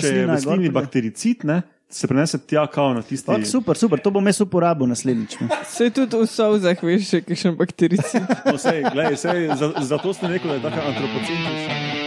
Če 0.00 0.16
je 0.16 0.26
pride. 0.26 0.70
baktericid, 0.72 1.44
ne, 1.44 1.62
se 1.92 2.08
prenese 2.08 2.38
tja 2.38 2.66
kao 2.66 2.94
na 2.94 3.02
tisti. 3.02 3.30
Ok, 3.30 3.44
super, 3.44 3.76
super, 3.76 4.00
to 4.00 4.10
bom 4.10 4.26
jaz 4.26 4.40
uporabil 4.40 4.88
naslednjič. 4.88 5.36
Se 5.68 5.90
tudi 5.96 6.16
v 6.16 6.28
solzah 6.30 6.82
veš, 6.82 7.08
še 7.08 7.22
kakšen 7.26 7.58
baktericid. 7.60 8.24
No, 8.48 8.56
sej, 8.58 8.84
glej, 8.92 9.16
sej, 9.20 9.50
za, 9.56 9.72
zato 9.92 10.14
sem 10.16 10.32
rekel, 10.32 10.56
da 10.56 10.60
je 10.60 10.64
tako 10.68 10.88
antropocentrična. 10.92 12.00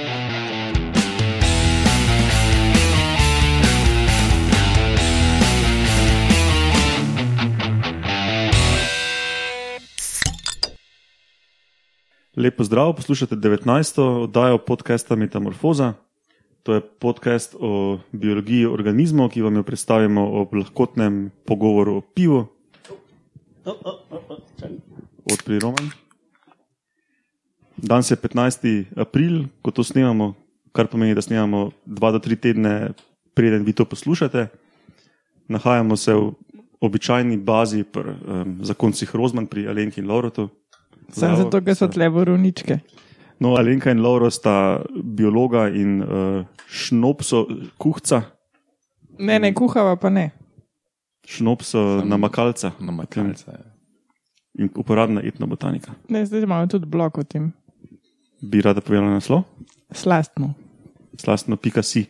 Lepo 12.36 12.64
zdrav, 12.64 12.96
poslušate 12.96 13.36
19. 13.36 14.02
oddajo 14.02 14.58
podcasta 14.58 15.16
Metamorfoza. 15.16 15.94
To 16.66 16.74
je 16.74 16.82
podcast 16.82 17.54
o 17.60 18.00
biologiji 18.10 18.66
organizmov, 18.66 19.30
ki 19.30 19.44
vam 19.46 19.60
jo 19.60 19.64
predstavimo 19.64 20.24
ob 20.42 20.56
lahkotnem 20.58 21.30
pogovoru 21.46 22.00
o 22.00 22.02
pivu. 22.02 22.40
Odpri 25.30 25.60
Roman. 25.62 25.92
Danes 27.78 28.10
je 28.10 28.18
15. 28.18 28.98
april, 28.98 29.46
ko 29.62 29.70
to 29.70 29.86
snemamo, 29.86 30.34
kar 30.74 30.90
pomeni, 30.90 31.14
da 31.14 31.22
snemamo 31.22 31.70
2 31.86 32.12
do 32.18 32.20
3 32.26 32.42
tedne, 32.42 32.74
preden 33.38 33.62
vi 33.62 33.74
to 33.74 33.86
poslušate. 33.86 34.48
Nahajamo 35.48 35.94
se 35.94 36.18
v 36.18 36.34
običajni 36.82 37.38
bazi 37.38 37.84
pri 37.84 38.10
um, 38.10 38.58
zakoncih 38.66 39.16
Rozman 39.16 39.46
pri 39.46 39.68
Alenki 39.70 40.02
in 40.02 40.10
Laurotu. 40.10 40.50
Sam 41.14 41.38
zato, 41.38 41.62
ker 41.62 41.78
so 41.78 41.86
tle 41.94 42.10
borovničke. 42.10 42.80
No, 43.40 43.56
Alenka 43.56 43.92
in 43.92 44.00
Lauro 44.00 44.30
sta 44.30 44.80
biologa 44.96 45.68
in 45.70 46.02
uh, 46.02 46.46
šnopso 46.68 47.46
kuhca, 47.78 48.22
Ne, 49.20 49.40
ne, 49.40 49.54
kuhava 49.54 49.96
pa 49.96 50.10
ne. 50.10 50.32
šnopso 51.28 52.02
namakalca 52.06 52.72
Na 52.80 52.92
makalce. 52.92 53.52
in 54.60 54.70
uporabna 54.76 55.22
etnobotanika. 55.22 55.92
ne 56.10 56.26
zdaj 56.26 56.44
imamo 56.44 56.68
tudi 56.68 56.86
blok 56.86 57.18
o 57.18 57.24
tem. 57.24 57.52
Bi 58.42 58.62
rada 58.62 58.82
povedala 58.82 59.10
naslov? 59.10 59.44
Slastno. 59.92 60.54
Slastno 61.18 61.56
pika 61.58 61.82
si. 61.82 62.06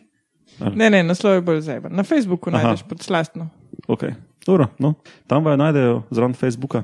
Ne, 0.74 0.90
ne, 0.90 1.02
naslov 1.02 1.34
je 1.34 1.40
bolj 1.40 1.60
zeben. 1.60 1.92
Na 1.92 2.02
Facebooku 2.02 2.50
Aha. 2.50 2.58
najdeš 2.58 2.82
pod 2.82 3.00
slastno. 3.00 3.48
Okay. 3.88 4.14
Dobro, 4.46 4.66
no. 4.78 4.94
Tam 5.26 5.44
vajo 5.44 5.56
najdejo 5.56 6.02
zraven 6.10 6.34
Facebooka. 6.34 6.82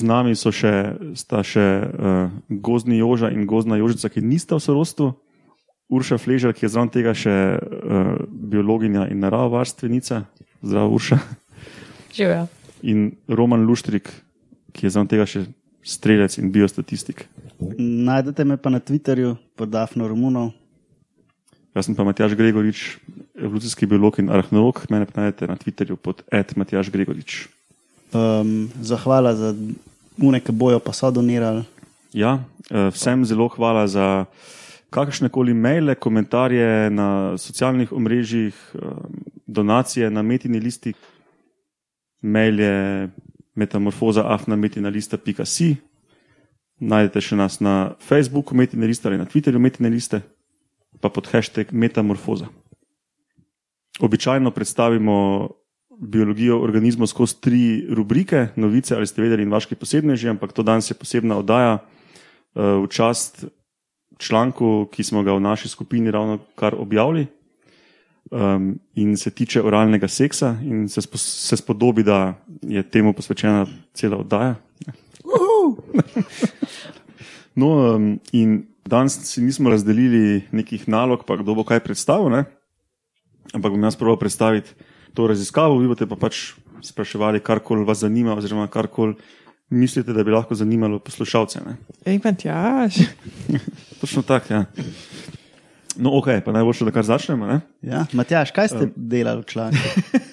Z 0.00 0.08
nami 0.08 0.32
so 0.38 0.52
še, 0.54 0.96
sta 1.18 1.42
še 1.44 1.66
uh, 1.84 2.32
gozdni 2.48 3.02
joža 3.02 3.28
in 3.32 3.44
gozdna 3.46 3.76
jožica, 3.76 4.08
ki 4.08 4.24
nista 4.24 4.56
v 4.56 4.64
sorostu. 4.64 5.12
Urša 5.92 6.16
Fležer, 6.16 6.54
ki 6.56 6.64
je 6.64 6.72
zraven 6.72 6.88
tega 6.88 7.12
še 7.12 7.34
uh, 7.60 8.14
biologinja 8.28 9.10
in 9.12 9.20
naravovarstvenica. 9.20 10.24
Zdravo, 10.64 10.96
Urša. 10.96 11.20
Živijo. 12.16 12.46
In 12.88 13.12
Roman 13.28 13.68
Luštrik, 13.68 14.08
ki 14.72 14.88
je 14.88 14.94
zraven 14.94 15.12
tega 15.12 15.28
še 15.28 15.44
strelec 15.84 16.38
in 16.40 16.48
biostatistik. 16.54 17.26
Najdete 17.78 18.46
me 18.48 18.56
pa 18.56 18.72
na 18.72 18.80
Twitterju 18.80 19.36
pod 19.58 19.68
Dafno 19.68 20.08
Romunov. 20.08 20.54
Jaz 21.72 21.88
sem 21.88 21.96
pa 21.96 22.04
Matjaš 22.04 22.36
Gregorič, 22.36 22.98
evolucijski 23.36 23.88
biolog 23.88 24.18
in 24.20 24.28
arheolog. 24.28 24.84
Mene 24.92 25.08
pa 25.08 25.24
najdete 25.24 25.48
na 25.48 25.56
Twitterju 25.56 25.96
pod 25.96 26.20
Ed 26.28 26.52
Matjaš 26.56 26.92
Gregorič. 26.92 27.48
Um, 28.12 28.70
zahvala 28.80 29.34
za 29.34 29.54
une, 30.20 30.40
ki 30.40 30.52
bojo 30.52 30.78
pa 30.78 30.92
so 30.92 31.10
donirali. 31.10 31.64
Ja, 32.12 32.44
eh, 32.70 32.90
vsem 32.92 33.24
zelo 33.24 33.48
hvala 33.48 33.86
za 33.88 34.24
kakršne 34.92 35.28
koli 35.28 35.54
maile, 35.54 35.94
komentarje 35.94 36.90
na 36.90 37.38
socialnih 37.38 37.92
omrežjih, 37.92 38.54
eh, 38.74 38.78
donacije 39.46 40.10
na 40.10 40.22
metini 40.22 40.60
listi. 40.60 40.92
Mail 42.22 42.60
je 42.60 43.08
metamorfoza.afnametinalista.si. 43.54 45.76
Najdete 46.80 47.20
še 47.20 47.36
nas 47.36 47.60
na 47.60 47.94
Facebooku, 48.00 48.54
metine 48.54 48.86
liste 48.86 49.08
ali 49.08 49.18
na 49.18 49.24
Twitterju, 49.24 49.58
metine 49.58 49.88
liste, 49.88 50.20
pa 51.00 51.08
pod 51.08 51.26
hashtag 51.32 51.66
metamorfoza. 51.72 52.46
Običajno 54.00 54.50
predstavimo 54.50 55.48
biologijo 56.02 56.58
organizmov 56.58 57.06
skozi 57.06 57.40
tri 57.40 57.64
rubrike, 57.86 58.48
novice 58.56 58.96
ali 58.96 59.06
ste 59.06 59.22
vedeli 59.22 59.46
in 59.46 59.52
vaški 59.54 59.78
posebneži, 59.78 60.28
ampak 60.34 60.52
to 60.52 60.62
danes 60.66 60.90
je 60.90 60.98
posebna 60.98 61.38
oddaja 61.38 61.78
eh, 61.78 62.60
v 62.82 62.88
čast 62.90 63.44
članku, 64.18 64.88
ki 64.92 65.04
smo 65.04 65.22
ga 65.22 65.34
v 65.34 65.40
naši 65.40 65.68
skupini 65.68 66.10
ravno 66.10 66.38
kar 66.58 66.74
objavili 66.78 67.26
um, 68.30 68.78
in 68.94 69.16
se 69.16 69.30
tiče 69.30 69.62
oralnega 69.62 70.08
seksa 70.08 70.56
in 70.62 70.88
se, 70.88 71.02
spo, 71.02 71.18
se 71.18 71.56
spodobi, 71.56 72.02
da 72.02 72.34
je 72.62 72.82
temu 72.82 73.12
posvečena 73.12 73.66
cela 73.94 74.16
oddaja. 74.16 74.54
No, 77.54 77.66
um, 77.68 78.20
in 78.32 78.62
danes 78.88 79.18
si 79.28 79.42
nismo 79.44 79.70
razdelili 79.70 80.40
nekih 80.56 80.86
nalog, 80.88 81.26
pa 81.28 81.36
kdo 81.36 81.52
bo 81.54 81.66
kaj 81.68 81.82
predstavil, 81.84 82.30
ne? 82.32 82.46
ampak 83.52 83.74
bom 83.74 83.82
jaz 83.84 83.96
proval 84.00 84.16
predstaviti 84.16 84.72
to 85.14 85.26
raziskavo, 85.26 85.78
vi 85.78 85.88
boste 85.90 86.08
pa 86.08 86.16
pač 86.16 86.52
spraševali, 86.82 87.40
karkoli 87.40 87.84
vas 87.84 88.02
zanima, 88.02 88.36
oziroma 88.36 88.66
karkoli 88.66 89.14
mislite, 89.72 90.12
da 90.12 90.24
bi 90.24 90.30
lahko 90.30 90.54
zanimalo 90.54 90.98
poslušalce. 90.98 91.60
Ne? 91.66 91.76
Ej, 92.04 92.20
Matjaž. 92.24 92.98
Točno 94.00 94.22
tako, 94.22 94.54
ja. 94.54 94.64
No, 95.96 96.16
ok, 96.18 96.28
pa 96.44 96.52
najboljše, 96.52 96.84
da 96.84 96.90
kar 96.90 97.04
začnemo. 97.04 97.46
Ne? 97.46 97.60
Ja? 97.82 98.06
Matjaš, 98.12 98.50
kaj 98.52 98.68
ste 98.68 98.90
delali 98.96 99.42
v 99.42 99.44
članku? 99.44 99.78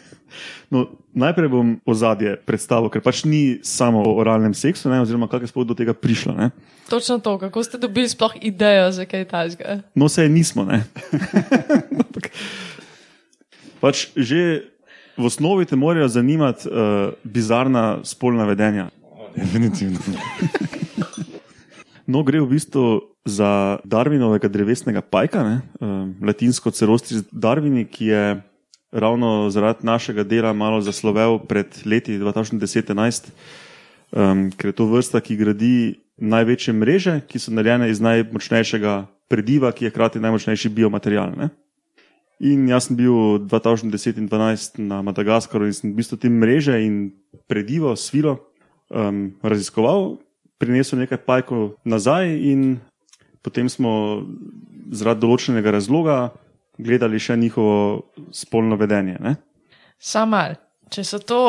No, 0.70 0.86
najprej 1.18 1.50
bom 1.50 1.70
ozadje 1.90 2.36
predstavil, 2.46 2.92
ker 2.94 3.02
pač 3.02 3.24
ni 3.26 3.58
samo 3.66 4.04
o 4.06 4.12
oralnem 4.22 4.54
seksu, 4.54 4.86
ne, 4.92 5.02
oziroma 5.02 5.26
kako 5.26 5.48
je 5.48 5.50
sploh 5.50 5.66
do 5.66 5.74
tega 5.74 5.96
prišlo. 5.98 6.36
Ne. 6.38 6.52
Točno 6.90 7.18
to, 7.26 7.38
kako 7.42 7.64
ste 7.66 7.82
dobili 7.82 8.10
sploh 8.10 8.38
idejo 8.38 8.92
za 8.94 9.10
kaj 9.10 9.26
tajnega. 9.34 9.80
No, 9.98 10.10
se 10.10 10.30
nismo. 10.30 10.68
Pač 13.80 14.10
že 14.16 14.72
v 15.20 15.26
osnovi 15.28 15.66
te 15.66 15.76
morajo 15.76 16.08
zanimati 16.08 16.70
uh, 16.70 17.12
bizarna 17.24 18.00
spolna 18.04 18.46
vedenja. 18.48 18.90
Definitivno. 19.36 20.00
No, 22.10 22.24
gre 22.26 22.42
v 22.42 22.58
bistvu 22.58 23.14
za 23.22 23.78
Darwinovega 23.86 24.50
drevesnega 24.50 25.04
pajka, 25.06 25.44
ne, 25.46 25.58
um, 25.78 26.16
latinsko 26.26 26.74
cerostris 26.74 27.22
Darwini, 27.30 27.86
ki 27.86 28.06
je 28.10 28.24
ravno 28.90 29.50
zaradi 29.54 29.86
našega 29.86 30.26
dela 30.26 30.54
malo 30.54 30.82
zaslovel 30.82 31.38
pred 31.46 31.70
leti 31.86 32.18
2010-2011, 32.18 33.30
um, 34.10 34.50
ker 34.50 34.74
je 34.74 34.78
to 34.82 34.90
vrsta, 34.90 35.22
ki 35.22 35.38
gradi 35.38 35.76
največje 36.18 36.74
mreže, 36.74 37.16
ki 37.30 37.38
so 37.38 37.54
narejene 37.54 37.92
iz 37.94 38.02
najmočnejšega 38.02 39.06
prediva, 39.30 39.70
ki 39.70 39.86
je 39.86 39.94
hkrati 39.94 40.24
najmočnejši 40.24 40.74
biomaterial. 40.74 41.38
Ne. 41.38 41.54
In 42.40 42.68
jaz 42.72 42.88
sem 42.88 42.96
bil 42.96 43.40
2010 43.44 44.22
in 44.22 44.28
2012 44.32 44.80
na 44.80 45.02
Madagaskaru 45.04 45.68
in 45.68 45.76
sem 45.76 45.92
v 45.92 46.00
bistvu 46.00 46.16
te 46.16 46.32
mreže 46.32 46.78
in 46.80 47.12
predivo, 47.52 47.92
svilo 48.00 48.38
um, 48.88 49.36
raziskoval, 49.44 50.16
prinesel 50.56 51.04
nekaj 51.04 51.20
pajkov 51.28 51.76
nazaj, 51.84 52.32
in 52.32 52.80
potem 53.44 53.68
smo 53.68 54.24
zaradi 54.92 55.26
določenega 55.26 55.76
razloga 55.76 56.18
gledali 56.80 57.20
še 57.20 57.36
njihovo 57.36 58.08
spolno 58.32 58.80
vedenje. 58.80 59.20
Ne? 59.20 59.36
Samal, 60.00 60.56
če 60.88 61.04
so 61.04 61.20
to 61.20 61.42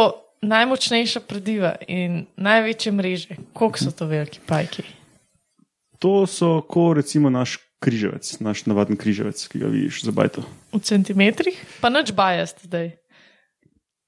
najmočnejša 0.42 1.22
prediva 1.28 1.76
in 1.86 2.24
največje 2.34 2.92
mreže, 2.92 3.38
koliko 3.54 3.78
so 3.78 3.94
to 3.94 4.10
veliki 4.10 4.42
pajki? 4.42 4.82
To 6.02 6.24
so 6.26 6.64
kot 6.66 6.98
recimo 6.98 7.30
naš 7.30 7.60
križevec, 7.80 8.28
naš 8.44 8.66
navaden 8.68 8.96
križevec, 9.00 9.40
ki 9.48 9.58
ga 9.58 9.68
vidiš 9.72 10.04
za 10.04 10.12
bajto. 10.12 10.44
V 10.72 10.80
centimetrih? 10.84 11.56
Pa 11.80 11.88
nič 11.88 12.12
bajast 12.12 12.60
zdaj. 12.68 12.92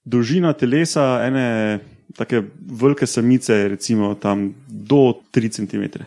Dolžina 0.04 0.52
telesa 0.52 1.22
ene 1.24 1.80
take 2.16 2.42
velike 2.58 3.06
samice 3.06 3.54
je 3.54 3.68
recimo 3.68 4.14
tam 4.14 4.52
do 4.68 5.16
3 5.32 5.48
cm. 5.48 6.04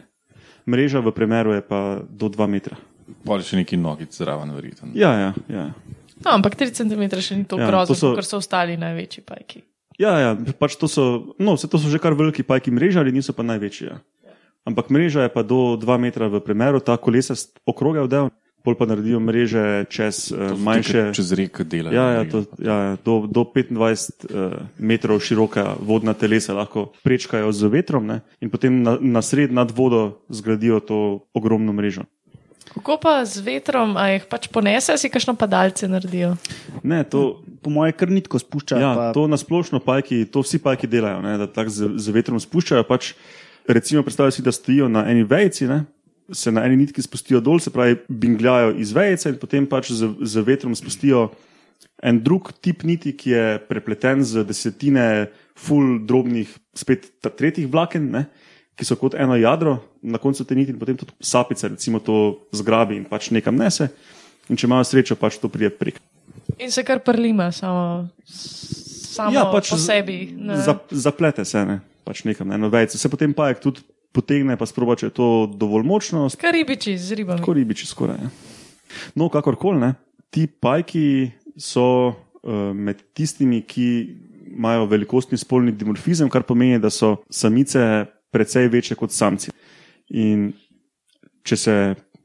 Mreža 0.70 1.00
v 1.00 1.12
premeru 1.12 1.54
je 1.54 1.62
pa 1.62 2.02
do 2.10 2.30
2 2.30 2.48
metra. 2.48 2.78
Pol 3.26 3.42
še 3.42 3.58
neki 3.62 3.78
nogic 3.78 4.14
zraven, 4.14 4.50
verjetno. 4.54 4.90
Ja, 4.98 5.14
ja, 5.14 5.32
ja. 5.50 5.66
No, 6.22 6.34
ampak 6.38 6.58
3 6.58 6.74
cm 6.74 7.04
še 7.22 7.38
ni 7.38 7.46
to 7.46 7.58
Ja, 7.58 7.70
grozno, 7.70 7.96
so- 7.96 8.14
ker 8.18 8.26
so 8.26 8.42
ostali 8.42 8.78
največji 8.78 9.22
pajki. 9.26 9.62
Ja, 9.98 10.20
ja 10.20 10.30
pač 10.60 10.76
to 10.76 10.90
so, 10.92 11.36
no, 11.40 11.56
vse 11.56 11.70
to 11.72 11.80
so 11.80 11.88
že 11.90 12.02
kar 12.02 12.14
veliki 12.18 12.44
pajki 12.44 12.74
mreža, 12.74 13.00
ali 13.00 13.16
niso 13.16 13.32
pa 13.34 13.46
največji. 13.48 13.86
Ja. 13.88 14.02
Ampak 14.66 14.90
mreža 14.90 15.26
je 15.26 15.30
pa 15.30 15.46
do 15.46 15.78
2 15.78 15.86
metra 16.02 16.26
v 16.26 16.42
premeru, 16.42 16.82
ta 16.82 16.98
kolesa 16.98 17.38
okrogel 17.70 18.10
del, 18.10 18.34
pol 18.66 18.74
pa 18.74 18.90
naredijo 18.90 19.22
mreže 19.22 19.86
čez 19.94 20.34
uh, 20.34 20.58
manjše. 20.58 21.14
Čez 21.14 21.30
reke 21.38 21.62
delajo. 21.62 21.94
Ja, 21.94 22.06
ja, 22.18 22.24
to, 22.26 22.42
ja, 22.58 22.78
ja, 22.82 22.92
do, 22.98 23.30
do 23.30 23.46
25 23.46 23.78
uh, 24.26 24.66
metrov 24.82 25.22
široka 25.22 25.78
vodna 25.78 26.18
telesa 26.18 26.58
lahko 26.58 26.90
prečkajo 27.06 27.54
z 27.54 27.70
vetrom 27.70 28.10
ne, 28.10 28.26
in 28.42 28.50
potem 28.50 28.82
na, 28.82 28.98
na 28.98 29.22
sred 29.22 29.54
nad 29.54 29.70
vodo 29.70 30.26
zgradijo 30.34 30.82
to 30.82 31.00
ogromno 31.38 31.70
mrežo. 31.70 32.10
Kako 32.74 32.98
pa 33.00 33.22
z 33.24 33.46
vetrom, 33.46 33.94
a 33.96 34.18
jih 34.18 34.26
pač 34.28 34.50
ponese, 34.52 34.98
si 34.98 35.08
kakšno 35.14 35.38
padalce 35.38 35.88
naredijo? 35.88 36.34
Ne, 36.82 37.06
to, 37.06 37.46
Po 37.66 37.72
moje 37.74 37.96
kar 37.98 38.12
nitko 38.14 38.38
spušča. 38.38 38.78
ja, 38.78 38.92
pa, 38.94 39.06
to 39.10 39.26
nasplošno 39.26 39.80
pajki, 39.82 40.26
to 40.30 40.44
vsi 40.46 40.60
pajki 40.62 40.86
delajo, 40.86 41.24
ne, 41.26 41.34
da 41.42 41.48
tako 41.50 41.74
z, 41.74 41.88
z 41.98 42.14
vetrom 42.14 42.38
spuščajo. 42.38 42.86
Pač, 42.86 43.16
recimo, 43.68 44.04
predstavljaj 44.04 44.32
si, 44.32 44.42
da 44.46 44.52
stojijo 44.52 44.88
na 44.90 45.06
eni 45.12 45.24
vejci, 45.24 45.68
ne, 45.68 45.84
se 46.34 46.52
na 46.52 46.64
eni 46.66 46.78
nitki 46.78 47.02
spustijo 47.02 47.40
dol, 47.40 47.60
se 47.60 47.70
pravi, 47.70 47.98
bingljajo 48.10 48.74
iz 48.82 48.92
vejce 48.96 49.30
in 49.30 49.38
potem 49.42 49.68
pač 49.70 49.92
z, 49.92 50.10
z 50.22 50.42
vetrom 50.46 50.76
spustijo 50.76 51.30
en 52.04 52.20
drug 52.24 52.52
tip 52.62 52.84
niti, 52.84 53.14
ki 53.18 53.30
je 53.30 53.46
prepleten 53.70 54.24
z 54.26 54.44
desetine 54.46 55.28
full 55.58 56.00
drobnih, 56.06 56.50
spet 56.76 57.08
tretjih 57.22 57.68
vlaken, 57.72 58.10
ne, 58.12 58.26
ki 58.76 58.86
so 58.86 58.98
kot 59.00 59.14
eno 59.16 59.38
jadro 59.40 59.78
na 60.04 60.20
koncu 60.20 60.44
te 60.44 60.56
niti 60.56 60.74
in 60.74 60.80
potem 60.80 60.98
tudi 61.00 61.14
sapice, 61.24 61.70
recimo 61.72 62.02
to 62.04 62.42
zgrabi 62.52 62.98
in 63.00 63.06
pač 63.08 63.30
nekam 63.32 63.56
nese. 63.56 63.88
In 64.50 64.60
če 64.60 64.68
imajo 64.68 64.84
srečo, 64.86 65.16
pač 65.18 65.40
to 65.42 65.50
prije 65.50 65.72
prek. 65.74 66.02
In 66.62 66.70
se 66.72 66.84
kar 66.86 67.00
prlima, 67.02 67.48
samo, 67.56 68.08
samo 68.28 69.34
Ja, 69.34 69.46
pač 69.50 69.72
po 69.72 69.78
sebi. 69.80 70.36
ne. 70.38 70.58
Zap, 70.62 70.92
zaplete 70.92 71.46
se 71.46 71.64
ne, 71.66 71.80
pač 72.06 72.24
nekam 72.28 72.48
na 72.48 72.60
eno 72.60 72.70
vejce. 72.70 73.00
Se 73.02 73.10
potem 73.10 73.34
pajek 73.34 73.62
tudi 73.64 73.84
potegne, 74.16 74.56
pa 74.58 74.68
sproba, 74.70 74.96
če 74.96 75.10
je 75.10 75.16
to 75.18 75.30
dovolj 75.52 75.84
močno, 75.88 76.28
Kar 76.40 76.56
ribiči 76.56 76.96
z 76.98 77.20
ribami. 77.20 77.42
tako 77.42 77.58
ribiči 77.58 77.88
skoraj. 77.90 78.22
Ja. 78.22 78.30
No, 79.20 79.28
kakorkoli 79.34 79.82
ne, 79.82 79.94
ti 80.32 80.48
pajki 80.48 81.32
so 81.58 82.14
uh, 82.14 82.72
med 82.72 83.02
tistimi, 83.18 83.62
ki 83.68 83.88
imajo 84.56 84.86
velikostni 84.88 85.38
spolni 85.38 85.74
dimorfizem, 85.76 86.30
kar 86.32 86.46
pomeni, 86.48 86.80
da 86.80 86.90
so 86.94 87.18
samice 87.30 88.06
precej 88.32 88.70
večje 88.72 88.96
kot 88.96 89.12
samci. 89.12 89.52
In 90.16 90.54
če 91.44 91.58
se 91.60 91.76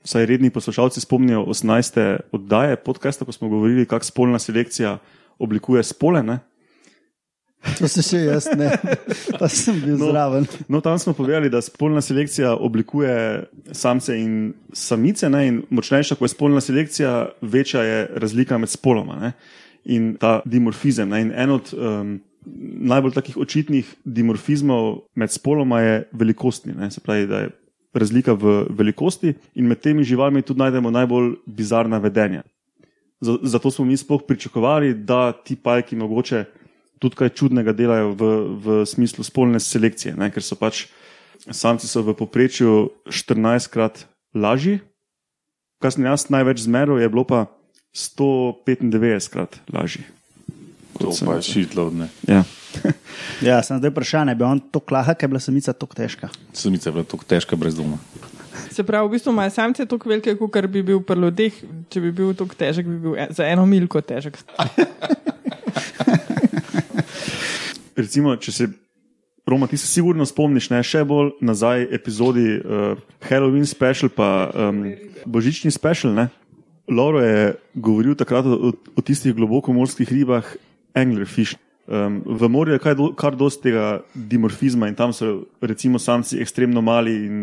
vsaj 0.04 0.26
redni 0.26 0.50
poslušalci 0.50 1.00
spomnijo 1.02 1.42
18. 1.50 2.30
oddaje 2.32 2.76
podcasta, 2.76 3.24
ko 3.24 3.32
smo 3.32 3.48
govorili, 3.48 3.86
kako 3.86 4.04
spolna 4.04 4.38
selekcija 4.38 4.98
oblikuje 5.40 5.82
spole, 5.82 6.22
ne, 6.22 6.38
To 7.78 7.88
se 7.88 8.02
še 8.02 8.22
jaz 8.24 8.46
ne, 8.56 8.70
pa 9.38 9.48
sem 9.52 9.76
bil 9.82 9.98
No. 10.00 10.08
zraven. 10.10 10.46
No, 10.68 10.80
tam 10.80 10.96
smo 10.98 11.12
povedali, 11.12 11.50
da 11.52 11.60
spolna 11.60 12.00
selekcija 12.00 12.54
oblikuje 12.56 13.44
samce 13.76 14.16
in 14.16 14.54
samice, 14.72 15.28
ne? 15.28 15.42
in 15.48 15.58
močnejša, 15.70 16.16
ko 16.16 16.24
je 16.24 16.32
spolna 16.32 16.60
selekcija, 16.64 17.12
večja 17.42 17.82
je 17.84 17.98
razlika 18.16 18.58
med 18.58 18.72
spoloma 18.72 19.18
ne? 19.20 19.32
in 19.84 20.14
ta 20.20 20.40
dimorfizem. 20.44 21.08
Ne? 21.12 21.20
In 21.26 21.32
en 21.36 21.50
od 21.50 21.72
um, 21.76 22.14
najbolj 22.90 23.12
takih 23.16 23.36
očitnih 23.36 23.88
dimorfizmov 24.04 25.02
med 25.14 25.32
spoloma 25.32 25.80
je 25.84 25.98
velikostni. 26.12 26.72
Ne? 26.76 26.88
Se 26.90 27.00
pravi, 27.04 27.26
da 27.28 27.44
je 27.44 27.50
razlika 27.92 28.32
v 28.32 28.64
velikosti 28.70 29.34
in 29.54 29.68
med 29.68 29.80
temi 29.84 30.04
živalmi 30.04 30.42
tudi 30.42 30.60
najdemo 30.64 30.90
najbolj 30.90 31.34
bizarna 31.46 31.98
vedenja. 31.98 32.42
Zato 33.20 33.70
smo 33.70 33.84
mi 33.84 33.96
sploh 34.00 34.22
pričakovali, 34.28 34.94
da 34.94 35.32
ti 35.32 35.56
pajki 35.56 35.96
mogoče 35.96 36.44
tudi 37.00 37.16
kaj 37.16 37.32
čudnega 37.32 37.72
delajo 37.72 38.12
v, 38.12 38.30
v 38.60 38.66
smislu 38.86 39.24
spolne 39.24 39.60
selekcije, 39.60 40.14
ne? 40.20 40.28
ker 40.30 40.44
so 40.44 40.54
pač 40.60 40.86
samci 41.48 41.88
so 41.88 42.04
v 42.04 42.12
povprečju 42.12 42.92
14krat 43.08 44.04
lažji, 44.36 44.84
kar 45.80 45.96
sem 45.96 46.04
jaz 46.04 46.28
največ 46.28 46.68
zmeril, 46.68 47.00
je 47.00 47.08
bilo 47.08 47.24
pa 47.24 47.48
195krat 47.96 49.64
lažji. 49.72 50.04
To 51.00 51.08
pa 51.08 51.10
je 51.10 51.16
samica. 51.16 51.48
shitload, 51.48 51.92
ne. 51.96 52.08
Ja. 52.28 52.44
Ja, 53.40 53.58
sem 53.64 53.80
zdaj 53.80 53.90
vprašanje, 53.90 54.34
bi 54.38 54.44
on 54.44 54.60
to 54.60 54.78
lahko, 54.92 55.16
ker 55.16 55.26
je 55.26 55.30
bila 55.32 55.40
samica 55.42 55.72
tako 55.72 55.96
težka. 55.96 56.28
Samica 56.52 56.88
je 56.88 56.92
bila 56.92 57.04
tako 57.08 57.24
težka 57.24 57.56
brez 57.56 57.74
doma. 57.74 57.96
Se 58.70 58.84
pravi, 58.86 59.08
v 59.08 59.16
bistvu 59.16 59.32
imajo 59.32 59.50
samce 59.50 59.86
tako 59.88 60.12
velike, 60.12 60.36
kot 60.36 60.68
bi 60.70 60.82
bil 60.84 61.00
pri 61.02 61.18
ljudeh. 61.18 61.56
Če 61.90 62.02
bi 62.04 62.12
bil 62.14 62.30
tako 62.38 62.54
težek, 62.54 62.86
bi 62.86 62.98
bil 63.02 63.16
za 63.34 63.48
eno 63.48 63.66
milko 63.66 64.04
težek. 64.04 64.38
Recimo, 68.00 68.36
če 68.36 68.52
se. 68.52 68.70
Roma, 69.48 69.66
ti 69.66 69.78
se 69.80 69.88
sigurno 69.88 70.22
spomniš, 70.28 70.68
ne, 70.70 70.82
še 70.84 71.00
bolj 71.08 71.32
nazaj 71.42 71.88
epizodi 71.96 72.60
uh, 72.60 73.00
Halloween 73.24 73.64
special, 73.66 74.12
pa 74.12 74.46
um, 74.52 74.84
božični 75.26 75.72
special. 75.74 76.12
Ne? 76.14 76.28
Lauro 76.90 77.22
je 77.24 77.54
govoril 77.74 78.14
takrat 78.20 78.46
o, 78.46 78.70
o 78.70 79.02
tistih 79.02 79.34
globoko 79.34 79.74
morskih 79.74 80.12
ribah, 80.12 80.46
anglerfish. 80.94 81.56
Um, 81.90 82.20
v 82.22 82.48
morju 82.52 82.76
je 82.76 82.82
kaj 82.84 82.94
do, 82.94 83.08
kar 83.18 83.34
dosti 83.34 83.70
tega 83.70 83.86
dimorfizma 84.14 84.86
in 84.86 84.94
tam 84.94 85.10
so 85.16 85.48
recimo 85.58 85.98
samci 85.98 86.38
ekstremno 86.38 86.84
mali 86.84 87.16
in 87.26 87.40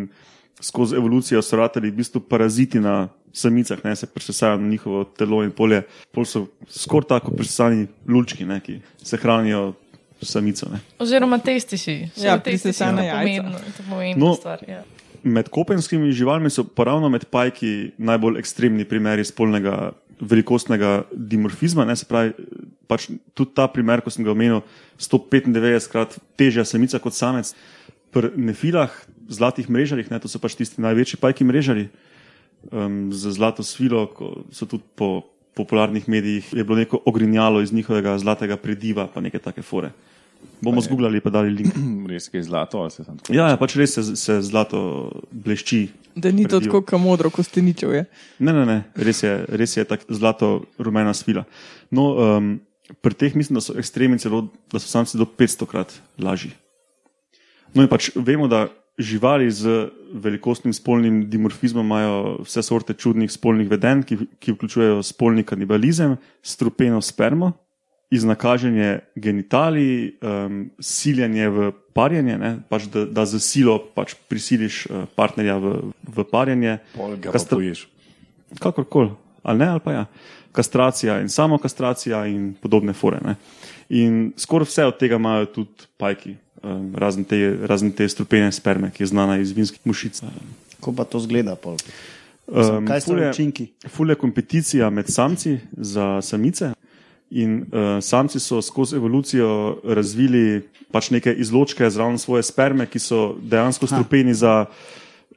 skozi 0.64 0.96
evolucijo 0.96 1.42
so 1.42 1.58
ratali 1.60 1.92
v 1.92 2.00
bistvu 2.00 2.22
paraziti 2.30 2.80
na 2.80 3.10
samicah, 3.34 3.84
ne, 3.84 3.96
se 3.96 4.08
presesajo 4.08 4.58
na 4.58 4.68
njihovo 4.68 5.04
telo 5.04 5.44
in 5.44 5.52
polje. 5.52 5.84
Pol 6.12 6.26
so 6.26 6.46
skoraj 6.70 7.08
tako 7.08 7.36
presesani 7.36 7.88
lulčki, 8.08 8.46
ne, 8.46 8.60
ki 8.64 8.80
se 9.04 9.18
hranijo 9.18 9.74
samico. 10.22 10.70
Ne. 10.70 10.80
Oziroma 11.00 11.38
testi 11.40 11.78
si. 11.78 12.10
Saj 12.10 12.26
Ja, 12.26 12.38
testi 12.38 12.58
si 12.58 12.64
prisesana 12.64 12.98
to 12.98 13.04
jajca. 13.04 13.20
pomembno- 13.20 13.60
je 13.60 13.84
pomembna 13.90 14.26
No. 14.26 14.34
stvar. 14.34 14.60
Ja. 14.68 14.84
Med 15.24 15.50
kopenskimi 15.50 16.12
živalmi 16.12 16.50
so 16.50 16.64
pa 16.64 16.84
ravno 16.84 17.10
med 17.10 17.26
pajki 17.26 17.92
najbolj 17.98 18.40
ekstremni 18.40 18.86
primeri 18.86 19.26
spolnega 19.26 19.92
velikostnega 20.20 21.04
dimorfizma. 21.12 21.86
Ne, 21.86 21.96
se 21.96 22.06
pravi, 22.06 22.32
pač 22.88 23.08
tudi 23.34 23.52
ta 23.54 23.68
primer, 23.68 24.02
ko 24.02 24.10
sem 24.10 24.24
ga 24.24 24.32
omenil, 24.32 24.62
195 24.98 25.88
krat 25.88 26.18
težja 26.36 26.66
samica 26.66 27.00
kot 27.00 27.14
samec. 27.14 27.54
Pri 28.12 28.32
nefilah, 28.36 28.90
zlatih 29.30 29.70
mrežarjih, 29.70 30.10
ne, 30.10 30.20
to 30.20 30.28
so 30.28 30.40
pač 30.40 30.56
tisti 30.56 30.82
največji 30.82 31.18
pajki 31.18 31.44
mrežari, 31.44 31.90
um, 32.72 33.12
z 33.14 33.30
zlato 33.30 33.64
svilo, 33.64 34.08
ko 34.08 34.44
so 34.50 34.66
tudi 34.66 34.84
po 34.96 35.24
popularnih 35.58 36.06
medijih, 36.10 36.54
je 36.54 36.64
bilo 36.64 36.78
neko 36.78 37.00
ogrinjalo 37.06 37.62
iz 37.62 37.74
njihovega 37.74 38.18
zlatega 38.22 38.58
prediva, 38.58 39.08
pa 39.14 39.22
neke 39.22 39.40
take 39.42 39.62
fore. 39.62 39.92
Bomo 40.62 40.82
zgooglali 40.82 41.22
pa 41.22 41.30
dali 41.34 41.50
link. 41.54 41.74
Res 42.12 42.30
je 42.34 42.44
zlato, 42.44 42.82
ali 42.82 42.92
se 42.92 43.04
tam 43.04 43.18
tako. 43.18 43.34
Ja, 43.34 43.50
ja, 43.52 43.58
pač 43.58 43.76
res 43.78 43.98
se, 43.98 44.04
se 44.18 44.38
zlato 44.46 44.80
blešči. 45.32 45.88
Da 46.16 46.32
ni 46.32 46.46
to 46.46 46.58
Predijo. 46.58 46.72
tako, 46.72 46.82
kot 46.86 47.02
modro, 47.02 47.30
kot 47.34 47.46
steničev 47.46 47.94
je. 47.94 48.06
Ne, 48.40 48.54
ne, 48.54 48.64
ne, 48.66 48.78
res 48.96 49.22
je, 49.24 49.34
res 49.50 49.78
je 49.78 49.86
tako 49.86 50.18
zlato 50.18 50.52
rumena 50.82 51.14
svila. 51.18 51.46
No, 51.94 52.08
um, 52.16 52.54
pri 53.02 53.18
teh 53.18 53.36
mislim, 53.38 53.60
da 53.60 53.66
so 53.66 53.76
ekstremi 53.78 54.18
celo, 54.22 54.48
da 54.72 54.82
so 54.82 54.90
samci 54.90 55.20
do 55.20 55.28
500 55.30 55.70
krat 55.70 55.94
lažji. 56.22 56.54
No 57.76 57.86
in 57.86 57.92
pač 57.92 58.10
vemo, 58.16 58.48
da 58.50 58.66
živali 58.98 59.52
z 59.52 59.90
velikostnim 60.14 60.74
spolnim 60.74 61.30
dimorfizmom 61.30 61.86
imajo 61.86 62.18
vse 62.42 62.64
sorte 62.64 62.94
čudnih 62.94 63.32
spolnih 63.32 63.70
vedenj, 63.70 64.04
ki, 64.04 64.18
ki 64.40 64.56
vključujejo 64.56 65.04
spolni 65.04 65.44
kanibalizem, 65.44 66.18
strupeno 66.42 67.02
spermo, 67.02 67.52
iznakaženje 68.10 69.00
genitalij, 69.16 70.18
um, 70.22 70.70
siljenje 70.80 71.50
v 71.50 71.72
parjenje, 71.94 72.38
ne, 72.38 72.52
pač 72.70 72.88
da, 72.94 73.06
da 73.06 73.26
z 73.26 73.42
silo 73.44 73.78
pač 73.96 74.16
prisiliš 74.30 74.86
uh, 74.88 75.06
partnerja 75.16 75.58
v, 75.62 75.76
v 76.08 76.26
parjenje. 76.32 76.78
Kastra- 77.28 77.60
kakorkoli, 78.64 79.12
ali 79.44 79.60
ne, 79.60 79.70
ali 79.76 79.84
pa 79.84 79.94
ja. 79.94 80.06
Kastracija 80.52 81.20
in 81.22 81.30
samo 81.30 81.60
kastracija 81.62 82.24
in 82.26 82.54
podobne 82.62 82.94
fore. 82.98 83.20
Ne. 83.22 83.36
In 83.94 84.32
skoraj 84.40 84.72
vse 84.72 84.86
od 84.90 84.98
tega 84.98 85.20
imajo 85.20 85.52
tudi 85.54 85.86
pajki, 86.00 86.34
um, 86.64 86.92
razen, 86.96 87.24
te, 87.24 87.58
razen 87.68 87.92
te 87.92 88.08
strupene 88.10 88.52
sperme, 88.52 88.92
ki 88.92 89.04
je 89.04 89.08
znana 89.08 89.38
iz 89.38 89.52
vinskih 89.52 89.80
mušic. 89.86 90.22
Ko 90.80 90.94
pa 90.94 91.04
to 91.04 91.20
zgleda, 91.20 91.56
pol. 91.56 91.78
Um, 92.48 92.86
Kaj 92.88 93.02
so 93.02 93.12
ful 93.12 93.20
je- 93.20 93.30
učinki? 93.30 93.68
Ful 93.90 94.10
je 94.10 94.16
kompeticija 94.16 94.90
med 94.90 95.10
samci 95.10 95.58
za 95.78 96.22
samice. 96.22 96.72
In 97.30 97.66
uh, 97.68 98.00
samci 98.02 98.40
so 98.40 98.62
skozi 98.62 98.96
evolucijo 98.96 99.78
razvili 99.84 100.62
pač 100.92 101.10
neke 101.12 101.34
izločke 101.34 101.90
zraven 101.90 102.18
svoje 102.18 102.44
sperme, 102.44 102.86
ki 102.88 103.00
so 103.00 103.36
dejansko 103.42 103.88
strupeni 103.88 104.34
za, 104.34 104.66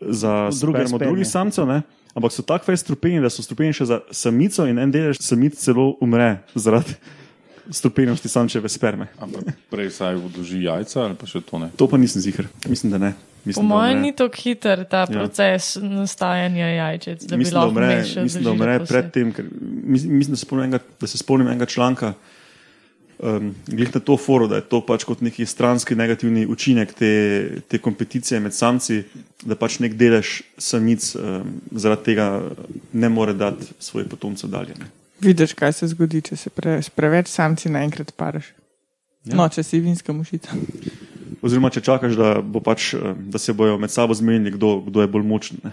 za 0.01 0.51
Druge 0.61 0.87
sperme. 0.87 1.07
drugih 1.07 1.27
samcev. 1.27 1.67
Ne? 1.67 1.83
Ampak 2.15 2.33
so 2.33 2.43
tako 2.43 2.77
strupeni, 2.77 3.21
da 3.21 3.31
so 3.31 3.43
strupeni 3.43 3.73
še 3.73 3.85
za 3.85 4.01
samico, 4.11 4.67
in 4.67 4.79
en 4.79 4.91
delež 4.91 5.19
samic 5.19 5.59
celo 5.59 5.97
umre 6.01 6.39
zaradi 6.55 6.95
strupenosti 7.71 8.29
samčeve 8.29 8.69
sperme. 8.69 9.07
Ampak 9.19 9.43
prej 9.71 9.89
vsaj 9.89 10.15
vloži 10.17 10.63
jajca, 10.63 11.03
ali 11.03 11.15
pa 11.15 11.27
še 11.27 11.41
to 11.41 11.59
ne. 11.59 11.71
To 11.77 11.87
pa 11.87 11.97
nisem 11.97 12.23
ziger, 12.23 12.49
mislim, 12.69 12.93
da 12.93 12.99
ne. 12.99 13.13
Po 13.13 13.47
Mislim, 13.49 13.69
da 13.69 13.75
mojem 13.75 14.01
ni 14.01 14.13
tako 14.13 14.37
hiter 14.37 14.85
ta 14.85 14.99
Ja. 15.01 15.07
proces 15.07 15.77
nastajanja 15.81 16.67
jajčec, 16.67 17.23
da 17.25 17.37
bi 17.37 17.39
mislim, 17.39 17.55
da 17.55 17.61
lahko 17.61 17.71
umre, 17.73 18.05
še 18.05 18.23
mislim, 18.23 18.45
da 18.45 18.51
umre 18.51 18.75
po 18.79 18.85
vse. 18.85 18.93
predtem, 18.93 19.33
ker 19.33 19.45
mislim, 19.85 20.13
mislim, 20.15 20.33
da, 20.33 20.37
se 20.37 20.45
spomnim 20.45 20.65
enega, 20.65 20.85
da 21.01 21.07
se 21.07 21.19
spomnim 21.19 21.49
enega 21.49 21.67
članka, 21.67 22.13
um, 23.19 23.55
glih 23.67 23.95
na 23.95 24.01
to 24.01 24.17
foro, 24.17 24.47
da 24.47 24.57
je 24.57 24.67
to 24.69 24.81
pač 24.81 25.05
kot 25.05 25.21
neki 25.21 25.47
stranski 25.47 25.95
negativni 25.95 26.47
učinek 26.47 26.93
te, 26.93 27.11
te 27.69 27.79
kompeticije 27.79 28.41
med 28.41 28.53
samci, 28.55 29.03
da 29.43 29.57
pač 29.57 29.79
nek 29.79 29.97
delež 29.97 30.43
samic 30.59 31.15
um, 31.17 31.55
zaradi 31.73 32.11
tega 32.13 32.29
ne 32.93 33.09
more 33.09 33.33
dati 33.33 33.73
svoje 33.79 34.05
potomcev 34.05 34.51
dalje. 34.51 34.77
Ne. 34.79 34.91
Vidiš, 35.21 35.53
kaj 35.59 35.73
se 35.77 35.91
zgodi, 35.93 36.23
če 36.25 36.37
se 36.37 36.51
pre, 36.55 36.79
preveč 36.97 37.29
samci 37.29 37.71
naenkrat 37.73 38.13
paraš. 38.17 38.55
Ja. 39.29 39.37
No, 39.37 39.47
če 39.53 39.65
si 39.67 39.81
vinska 39.85 40.15
mušica. 40.17 40.57
Oziroma, 41.45 41.71
če 41.73 41.83
čakaš, 41.85 42.17
da, 42.17 42.31
bo 42.41 42.63
pač, 42.65 42.93
um, 42.97 43.17
da 43.33 43.41
se 43.41 43.53
bojo 43.57 43.77
med 43.81 43.93
sabo 43.93 44.17
zmenili, 44.17 44.55
kdo, 44.57 44.79
kdo 44.89 45.05
je 45.05 45.11
bolj 45.13 45.27
močen. 45.29 45.65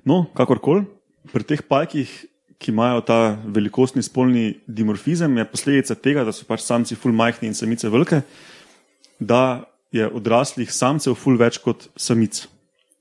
No, 0.00 0.22
kakorkoli, 0.32 0.86
pri 1.28 1.44
teh 1.44 1.60
pajkih, 1.60 2.08
ki 2.56 2.70
imajo 2.72 3.02
ta 3.04 3.18
velikostni 3.44 4.00
spolni 4.00 4.54
dimorfizem, 4.64 5.34
je 5.36 5.44
posledica 5.44 5.92
tega, 5.92 6.24
da 6.24 6.32
so 6.32 6.46
pač 6.48 6.64
samci 6.64 6.96
ful 6.96 7.12
majhni 7.12 7.50
in 7.50 7.56
samice 7.56 7.88
velike, 7.92 8.22
da 9.20 9.68
je 9.92 10.08
odraslih 10.08 10.72
samcev 10.72 11.18
ful 11.20 11.36
več 11.36 11.60
kot 11.60 11.84
samic. 12.00 12.46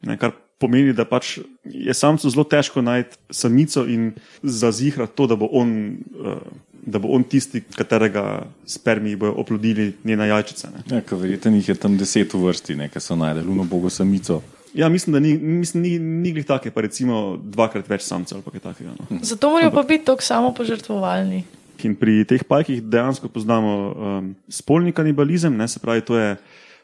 Ne, 0.03 0.19
kar 0.19 0.36
pomeni, 0.60 0.94
da 0.94 1.06
pač 1.08 1.38
je 1.63 1.94
samcu 1.94 2.30
zelo 2.30 2.44
težko 2.44 2.84
najti 2.86 3.18
samico 3.32 3.86
in 3.88 4.12
zazihrati 4.44 5.16
to, 5.16 5.28
da 5.28 5.39
bo 5.39 5.50
on. 5.51 5.78
Uh, 6.16 6.42
Da 6.89 6.96
bo 6.96 7.10
on 7.12 7.25
tisti, 7.28 7.60
katerega 7.75 8.22
spermiji 8.66 9.18
bodo 9.20 9.34
oplodili 9.42 9.89
njena 10.08 10.25
jajčica. 10.25 10.70
Ne. 10.72 10.84
Ja, 10.96 11.01
verjetno 11.12 11.51
jih 11.51 11.68
je 11.70 11.75
tam 11.75 11.98
deset 12.00 12.34
v 12.34 12.39
vrsti, 12.39 12.78
nekaj 12.80 13.04
so 13.04 13.18
najdel, 13.20 13.44
luno 13.46 13.66
bogo 13.68 13.92
samico. 13.92 14.39
Ja, 14.74 14.89
mislim, 14.89 15.13
da 15.13 15.20
ni, 15.20 15.38
mislim, 15.38 15.84
ni, 15.84 16.00
ni 16.00 16.32
glih 16.32 16.46
take, 16.46 16.72
pa 16.72 16.82
recimo 16.82 17.39
dvakrat 17.44 17.89
več 17.89 18.06
samcev 18.08 18.39
ali 18.39 18.54
kaj 18.54 18.63
takega. 18.70 18.94
No. 19.00 19.20
Zato 19.22 19.50
morajo 19.50 19.72
pa 19.75 19.84
biti 19.84 20.06
tako 20.06 20.24
samo 20.24 20.54
požrtvovalni. 20.56 21.44
In 21.84 21.96
pri 21.96 22.24
teh 22.28 22.44
pajkih 22.44 22.84
dejansko 22.84 23.30
poznamo 23.32 23.75
um, 23.75 24.34
spolni 24.51 24.92
kanibalizem, 24.96 25.56
ne, 25.58 25.68
se 25.68 25.80
pravi, 25.80 26.01
to 26.06 26.18
je 26.20 26.36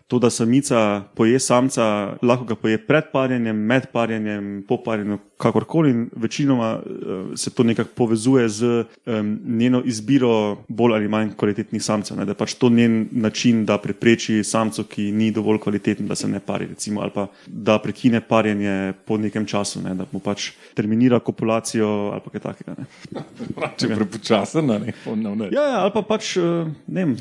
to, 0.07 0.19
da 0.19 0.29
samica 0.29 1.03
poje 1.15 1.39
samca, 1.39 2.17
lahko 2.21 2.45
ga 2.45 2.55
poje 2.55 2.77
pred 2.77 3.03
parjenjem, 3.13 3.57
med 3.57 3.88
parjenjem, 3.91 4.63
po 4.67 4.77
parjenju, 4.83 5.17
kakorkoli. 5.38 5.91
In 5.91 6.09
večinoma 6.15 6.75
uh, 6.77 7.33
se 7.35 7.50
to 7.50 7.63
nekako 7.63 7.89
povezuje 7.95 8.50
z 8.50 8.65
um, 9.05 9.39
njeno 9.45 9.81
izbiro 9.85 10.57
bolj 10.67 10.93
ali 10.93 11.07
manj 11.07 11.31
kvalitetnih 11.38 11.83
samcev. 11.83 12.17
Ne, 12.17 12.25
da 12.25 12.33
pač 12.33 12.53
to 12.53 12.69
njen 12.69 13.07
način, 13.12 13.65
da 13.65 13.77
prepreči 13.77 14.43
samcu, 14.43 14.83
ki 14.83 15.12
ni 15.12 15.31
dovolj 15.31 15.59
kvaliteten, 15.59 16.07
da 16.07 16.15
se 16.15 16.27
ne 16.27 16.39
pari, 16.39 16.67
recimo, 16.67 17.01
ali 17.01 17.12
pa 17.15 17.27
da 17.47 17.79
prekine 17.79 18.21
parjenje 18.21 18.93
po 19.05 19.17
nekem 19.17 19.45
času, 19.45 19.81
ne, 19.81 19.95
da 19.95 20.05
mu 20.12 20.19
pač 20.19 20.51
terminira 20.74 21.19
kopulacijo 21.19 21.89
ali 22.13 22.21
kaj 22.31 22.41
takega. 22.41 22.75
Ne. 22.77 22.85
Če 23.79 23.89
prepočasen, 23.95 24.65
ne, 24.65 24.79
ne. 24.79 25.50
Ja, 25.51 25.62
ja, 25.62 25.81
ali 25.81 25.91
pa 25.93 26.05
pač 26.05 26.35
uh, 26.38 26.69
ne. 26.88 27.05
Vem, 27.05 27.17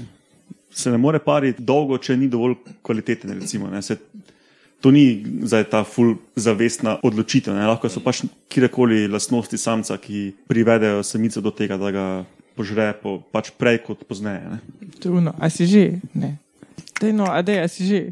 se 0.75 0.90
ne 0.90 0.99
more 0.99 1.19
pariti 1.23 1.62
dolgo, 1.62 1.99
če 1.99 2.16
ni 2.19 2.28
dovolj 2.28 2.57
kvaliteten. 2.83 3.37
Recimo, 3.38 3.71
se, 3.83 3.97
to 4.83 4.90
ni 4.90 5.23
zdaj 5.47 5.69
ta 5.71 5.85
full 5.87 6.16
zavestna 6.37 6.99
odločitev. 7.07 7.54
Ne? 7.54 7.66
Lahko 7.71 7.88
so 7.88 8.02
pač 8.04 8.25
kjerkoli 8.52 9.07
lastnosti 9.09 9.59
samca, 9.59 9.97
ki 9.99 10.33
privedejo 10.50 11.04
samico 11.07 11.40
do 11.45 11.54
tega, 11.54 11.78
da 11.81 11.95
ga 11.95 12.07
požre 12.59 12.90
po, 12.99 13.19
pač 13.33 13.52
prej 13.54 13.81
kot 13.87 14.02
pozneje. 14.09 14.59
Tuno, 15.02 15.35
a 15.38 15.50
si 15.50 15.71
že? 15.71 15.87
Ne. 16.14 16.37
Dejno, 17.00 17.31
a 17.31 17.43
dej, 17.43 17.62
a 17.62 17.71
si 17.71 17.87
že? 17.87 18.02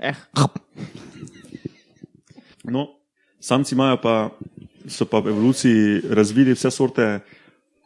Eh. 0.00 0.16
No, 2.70 2.86
samci 3.40 3.74
imajo 3.74 3.98
pa, 4.02 4.14
so 4.86 5.06
pa 5.06 5.20
v 5.22 5.32
evoluciji 5.32 6.10
razvili 6.10 6.54
vse 6.54 6.70
sorte 6.70 7.20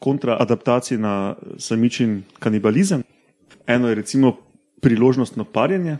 kontraadaptacij 0.05 0.99
na 1.01 1.35
samičin 1.59 2.23
kanibalizem. 2.39 3.05
Eno 3.67 3.89
je 3.89 3.95
recimo 3.95 4.37
priložnostno 4.81 5.45
parjenje, 5.45 5.97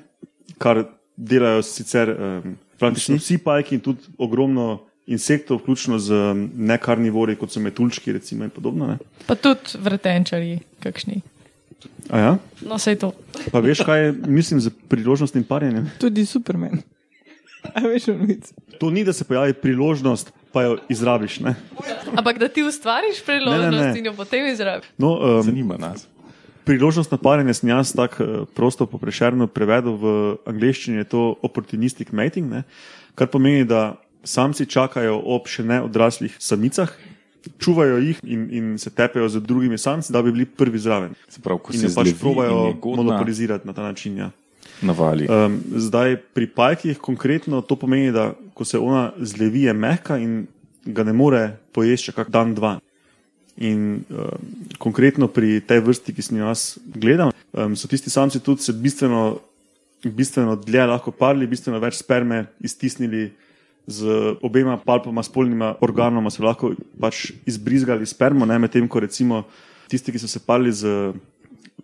kar 0.59 0.85
delajo 1.17 1.63
sicer 1.63 2.11
um, 2.11 2.57
praktično 2.79 3.17
vsi 3.17 3.39
pajki 3.39 3.79
in 3.79 3.81
tudi 3.81 4.03
ogromno 4.19 4.83
insektov, 5.07 5.61
vključno 5.61 5.99
z 5.99 6.15
nekarnivori, 6.57 7.37
kot 7.37 7.53
so 7.53 7.61
metulčki 7.61 8.13
recimo, 8.13 8.45
in 8.45 8.51
podobno. 8.51 8.87
Ne. 8.87 8.99
Pa 9.27 9.35
tudi 9.37 9.79
vrtenčari, 9.81 10.59
kakšni. 10.81 11.21
A 12.11 12.19
ja? 12.19 12.33
No, 12.65 12.79
sej 12.81 12.97
to. 13.01 13.13
Pa 13.53 13.61
veš, 13.61 13.85
kaj 13.85 14.05
je, 14.07 14.13
mislim, 14.27 14.61
z 14.61 14.73
priložnostnim 14.89 15.45
parjenjem? 15.45 15.91
Tudi 16.01 16.25
Superman. 16.27 16.81
A 17.75 17.81
veš, 17.85 18.09
ulic. 18.13 18.49
To 18.81 18.91
ni, 18.91 19.05
da 19.05 19.13
se 19.13 19.25
pojavi 19.25 19.53
priložnost, 19.53 20.33
pa 20.53 20.63
jo 20.63 20.79
izrabiš. 20.89 21.41
Ne? 21.41 21.55
Ampak 22.17 22.39
da 22.39 22.49
ti 22.49 22.63
ustvariš 22.63 23.25
priložnost 23.25 23.77
Ne, 23.77 23.85
ne, 23.85 23.93
ne. 23.93 23.99
in 23.99 24.07
jo 24.07 24.13
potem 24.17 24.47
izrabiš. 24.47 24.89
No, 24.99 25.15
um, 25.21 25.43
Zanima 25.43 25.77
nas. 25.77 26.07
Priložnost 26.65 27.13
na 27.13 27.19
parjenje 27.19 27.55
sem 27.55 27.69
jaz 27.69 27.93
tako 27.93 28.25
eh, 28.25 28.45
prosto 28.55 28.87
poprešerno 28.87 29.47
prevedel 29.47 29.97
v 30.01 30.15
angleščini, 30.47 31.03
je 31.03 31.05
to 31.05 31.25
opportunistic 31.43 32.13
mating, 32.13 32.51
ne? 32.51 32.63
kar 33.15 33.29
pomeni, 33.31 33.65
da 33.65 33.95
samci 34.25 34.67
čakajo 34.67 35.21
ob 35.21 35.47
še 35.49 35.65
ne 35.65 35.83
odraslih 35.85 36.35
samicah, 36.41 36.91
čuvajo 37.61 37.99
jih 38.01 38.23
in, 38.25 38.47
in 38.51 38.71
se 38.81 38.91
tepejo 38.91 39.29
z 39.29 39.43
drugimi 39.45 39.79
samci, 39.79 40.13
da 40.13 40.23
bi 40.23 40.33
bili 40.33 40.47
prvi 40.49 40.81
zraven. 40.81 41.13
Se 41.29 41.43
pravi, 41.45 41.61
ko 41.61 41.75
In 41.77 41.85
se 41.85 41.93
pač 41.95 42.15
godna, 42.17 42.73
monopolizirati 42.83 43.69
na 43.69 43.77
ta 43.77 43.83
način. 43.83 44.17
Ja. 44.19 44.31
navali. 44.83 45.29
Um, 45.29 45.61
zdaj, 45.77 46.17
pri 46.35 46.47
pajkih 46.47 46.99
konkretno 46.99 47.61
to 47.61 47.77
pomeni, 47.77 48.13
da 48.13 48.33
ko 48.55 48.65
se 48.65 48.79
ona 48.79 49.13
zlevi, 49.19 49.63
je 49.69 49.73
mehka 49.73 50.19
in 50.19 50.47
ga 50.85 51.05
ne 51.05 51.13
more 51.13 51.57
pojesti 51.73 52.13
kak 52.13 52.31
dan, 52.31 52.55
dva. 52.55 52.79
In 53.63 54.03
um, 54.11 54.39
konkretno 54.83 55.29
pri 55.31 55.61
tej 55.63 55.79
vrsti, 55.85 56.15
ki 56.15 56.23
sem 56.23 56.41
jo 56.41 56.49
jaz 56.49 56.75
gledal, 56.91 57.31
um, 57.55 57.77
so 57.79 57.87
tisti 57.87 58.11
samci 58.11 58.43
tudi 58.43 58.67
se 58.67 58.73
bistveno, 58.75 59.39
bistveno 60.03 60.57
dlje 60.59 60.89
lahko 60.91 61.15
parili, 61.15 61.47
bistveno 61.47 61.79
več 61.83 62.01
sperme 62.03 62.47
iztisnili. 62.61 63.31
Z 63.85 64.09
obema 64.41 64.79
palpama, 64.81 65.21
spolnima 65.21 65.75
organoma 65.85 66.31
so 66.33 66.41
lahko 66.41 66.71
pač 66.97 67.35
izbrizgali 67.45 68.07
spermo, 68.09 68.47
ne 68.49 68.57
medtem 68.57 68.87
ko 68.89 69.03
recimo 69.05 69.43
tisti, 69.93 70.09
ki 70.09 70.23
so 70.23 70.31
se 70.31 70.41
parili 70.41 70.73
z 70.73 71.13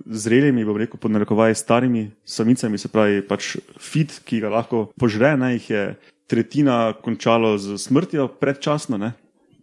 zrelimi, 0.06 0.64
bom 0.64 0.78
rekel, 0.80 0.98
pod 1.00 1.12
narekovaji 1.12 1.54
starimi 1.54 2.10
samicami, 2.24 2.78
se 2.78 2.88
pravi 2.88 3.20
pač 3.26 3.56
fit, 3.78 4.20
ki 4.24 4.40
ga 4.40 4.52
lahko 4.52 4.86
požre, 4.98 5.34
ne, 5.36 5.54
jih 5.58 5.70
je 5.70 5.84
tretjina 6.30 6.94
končalo 7.02 7.56
z 7.58 7.78
smrtjo 7.78 8.28
predčasno, 8.40 8.98
ne, 9.00 9.12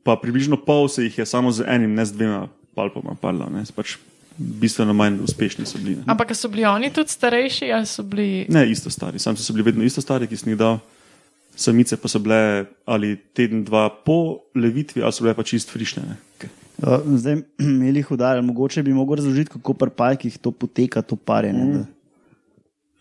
pa 0.08 0.16
približno 0.16 0.56
pol 0.56 0.88
se 0.88 1.04
jih 1.04 1.18
je 1.20 1.26
samo 1.28 1.52
z 1.52 1.68
enim, 1.68 1.92
ne 1.96 2.06
z 2.08 2.16
dvema 2.16 2.46
palpama 2.76 3.18
parilo, 3.20 3.50
ne, 3.52 3.66
pač 3.76 3.98
bistveno 4.38 4.94
manj 4.96 5.18
uspešni 5.26 5.66
so 5.68 5.82
bili. 5.82 5.98
Ne, 5.98 6.06
Ampak 6.14 6.32
so 6.38 6.48
bili 6.48 6.64
oni 6.70 6.94
tudi 6.96 7.12
starejši 7.12 7.72
ali 7.76 7.90
so 7.90 8.06
bili. 8.08 8.46
ne 8.50 8.64
isto 8.72 8.90
stari, 8.90 9.20
samci 9.20 9.44
so 9.44 9.54
bili 9.54 9.66
vedno 9.68 9.84
isto 9.84 10.02
stari, 10.02 10.30
ki 10.30 10.40
sem 10.40 10.54
jih 10.54 10.62
dal. 10.62 10.80
Samice 11.58 11.98
pa 11.98 12.08
so 12.08 12.22
bile 12.24 12.70
ali 12.86 13.18
teden, 13.34 13.66
dva 13.66 13.90
po 13.90 14.48
levitvi, 14.56 15.04
ali 15.04 15.12
so 15.12 15.26
bile 15.26 15.36
pa 15.36 15.44
čist 15.44 15.74
frišne. 15.74 16.06
Ne. 16.08 16.18
Uh, 16.78 17.02
zdaj, 17.18 17.42
imeli 17.66 18.06
hudar, 18.06 18.40
mogoče 18.46 18.84
bi 18.86 18.94
mogel 18.94 19.18
razložiti, 19.20 19.58
kako 19.58 19.74
pri 19.74 19.90
pajkih 19.90 20.38
to 20.38 20.52
poteka, 20.52 21.02
to 21.02 21.18
parjenje. 21.18 21.66
Mm. 21.66 21.86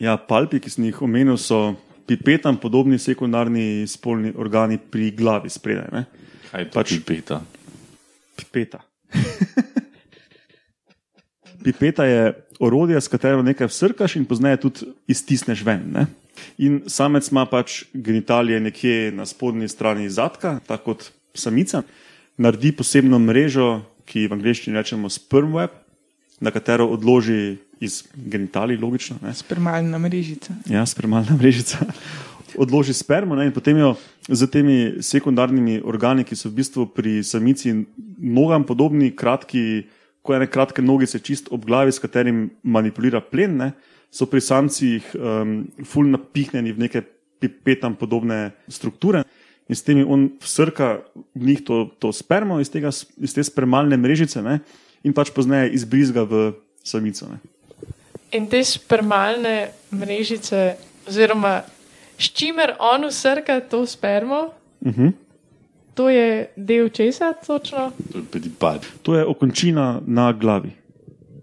Ja, 0.01 0.17
palpi, 0.17 0.59
ki 0.61 0.73
sem 0.73 0.89
jih 0.89 1.03
omenil, 1.05 1.37
so 1.37 1.77
pipetam 2.09 2.57
podobni 2.57 2.99
sekundarni 2.99 3.85
spolni 3.89 4.33
organi 4.37 4.79
pri 4.79 5.11
glavi 5.13 5.53
spredaj. 5.53 6.07
Kaj 6.57 6.65
je 6.65 6.73
pač- 6.73 6.93
pipeta? 7.05 7.37
Pipeta. 8.33 8.81
Pipeta 11.65 12.05
je 12.09 12.33
orodje, 12.65 12.97
s 12.97 13.13
katero 13.13 13.43
nekaj 13.45 13.69
vsrkaš 13.69 14.15
in 14.17 14.25
pozneje 14.25 14.63
tudi 14.65 14.89
iztisneš 15.05 15.61
ven. 15.67 15.83
Ne? 15.93 16.07
In 16.57 16.79
samec 16.89 17.29
ima 17.29 17.45
pač 17.45 17.83
genitalije 17.93 18.61
nekje 18.61 19.13
na 19.13 19.27
spodnji 19.29 19.69
strani 19.69 20.09
zadka, 20.09 20.55
tako 20.67 20.95
kot 20.95 21.11
samica, 21.37 21.83
naredi 22.41 22.73
posebno 22.73 23.21
mrežo, 23.21 23.83
ki 24.09 24.25
v 24.25 24.39
angleščini 24.39 24.81
rečemo 24.81 25.13
sperm 25.13 25.53
web, 25.61 25.77
na 26.41 26.55
katero 26.57 26.89
odloži 26.89 27.59
iz 27.85 28.01
genitalij, 28.17 28.81
logično. 28.81 29.21
Ne? 29.21 29.37
Spermalna 29.37 30.01
mrežica. 30.01 30.57
Ja, 30.73 30.89
spermalna 30.89 31.37
mrežica. 31.37 31.85
Odloži 32.55 32.95
spermo 32.95 33.35
ne, 33.35 33.49
in 33.49 33.53
potem 33.53 33.79
jo 33.81 33.97
z 34.29 34.47
temi 34.47 34.77
sekundarnimi 35.03 35.81
organi, 35.83 36.23
ki 36.25 36.39
so 36.39 36.47
v 36.49 36.61
bistvu 36.61 36.87
pri 36.95 37.19
samici 37.27 37.73
nogam 38.23 38.63
podobni, 38.67 39.11
kratki, 39.19 39.87
kot 40.23 40.39
ene 40.39 40.47
kratke 40.51 40.83
nogice, 40.83 41.19
čist 41.19 41.51
ob 41.51 41.67
glavi, 41.67 41.93
s 41.93 42.03
katerim 42.03 42.47
manipulira 42.63 43.21
plen, 43.21 43.59
ne, 43.59 43.73
so 44.15 44.29
pri 44.31 44.41
samcih 44.41 45.11
um, 45.19 45.59
ful 45.85 46.07
napihnjeni 46.13 46.73
v 46.73 46.87
neke 46.87 47.03
pipetam 47.43 47.97
podobne 47.99 48.55
strukture. 48.71 49.25
In 49.67 49.75
s 49.75 49.83
tem 49.83 49.99
on 50.07 50.29
vsrka 50.41 51.03
v 51.35 51.51
njih 51.51 51.65
to, 51.67 51.77
to 51.99 52.13
spermo 52.15 52.61
iz, 52.63 52.71
tega, 52.71 52.95
iz 52.95 53.35
te 53.35 53.43
spermalne 53.43 53.99
mrežice 53.99 54.43
ne, 54.43 54.61
in 55.03 55.15
pač 55.15 55.35
pozneje 55.35 55.75
izbrizga 55.75 56.23
v 56.23 56.53
samico. 56.87 57.27
Ne. 57.27 57.43
In 58.39 58.47
te 58.51 58.63
spermalne 58.63 59.73
mrežice, 59.91 60.77
oziroma 61.07 61.61
s 62.19 62.33
čimer 62.33 62.75
on 62.81 63.05
usrka 63.05 63.61
to 63.61 63.87
spermo, 63.87 64.51
Uh 64.81 64.93
-huh. 64.93 65.13
to 65.95 66.09
je 66.09 66.49
del 66.57 66.89
česa 66.89 67.33
točno. 67.47 67.93
To 68.13 68.19
je 68.19 68.25
pedipad. 68.33 68.87
To 69.03 69.15
je 69.15 69.25
okončina 69.25 70.01
na 70.07 70.33
glavi. 70.33 70.71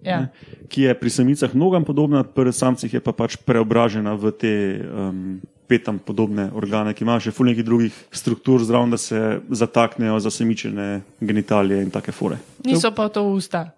Ja. 0.04 0.28
ki 0.74 0.82
je 0.82 0.94
pri 0.94 1.10
samicah 1.10 1.56
nogam 1.56 1.86
podobna, 1.86 2.24
pri 2.24 2.54
samcih 2.54 2.94
je 2.94 3.00
pa 3.00 3.12
pač 3.12 3.38
preobražena 3.46 4.14
v 4.14 4.32
te 4.32 4.82
um, 4.82 5.42
petam 5.68 6.00
podobne 6.00 6.50
organe, 6.54 6.94
ki 6.94 7.06
imajo 7.06 7.20
še 7.20 7.32
ful 7.32 7.46
nekih 7.46 7.66
drugih 7.66 7.94
struktur 8.12 8.64
zraven, 8.66 8.90
da 8.90 8.98
se 8.98 9.40
zataknejo 9.50 10.20
za 10.20 10.32
semičene 10.34 11.02
genitalije 11.22 11.84
in 11.84 11.92
take 11.94 12.12
fore. 12.12 12.38
Niso 12.66 12.92
pa 12.92 13.10
to 13.10 13.24
usta. 13.24 13.70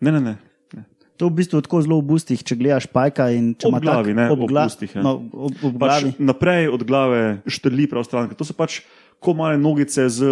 Ne, 0.00 0.12
ne, 0.12 0.20
ne. 0.20 0.34
To 1.16 1.24
je 1.24 1.30
v 1.30 1.36
bistvu 1.36 1.60
tako 1.60 1.78
zelo 1.80 1.96
v 1.96 2.06
bustih, 2.06 2.40
če 2.40 2.54
gledaš 2.54 2.86
pajka 2.86 3.28
in 3.30 3.52
če 3.54 3.68
Ob 3.68 3.78
glavi, 3.78 4.10
tak, 4.10 4.16
ne, 4.16 4.26
ob, 4.28 4.40
ob 4.40 4.50
gla- 4.50 4.66
ustih, 4.66 4.90
ja. 4.90 5.00
No, 5.00 5.12
ob, 5.30 5.54
ob 5.62 5.74
Pač 5.74 6.02
glavi. 6.02 6.14
naprej 6.20 6.68
od 6.68 6.82
glave 6.82 7.20
štrli 7.46 7.86
prav 7.86 8.02
stran. 8.02 8.30
To 8.30 8.42
so 8.42 8.52
pač 8.52 8.80
ko 9.16 9.32
male 9.32 9.54
nogice 9.56 10.04
z 10.04 10.26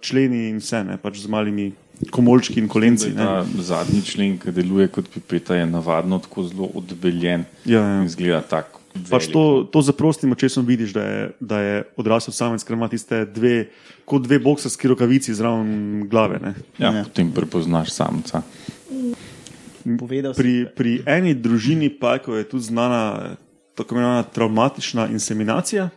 členi 0.00 0.48
in 0.48 0.58
vse, 0.58 0.80
ne, 0.82 0.96
pač 0.96 1.18
z 1.18 1.28
malimi 1.28 1.72
komolčki 2.10 2.56
in 2.56 2.66
kolenci. 2.66 3.12
Ta 3.12 3.44
zadnji 3.54 4.00
člen, 4.02 4.32
ki 4.34 4.50
deluje 4.50 4.88
kot 4.88 5.06
pipeta, 5.06 5.54
je 5.54 5.66
navadno 5.66 6.18
tako 6.18 6.42
zelo 6.44 6.70
odbeljen. 6.74 7.44
Ja, 7.62 7.78
ja. 7.78 8.00
In 8.00 8.06
Izgleda 8.06 8.40
tako. 8.42 8.80
Pač 9.04 9.26
to, 9.26 9.42
to 9.66 9.82
za 9.82 9.92
prostim 9.92 10.30
očesom 10.30 10.62
vidiš, 10.62 10.92
da 10.92 11.02
je, 11.02 11.20
da 11.38 11.56
je 11.58 11.74
odrasel 11.96 12.30
samec, 12.30 12.62
ker 12.62 12.74
ima 12.74 12.86
tiste 12.86 13.24
dve, 13.26 13.68
kot 14.04 14.22
dve 14.22 14.38
boksarski 14.38 14.86
rokavici 14.86 15.34
zraven 15.34 15.70
glave. 16.06 16.38
Ne. 16.40 16.52
Ja, 16.76 16.92
Ja. 16.92 17.02
potem 17.04 17.28
prepoznaš 17.28 17.90
samca. 17.90 18.42
Povedal. 19.84 20.32
Pri, 20.32 20.64
pri 20.72 20.92
eni 21.04 21.34
družini 21.36 21.90
pajkov 21.92 22.40
je 22.40 22.48
tudi 22.48 22.72
znana 22.72 23.36
tako 23.74 23.94
imenovana 23.94 24.22
traumatična 24.22 25.08
inseminacija, 25.12 25.90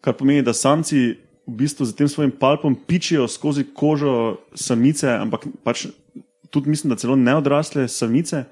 kar 0.00 0.16
pomeni, 0.18 0.42
da 0.42 0.52
samci 0.52 1.14
v 1.48 1.54
bistvu 1.62 1.86
z 1.86 1.96
tem 1.96 2.08
svojim 2.08 2.30
palpom 2.30 2.74
pičijo 2.74 3.28
skozi 3.28 3.64
kožo 3.74 4.40
samice, 4.54 5.08
ampak 5.08 5.46
pač 5.64 5.86
tudi 6.50 6.70
mislim, 6.70 6.90
da 6.90 7.00
celo 7.00 7.16
neodrasle 7.16 7.88
samice. 7.88 8.44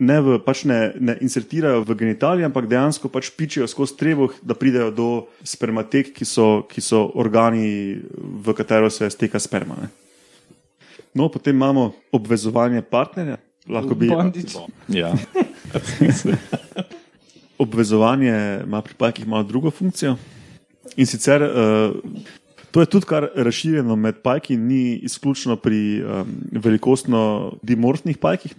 Ne, 0.00 0.16
v, 0.24 0.38
pač 0.40 0.64
ne, 0.64 0.94
ne 0.96 1.14
insertirajo 1.20 1.82
v 1.84 1.94
genitalije, 1.94 2.46
ampak 2.48 2.68
dejansko 2.70 3.10
pač 3.12 3.28
pičijo 3.36 3.68
skozi 3.68 3.98
trebuh, 4.00 4.32
da 4.42 4.56
pridejo 4.56 4.88
do 4.90 5.08
spermatek, 5.44 6.14
ki 6.16 6.24
so, 6.24 6.64
ki 6.68 6.80
so 6.80 7.04
organi, 7.20 8.00
v 8.16 8.54
katero 8.56 8.88
se 8.88 9.10
steka 9.12 9.36
sperma. 9.40 9.76
Ne. 9.76 9.90
No, 11.12 11.28
potem 11.28 11.56
imamo 11.56 11.90
obvezovanje 12.16 12.80
partnerja, 12.82 13.36
lahko 13.70 13.94
bi 13.94 14.08
Bondič. 14.10 14.56
Ja. 14.88 15.14
obvezovanje 17.60 18.60
ima 18.64 18.80
pri 18.82 18.94
pajkih 18.94 19.28
malo 19.28 19.42
drugo 19.42 19.70
funkcijo. 19.70 20.16
In 20.96 21.06
sicer 21.06 21.42
uh, 21.42 21.96
to 22.70 22.80
je 22.80 22.86
tudi 22.86 23.06
kar 23.06 23.28
razširjeno 23.34 23.96
med 23.96 24.22
pajki, 24.22 24.56
ni 24.56 24.94
izključno 24.96 25.56
pri 25.56 26.02
um, 26.02 26.34
velikostno 26.50 27.52
dimorfnih 27.62 28.18
pajkih. 28.18 28.54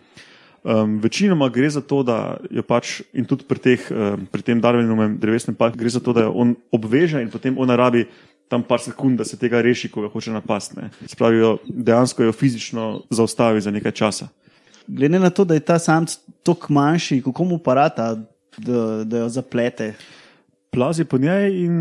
Um, 0.64 1.00
večinoma 1.02 1.50
gre 1.50 1.70
za 1.70 1.82
to, 1.82 2.04
da 2.04 2.38
jo 2.52 2.62
pač, 2.64 3.02
in 3.14 3.26
tudi 3.26 3.48
pri, 3.50 3.60
teh, 3.60 3.88
um, 3.90 4.28
pri 4.32 4.42
tem 4.46 4.62
darvenem 4.62 5.18
drevesnem 5.18 5.56
pajku, 5.58 5.80
gre 5.80 5.90
za 5.90 6.00
to, 6.00 6.14
da 6.14 6.28
jo 6.28 6.36
on 6.38 6.54
obveže 6.72 7.22
in 7.22 7.32
potem 7.34 7.58
ona 7.58 7.76
rabi 7.76 8.06
tam 8.52 8.64
par 8.64 8.84
sekund, 8.84 9.18
da 9.18 9.26
se 9.26 9.40
tega 9.40 9.62
reši, 9.64 9.90
ko 9.90 10.04
ga 10.04 10.12
hoče 10.12 10.32
napasti. 10.32 10.76
ne. 10.78 10.90
Se 11.08 11.16
pravi, 11.16 11.40
jo, 11.40 11.58
dejansko 11.66 12.24
jo 12.24 12.32
fizično 12.32 13.02
zaustavi 13.10 13.62
za 13.62 13.72
nekaj 13.72 13.92
časa. 13.92 14.28
Glede 14.92 15.18
na 15.18 15.30
to, 15.30 15.44
da 15.44 15.54
je 15.54 15.60
ta 15.62 15.80
samc 15.80 16.12
tako 16.44 16.74
manjši, 16.74 17.22
kako 17.22 17.44
mu 17.46 17.58
parata, 17.58 18.16
da, 18.58 18.80
da 19.04 19.18
jo 19.18 19.30
zaplete. 19.30 19.94
Plazi 20.70 21.06
po 21.06 21.18
njej 21.18 21.64
in 21.64 21.76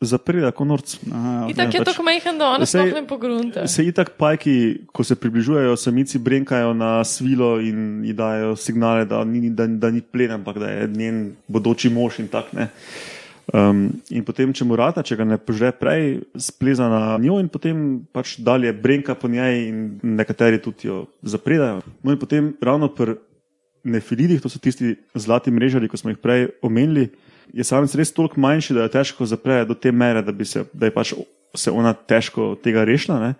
zapreda 0.00 0.50
kot 0.50 0.66
norc. 0.66 0.96
Aha, 1.06 1.46
In 1.48 1.54
tako 1.54 1.70
je 1.70 1.80
pač- 1.80 1.84
tako 1.86 2.02
majhen, 2.02 2.38
da 2.38 2.46
ona 2.46 2.66
Sej- 2.66 2.80
sploh 2.82 2.94
ne 2.94 3.06
pogrunta. 3.06 3.66
Se 3.66 3.84
itak 3.84 4.10
pajki, 4.10 4.54
ko 4.86 5.00
se 5.00 5.14
približujejo, 5.14 5.76
samici 5.76 6.18
brenkajo 6.18 6.74
na 6.74 7.04
svilo 7.04 7.56
in 7.58 7.78
ji 8.04 8.12
dajo 8.12 8.56
signale, 8.56 9.04
da 9.04 9.24
ni, 9.24 9.50
da, 9.50 9.66
da 9.66 9.90
ni 9.90 10.00
plen, 10.02 10.30
ampak 10.32 10.58
da 10.58 10.68
je 10.68 10.88
njen 10.88 11.18
bodoči 11.48 11.88
mož 11.88 12.18
in 12.18 12.28
tak 12.28 12.52
ne. 12.52 12.68
Um, 13.52 13.90
in 14.08 14.24
potem, 14.24 14.54
če 14.56 14.64
mu 14.64 14.76
rata, 14.78 15.02
če 15.04 15.18
ga 15.20 15.26
ne 15.28 15.36
požre 15.36 15.68
prej, 15.76 16.22
spleza 16.40 16.86
na 16.88 17.18
njo 17.20 17.36
in 17.42 17.50
potem 17.52 17.76
pač 18.14 18.38
dalje 18.40 18.72
brenka 18.72 19.12
po 19.18 19.28
njej 19.28 19.68
in 19.68 19.82
nekateri 20.16 20.62
tudi 20.64 20.88
jo 20.88 21.02
zapredajo. 21.20 21.82
No 22.00 22.14
in 22.14 22.20
potem 22.20 22.54
ravno 22.64 22.88
pri 22.88 23.18
nefilidih, 23.84 24.40
to 24.40 24.48
so 24.48 24.58
tisti 24.58 24.94
zlati 25.12 25.52
mrežari, 25.52 25.90
ko 25.92 26.00
smo 26.00 26.14
jih 26.14 26.22
prej 26.24 26.48
omenili, 26.64 27.10
je 27.52 27.64
samec 27.68 27.92
res 28.00 28.14
toliko 28.16 28.40
manjši, 28.40 28.78
da 28.78 28.86
jo 28.86 28.94
težko 28.96 29.28
zapre 29.28 29.60
do 29.68 29.76
te 29.76 29.92
mere, 29.92 30.24
da, 30.24 30.32
se, 30.44 30.64
da 30.72 30.88
je 30.88 30.94
pač 30.94 31.12
se 31.54 31.70
ona 31.70 31.92
težko 31.92 32.54
tega 32.64 32.84
rešila. 32.88 33.20
Ne. 33.20 33.34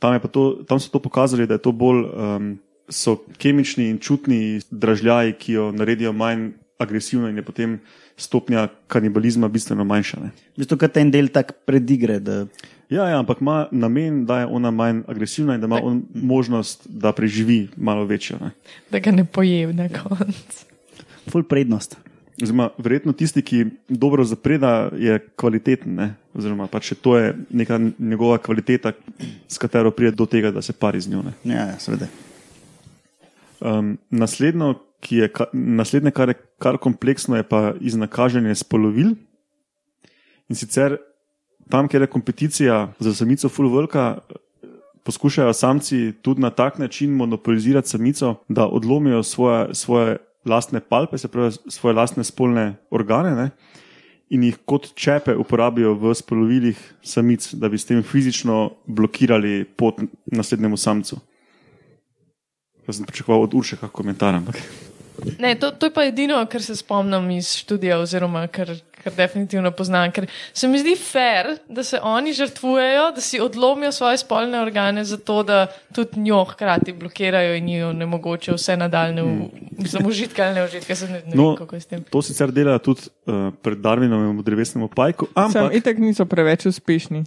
Tam, 0.00 0.16
je 0.16 0.32
to, 0.32 0.46
tam 0.66 0.80
so 0.80 0.90
to 0.90 0.98
pokazali, 0.98 1.46
da 1.46 1.60
je 1.60 1.64
to 1.68 1.76
bolj 1.76 2.06
um, 2.08 2.54
so 2.88 3.18
kemični 3.38 3.90
in 3.92 4.00
čutni 4.00 4.60
dražljaji, 4.70 5.36
ki 5.38 5.58
jo 5.58 5.68
naredijo 5.76 6.12
manj 6.16 6.54
agresivno 6.78 7.28
in 7.28 7.36
je 7.36 7.42
potem 7.42 7.78
stopnja 8.16 8.68
kanibalizma 8.86 9.48
bistveno 9.48 9.84
manjša. 9.84 10.20
Ne. 10.20 10.30
V 10.56 10.64
bistvu, 10.64 10.78
kot 10.78 10.96
en 10.96 11.10
del 11.10 11.28
tak 11.32 11.52
predigre. 11.66 12.20
Da, 12.20 12.44
Ja, 12.90 13.08
ja, 13.10 13.18
ampak 13.18 13.40
ima 13.40 13.66
namen, 13.70 14.26
da 14.26 14.38
je 14.40 14.46
ona 14.46 14.70
manj 14.70 15.00
agresivna 15.10 15.54
in 15.54 15.60
da 15.60 15.66
ima 15.66 15.80
on 15.82 16.04
možnost, 16.14 16.86
da 16.86 17.12
preživi 17.12 17.68
malo 17.76 18.04
večjo. 18.04 18.38
Ne. 18.40 18.50
Da 18.90 18.98
ga 18.98 19.10
ne 19.10 19.24
poje 19.24 19.72
na 19.72 19.88
koncu. 19.88 20.66
ful 21.30 21.42
prednost. 21.42 21.96
Oziroma, 22.42 22.68
verjetno 22.78 23.12
tisti, 23.12 23.42
ki 23.42 23.64
dobro 23.88 24.24
zapreda, 24.24 24.90
je 24.98 25.18
kvaliteten. 25.36 25.94
Ne? 25.94 26.14
Oziroma, 26.34 26.66
pač 26.66 26.92
to 27.00 27.16
je 27.18 27.34
neka 27.50 27.80
njegova 27.98 28.38
kvaliteta, 28.38 28.92
s 29.48 29.58
katero 29.58 29.90
pride 29.90 30.12
do 30.16 30.26
tega, 30.26 30.50
da 30.50 30.62
se 30.62 30.72
pari 30.72 31.00
z 31.00 31.10
njo. 31.10 31.22
Ne? 31.22 31.32
Ja, 31.44 31.66
ja, 31.72 31.78
seveda. 31.78 32.06
Um, 33.60 33.96
naslednjo, 34.10 34.74
ki 35.00 35.16
je, 35.16 35.28
ka- 35.32 35.50
naslednje, 35.52 36.10
kar 36.10 36.28
je 36.28 36.38
kar 36.58 36.78
kompleksno, 36.78 37.36
je 37.36 37.42
pa 37.42 37.74
iznakaženje 37.80 38.54
spolovil. 38.54 39.14
In 40.48 40.56
sicer 40.56 40.96
tam, 41.70 41.88
kjer 41.88 42.06
je 42.06 42.10
kompeticija 42.10 42.92
za 42.98 43.14
samico 43.14 43.48
full 43.48 43.72
velika, 43.74 44.18
poskušajo 45.04 45.52
samci 45.52 46.12
tudi 46.22 46.40
na 46.40 46.50
tak 46.50 46.78
način 46.78 47.10
monopolizirati 47.10 47.88
samico, 47.88 48.34
da 48.48 48.66
odlomijo 48.66 49.22
svoje, 49.22 49.74
svoje 49.74 50.16
lastne 50.44 50.80
palpe, 50.80 51.18
se 51.18 51.28
pravi 51.28 51.52
svoje 51.68 51.94
lastne 51.94 52.24
spolne 52.24 52.74
organe. 52.90 53.34
Ne? 53.34 53.50
In 54.30 54.42
jih 54.42 54.58
kot 54.64 54.90
čepe 54.94 55.36
uporabijo 55.36 55.94
v 55.94 56.14
spolovilih 56.14 56.94
samic, 57.02 57.52
da 57.54 57.68
bi 57.68 57.78
s 57.78 57.86
tem 57.86 58.02
fizično 58.02 58.70
blokirali 58.86 59.64
pot 59.64 60.00
naslednjemu 60.26 60.76
samcu. 60.76 61.18
Jaz 62.86 62.96
sem 62.96 63.06
pričakoval 63.06 63.42
od 63.42 63.54
Urša 63.54 63.76
kakšen 63.76 63.94
komentar. 63.94 64.34
Ampak. 64.34 64.62
Ne, 65.38 65.54
to, 65.54 65.70
to 65.70 65.86
je 65.86 65.92
pa 65.94 66.04
edino, 66.04 66.38
kar 66.50 66.62
se 66.62 66.76
spomnim 66.76 67.30
iz 67.30 67.52
študija, 67.56 67.98
oziroma 68.00 68.46
kar, 68.52 68.70
kar 69.02 69.14
definitivno 69.16 69.70
poznam. 69.70 70.10
Ker 70.12 70.26
se 70.52 70.68
mi 70.68 70.78
zdi 70.78 70.96
fair, 70.96 71.56
da 71.68 71.84
se 71.84 72.00
oni 72.02 72.32
žrtvujejo, 72.32 73.10
da 73.14 73.20
si 73.20 73.40
odlomijo 73.40 73.92
svoje 73.92 74.18
spolne 74.18 74.60
organe, 74.60 75.04
zato 75.04 75.42
da 75.42 75.66
tudi 75.94 76.20
njo 76.20 76.44
hkrati 76.44 76.92
blokirajo 76.92 77.54
in 77.56 77.68
jo 77.68 77.92
ne 77.92 78.06
mogoče 78.06 78.54
vse 78.56 78.76
nadaljne, 78.76 79.22
v, 79.22 79.88
samo 79.88 80.08
užitke 80.08 80.42
ali 80.42 80.54
ne 80.54 80.64
užitke, 80.64 80.94
se 80.94 81.08
ne, 81.08 81.22
ne 81.26 81.36
No, 81.36 81.48
vem, 81.48 81.56
kako 81.56 81.76
je 81.76 81.80
s 81.80 81.86
tem. 81.86 82.04
To 82.10 82.22
sicer 82.22 82.52
delajo 82.52 82.78
tudi 82.78 83.08
uh, 83.26 83.52
pred 83.62 83.78
Darwinovim 83.78 84.38
v 84.40 84.44
drevesnem 84.44 84.88
pajku, 84.88 85.28
Sam 85.34 85.44
ampak 85.44 85.74
itak 85.80 85.98
niso 85.98 86.26
preveč 86.26 86.66
uspešni. 86.66 87.24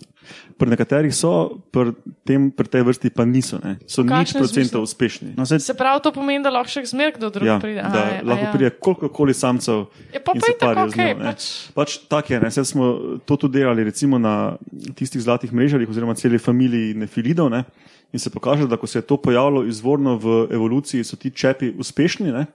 Pri 0.55 0.69
nekaterih 0.69 1.09
so, 1.09 1.31
pri, 1.71 1.93
tem, 2.21 2.51
pri 2.51 2.67
tej 2.67 2.83
vrsti 2.83 3.09
pa 3.09 3.23
niso. 3.23 3.57
Ne. 3.57 3.79
So 3.85 4.03
nič 4.03 4.33
procentov 4.33 4.83
uspešni. 4.83 5.33
No, 5.33 5.45
se, 5.45 5.57
Se 5.57 5.73
pravi, 5.73 6.01
to 6.01 6.11
pomeni, 6.11 6.43
da 6.43 6.49
lahko 6.49 6.69
še 6.69 6.83
zmer 6.85 7.15
kdo 7.15 7.29
drug 7.29 7.47
Ja, 7.47 7.57
pride. 7.57 7.81
da 7.81 7.99
a, 7.99 8.09
je- 8.09 8.21
lahko 8.23 8.43
ja. 8.43 8.51
pride 8.51 8.69
kolikokoli 8.77 9.33
samcev. 9.33 9.87
Ja, 10.11 10.19
pa 10.19 10.31
pa 10.31 10.43
je 10.43 10.57
tako, 10.57 10.85
njo, 10.85 10.97
ne. 10.97 11.15
pač. 11.23 11.47
Pač 11.71 11.89
tako 12.05 12.29
je. 12.29 12.39
Ne. 12.39 12.51
Saj 12.51 12.65
smo 12.67 12.85
to 13.23 13.37
tudi 13.37 13.57
delali 13.57 13.83
recimo 13.83 14.17
na 14.17 14.57
tistih 14.93 15.19
zlatih 15.19 15.49
mrežarjih 15.49 15.87
oziroma 15.87 16.13
celi 16.13 16.37
familiji 16.37 16.93
nefilidov. 16.93 17.49
Ne. 17.49 17.63
In 18.09 18.17
se 18.17 18.29
pokaže, 18.29 18.65
da 18.65 18.75
ko 18.75 18.85
se 18.85 18.97
je 18.97 19.03
to 19.03 19.17
pojavilo 19.17 19.63
izvorno 19.63 20.15
v 20.15 20.47
evoluciji, 20.49 21.03
so 21.03 21.15
ti 21.15 21.29
čepi 21.29 21.71
uspešni. 21.71 22.31
Ne. 22.31 22.45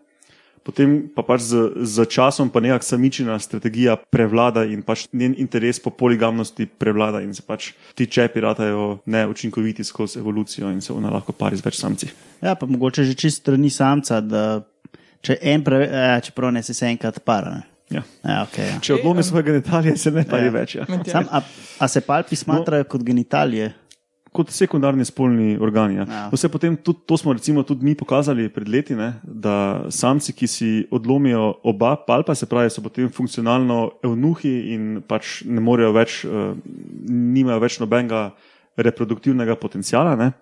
Potem 0.65 1.09
pa 1.13 1.21
pač 1.23 1.45
z, 1.45 1.85
z 1.85 2.07
časom 2.09 2.49
pa 2.49 2.61
nekakšna 2.65 2.97
samičina 2.97 3.37
strategija 3.39 3.99
prevlada 4.11 4.65
in 4.65 4.81
pač 4.83 5.07
njen 5.13 5.35
interes 5.37 5.77
po 5.77 5.91
poligamnosti 5.93 6.65
prevlada 6.67 7.21
in 7.21 7.35
se 7.37 7.45
pač 7.45 7.73
ti 7.95 8.07
čepi 8.09 8.41
ratajo 8.41 8.99
neučinkoviti 9.07 9.85
skozi 9.85 10.19
evolucijo 10.19 10.71
in 10.73 10.81
se 10.81 10.93
ona 10.93 11.13
lahko 11.13 11.37
pari 11.37 11.57
z 11.61 11.67
več 11.67 11.77
samci. 11.81 12.09
ja, 12.41 12.55
pa 12.55 12.67
mogoče 12.67 13.05
že 13.05 13.15
čist 13.15 13.43
strani 13.45 13.71
samca, 13.71 14.21
da 14.25 14.65
če 15.21 15.37
en 15.43 15.65
preveč, 15.65 15.93
ja, 15.93 16.21
čeprav 16.21 16.53
ne 16.53 16.63
se 16.63 16.75
se 16.75 16.87
enkrat 16.89 17.21
para. 17.25 17.51
Ne. 17.61 17.63
Ja. 17.91 18.03
Ja, 18.25 18.41
okay, 18.49 18.65
ja. 18.73 18.81
Če 18.81 18.95
odlomi 18.97 19.23
svoje 19.23 19.45
genitalije, 19.53 19.97
se 20.01 20.11
ne 20.11 20.25
pari 20.25 20.49
Ja. 20.49 20.51
več. 20.51 20.75
Ja. 20.81 20.87
Sam, 21.05 21.29
a, 21.31 21.43
a 21.79 21.89
se 21.89 22.01
palpi 22.01 22.37
smatrajo 22.37 22.83
no, 22.87 22.89
kot 22.89 23.05
genitalije? 23.05 23.75
Kot 24.35 24.51
sekundarni 24.51 25.05
spolni 25.07 25.55
organi. 25.63 26.01
Ja. 26.01 26.07
Ja. 26.11 26.23
Vse 26.33 26.51
potem, 26.51 26.77
tudi, 26.77 27.05
to 27.07 27.19
smo 27.21 27.33
recimo 27.37 27.63
tudi 27.63 27.87
mi 27.87 27.95
pokazali 27.95 28.49
pred 28.53 28.69
leti, 28.69 28.97
ne, 28.99 29.13
da 29.23 29.87
samci, 29.95 30.35
ki 30.35 30.49
si 30.51 30.71
odlomijo 30.91 31.53
oba 31.63 31.95
palpa, 32.07 32.35
se 32.35 32.49
pravi, 32.51 32.73
so 32.75 32.83
potem 32.83 33.11
funkcionalno 33.15 34.01
evnuhi 34.05 34.55
in 34.75 34.89
pač 35.07 35.43
ne 35.47 35.63
morejo 35.63 35.93
več, 35.95 36.23
uh, 36.27 36.51
nimajo 37.09 37.63
več 37.63 37.79
nobenega 37.83 38.29
reproduktivnega 38.77 39.55
potencijala. 39.61 40.17
Ne. 40.19 40.33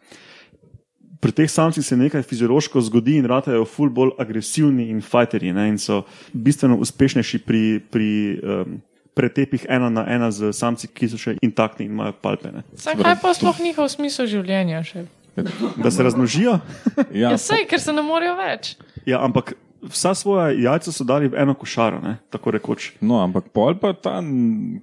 Pri 1.22 1.34
teh 1.36 1.50
samcih 1.50 1.84
se 1.86 1.96
nekaj 1.96 2.24
fiziološko 2.26 2.80
zgodi 2.88 3.18
in 3.20 3.28
ratajo 3.30 3.66
ful 3.68 3.92
bolj 3.94 4.16
agresivni 4.18 4.88
in 4.90 5.04
fajterji 5.04 5.52
ne, 5.54 5.68
in 5.70 5.76
so 5.78 6.00
bistveno 6.32 6.80
uspešnejši 6.82 7.44
pri, 7.46 7.62
pri 7.92 8.08
um, 8.40 8.80
pretepih 9.14 9.66
ena 9.68 9.90
na 9.90 10.04
ena 10.06 10.30
z 10.30 10.52
samci, 10.52 10.88
ki 10.88 11.08
so 11.08 11.18
še 11.18 11.36
intaktni 11.40 11.84
in 11.84 11.92
imajo 11.92 12.12
palpe. 12.14 12.48
Ne. 12.50 12.62
Saj 12.74 12.96
kaj 12.96 13.16
pa 13.18 13.32
sploh 13.32 13.58
njihov 13.60 13.88
smisel 13.88 14.26
življenja 14.26 14.80
še? 14.82 15.04
Da 15.76 15.90
se 15.90 16.02
razmnožijo. 16.02 16.58
Ja, 17.12 17.30
Ja, 17.30 17.36
sej, 17.38 17.64
ker 17.64 17.80
se 17.80 17.92
ne 17.92 18.02
morejo 18.02 18.36
več. 18.36 18.76
Ja, 19.04 19.20
ampak 19.20 19.54
vsa 19.82 20.12
svoja 20.14 20.52
jajca 20.52 20.92
so 20.92 21.02
dali 21.02 21.26
v 21.26 21.34
eno 21.34 21.54
košaro, 21.54 21.98
ne, 21.98 22.12
tako 22.30 22.52
rekoč. 22.52 22.92
No, 23.00 23.16
ampak 23.18 23.48
pol 23.50 23.74
pa 23.74 23.90
ta, 23.92 24.20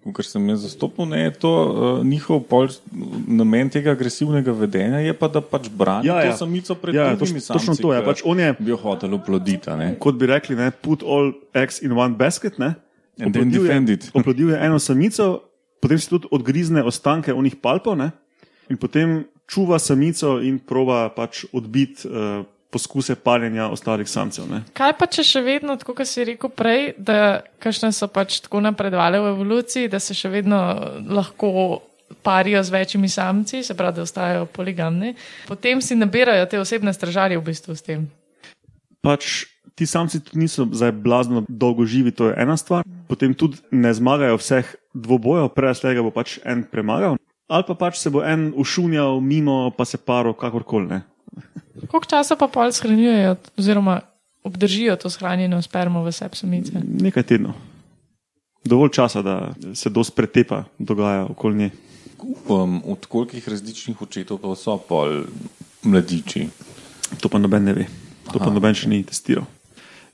kar 0.10 0.26
sem 0.26 0.44
jaz 0.50 0.66
zastopil, 0.66 1.06
ne 1.06 1.22
je 1.22 1.32
to 1.38 1.52
uh, 1.64 1.72
njihov 2.04 2.42
pol, 2.44 2.68
namen 3.26 3.70
tega 3.70 3.92
agresivnega 3.92 4.52
vedenja, 4.52 5.00
je 5.00 5.14
pa 5.14 5.30
da 5.30 5.40
pač 5.40 5.70
brani 5.72 6.04
Ja, 6.04 6.20
ja, 6.20 6.34
to 6.34 6.44
samico 6.44 6.76
pred 6.76 6.94
Ja, 6.94 7.14
drugimi 7.14 7.40
toč- 7.40 7.48
točno 7.54 7.74
samci, 7.74 7.82
to 7.82 7.94
je, 7.94 8.02
pač 8.04 8.22
on 8.26 8.40
je- 8.40 8.54
bi 8.60 8.70
jo 8.70 8.78
hotel 8.78 9.14
oploditi. 9.16 9.70
a 9.70 9.76
ne. 9.76 9.88
Kot 9.96 10.16
bi 10.16 10.28
rekli, 10.28 10.56
ne, 10.56 10.68
put 10.74 11.00
all 11.02 11.32
eggs 11.54 11.80
in 11.80 11.94
one 11.94 12.14
basket. 12.16 12.60
Ne, 12.60 12.74
And 13.20 13.34
then 13.34 13.48
Oplodil 13.50 13.62
je- 13.62 13.68
defend 13.68 13.90
it. 13.90 14.12
Oplodil 14.18 14.50
je 14.50 14.60
eno 14.66 14.80
samico, 14.80 15.44
potem 15.82 16.00
si 16.00 16.10
tudi 16.10 16.28
odgrizne 16.32 16.84
ostanke 16.84 17.34
onih 17.34 17.56
palpov 17.56 17.98
ne, 17.98 18.12
in 18.70 18.78
potem 18.78 19.26
čuva 19.50 19.80
samico 19.80 20.40
in 20.42 20.60
proba 20.60 21.10
pač 21.10 21.46
odbiti 21.54 22.08
uh, 22.08 22.46
poskuse 22.70 23.16
paljenja 23.16 23.68
ostalih 23.74 24.06
samcev. 24.10 24.46
Ne. 24.46 24.62
Kaj 24.78 24.94
pa 25.00 25.08
če 25.10 25.24
še 25.26 25.42
vedno, 25.42 25.74
tako 25.82 25.96
kot 25.98 26.08
si 26.08 26.24
rekel 26.28 26.52
prej, 26.54 26.94
da 26.98 27.42
kakšne 27.60 27.90
so 27.96 28.08
pač 28.14 28.44
tako 28.46 28.62
napredovale 28.62 29.18
v 29.20 29.32
evoluciji, 29.34 29.90
da 29.90 29.98
se 30.00 30.14
še 30.14 30.30
vedno 30.30 30.60
lahko 31.10 31.82
parijo 32.26 32.62
z 32.64 32.70
večjimi 32.74 33.10
samci, 33.10 33.64
se 33.64 33.74
pravi, 33.78 33.98
da 33.98 34.06
ostajajo 34.06 34.46
poligamni, 34.54 35.16
potem 35.50 35.82
si 35.82 35.98
nabirajo 35.98 36.46
te 36.50 36.60
osebne 36.62 36.94
stražarje 36.94 37.38
v 37.42 37.46
bistvu 37.50 37.76
s 37.76 37.82
tem. 37.86 38.06
pač 39.02 39.46
ti 39.76 39.86
samci 39.88 40.20
tudi 40.20 40.44
niso 40.44 40.68
zdaj 40.72 40.92
blazno 40.92 41.46
dolgo 41.48 41.86
živi, 41.88 42.12
to 42.12 42.28
je 42.30 42.36
ena 42.38 42.58
stvar. 42.58 42.84
Potem 43.10 43.34
tudi 43.34 43.58
ne 43.74 43.90
zmagajo 43.90 44.38
vseh 44.38 44.68
dvobojev, 44.94 45.50
prej 45.58 45.82
slega 45.82 46.06
bo 46.06 46.14
pač 46.14 46.38
en 46.46 46.62
premagal. 46.62 47.18
Ali 47.50 47.66
pa 47.66 47.74
pač 47.74 47.98
se 47.98 48.14
bo 48.14 48.22
en 48.22 48.52
ušunjal 48.54 49.18
mimo, 49.26 49.74
pa 49.74 49.86
se 49.86 49.98
paro, 49.98 50.36
kakorkoli. 50.38 50.86
Ne. 50.94 51.02
Koliko 51.90 52.06
časa 52.06 52.38
pa 52.38 52.46
pol 52.48 52.70
shranjujejo, 52.70 53.36
oziroma 53.58 54.02
obdržijo 54.46 54.96
to 55.02 55.10
shranjeno 55.10 55.62
spermo 55.62 56.04
v 56.06 56.14
sebi 56.14 56.38
samice? 56.38 56.78
Nekaj 56.78 57.26
tednov. 57.26 57.58
Dovolj 58.66 58.94
časa, 58.94 59.22
da 59.26 59.54
se 59.74 59.90
dosti 59.90 60.16
pretepa 60.16 60.64
dogaja 60.78 61.26
okoli 61.26 61.58
nje. 61.58 61.70
Um, 62.50 62.82
od 62.86 63.06
kolikih 63.06 63.50
različnih 63.50 64.02
očetov 64.02 64.38
pa 64.44 64.54
so 64.56 64.78
pol 64.78 65.24
mladiči? 65.84 66.50
To 67.22 67.30
pa 67.30 67.40
noben 67.40 67.64
ne 67.64 67.74
ve, 67.74 67.86
to 68.30 68.38
pa 68.38 68.52
noben 68.54 68.76
še 68.76 68.92
ni 68.92 69.02
testiral. 69.08 69.48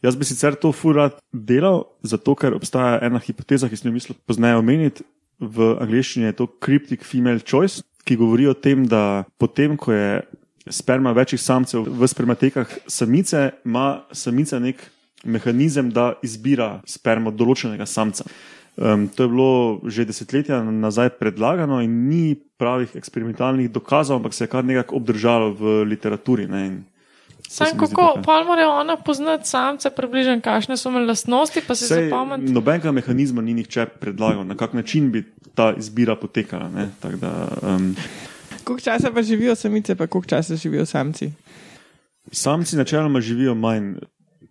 Jaz 0.05 0.15
bi 0.19 0.25
sicer 0.27 0.53
to 0.61 0.69
furat 0.75 1.17
delal, 1.33 1.87
zato 2.05 2.35
ker 2.37 2.53
obstaja 2.53 2.99
ena 3.05 3.21
hipoteza, 3.23 3.69
ki 3.71 3.79
sem 3.79 3.89
jo 3.89 3.95
mislil 3.95 4.17
pozneje 4.29 4.59
omeniti. 4.59 5.05
V 5.41 5.73
angleščini 5.81 6.29
je 6.29 6.35
to 6.37 6.47
cryptic 6.63 7.03
female 7.03 7.41
choice, 7.41 7.81
ki 8.05 8.17
govori 8.19 8.45
o 8.47 8.53
tem, 8.53 8.85
da 8.85 9.25
potem, 9.41 9.73
ko 9.77 9.91
je 9.95 10.21
sperma 10.69 11.13
večjih 11.15 11.41
samcev 11.41 11.89
v 11.89 12.07
spermatekah 12.07 12.77
samice, 12.87 13.49
ima 13.65 14.05
samica 14.13 14.59
nek 14.61 14.83
mehanizem, 15.25 15.89
da 15.89 16.13
izbira 16.25 16.79
spermo 16.85 17.33
določenega 17.33 17.87
samca. 17.89 18.29
Um, 18.75 19.07
to 19.07 19.23
je 19.23 19.31
bilo 19.31 19.51
že 19.87 20.03
desetletja 20.05 20.59
nazaj 20.67 21.13
predlagano 21.15 21.79
in 21.81 22.09
ni 22.09 22.35
pravih 22.35 22.91
eksperimentalnih 22.99 23.71
dokazov, 23.71 24.19
ampak 24.19 24.33
se 24.35 24.43
je 24.43 24.51
kar 24.51 24.65
nekako 24.67 24.99
obdržalo 24.99 25.53
v 25.55 25.77
literaturi. 25.87 26.47
Ne, 26.51 26.65
in 26.67 26.75
Sam 27.49 27.67
se 27.67 27.73
kako, 27.77 27.88
tako. 27.88 28.21
pol 28.25 28.43
mora 28.45 28.69
ona 28.69 28.97
poznati 28.97 29.49
samce, 29.49 29.89
približno 29.89 30.41
kakšne 30.41 30.77
so 30.77 30.89
imeli 30.89 31.05
lastnosti, 31.08 31.62
pa 31.67 31.75
si 31.75 31.86
Sej, 31.88 32.10
zapomniti. 32.10 32.51
nobenega 32.53 32.91
mehanizma 32.91 33.41
ni 33.41 33.53
nihče 33.53 33.86
predlagal, 33.86 34.43
na 34.47 34.55
kak 34.55 34.73
način 34.73 35.12
bi 35.12 35.23
ta 35.55 35.73
izbira 35.77 36.15
potekala. 36.15 36.69
Da, 37.21 37.47
um, 37.62 37.95
Koliko 38.63 38.81
časa 38.84 39.12
pa 39.12 39.21
živijo 39.21 39.55
samice, 39.55 39.95
pa 39.95 40.08
koliko 40.08 40.27
časa 40.29 40.55
živijo 40.55 40.86
samci? 40.86 41.31
samci 42.31 42.75
načeloma 42.75 43.21
živijo 43.21 43.55
manj. 43.55 43.93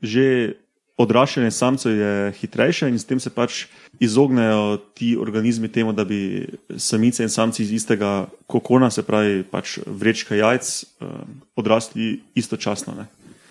Že 0.02 0.52
odraščanje 0.96 1.50
samcev 1.50 1.96
je 1.98 2.33
hitrejše 2.38 2.88
in 2.88 2.98
s 2.98 3.09
tem 3.09 3.20
se 3.20 3.30
pač 3.30 3.64
izognejo 4.02 4.78
ti 4.94 5.14
organizmi 5.18 5.68
temu, 5.68 5.92
da 5.92 6.04
bi 6.04 6.46
samice 6.76 7.22
in 7.22 7.33
samci 7.33 7.62
iz 7.62 7.72
istega 7.72 8.26
kokona, 8.46 8.90
se 8.90 9.02
pravi 9.02 9.42
pač 9.50 9.78
vrečka 9.87 10.38
jajc, 10.38 10.70
um, 11.00 11.40
odrasli 11.57 12.20
istočasno. 12.35 12.94
Ne. 12.98 13.09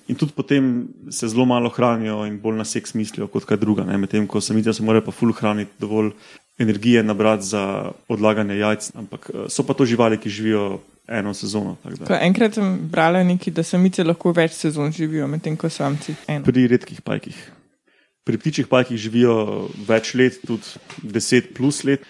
In 0.08 0.20
tudi 0.20 0.36
potem 0.36 0.88
se 1.12 1.28
zelo 1.28 1.46
malo 1.46 1.70
hranijo 1.72 2.26
in 2.28 2.40
bolj 2.40 2.58
na 2.60 2.66
seks 2.68 2.94
mislijo 2.94 3.28
kot 3.32 3.46
kaj 3.48 3.58
druga. 3.58 3.84
Medtem 3.84 4.28
ko 4.28 4.42
samice 4.42 4.74
se 4.74 4.84
morajo 4.84 5.06
pa 5.08 5.16
ful 5.16 5.32
hraniti, 5.36 5.72
dovolj 5.80 6.12
energije 6.60 7.04
nabrati 7.04 7.46
za 7.46 7.92
odlaganje 8.08 8.58
jajc. 8.58 8.92
Ampak 8.96 9.30
eh, 9.34 9.46
so 9.50 9.64
pa 9.64 9.74
to 9.74 9.86
živali, 9.86 10.20
ki 10.20 10.30
živijo 10.30 10.80
eno 11.08 11.34
sezono. 11.34 11.76
Pa 12.08 12.20
enkrat 12.24 12.56
sem 12.60 12.78
brala 12.92 13.24
nekaj, 13.24 13.54
da 13.54 13.64
samice 13.64 14.04
lahko 14.04 14.32
več 14.36 14.56
sezon 14.56 14.92
živijo, 14.92 15.28
medtem 15.28 15.58
ko 15.60 15.70
samci 15.70 16.16
eno. 16.28 16.46
Pri 16.48 16.68
redkih 16.72 17.02
pajkih. 17.04 17.42
Pri 18.24 18.40
ptičjih 18.40 18.70
pajkih 18.72 18.98
živijo 18.98 19.34
več 19.88 20.14
let, 20.16 20.40
tudi 20.48 20.64
10 21.04 21.52
plus 21.58 21.84
let. 21.84 22.06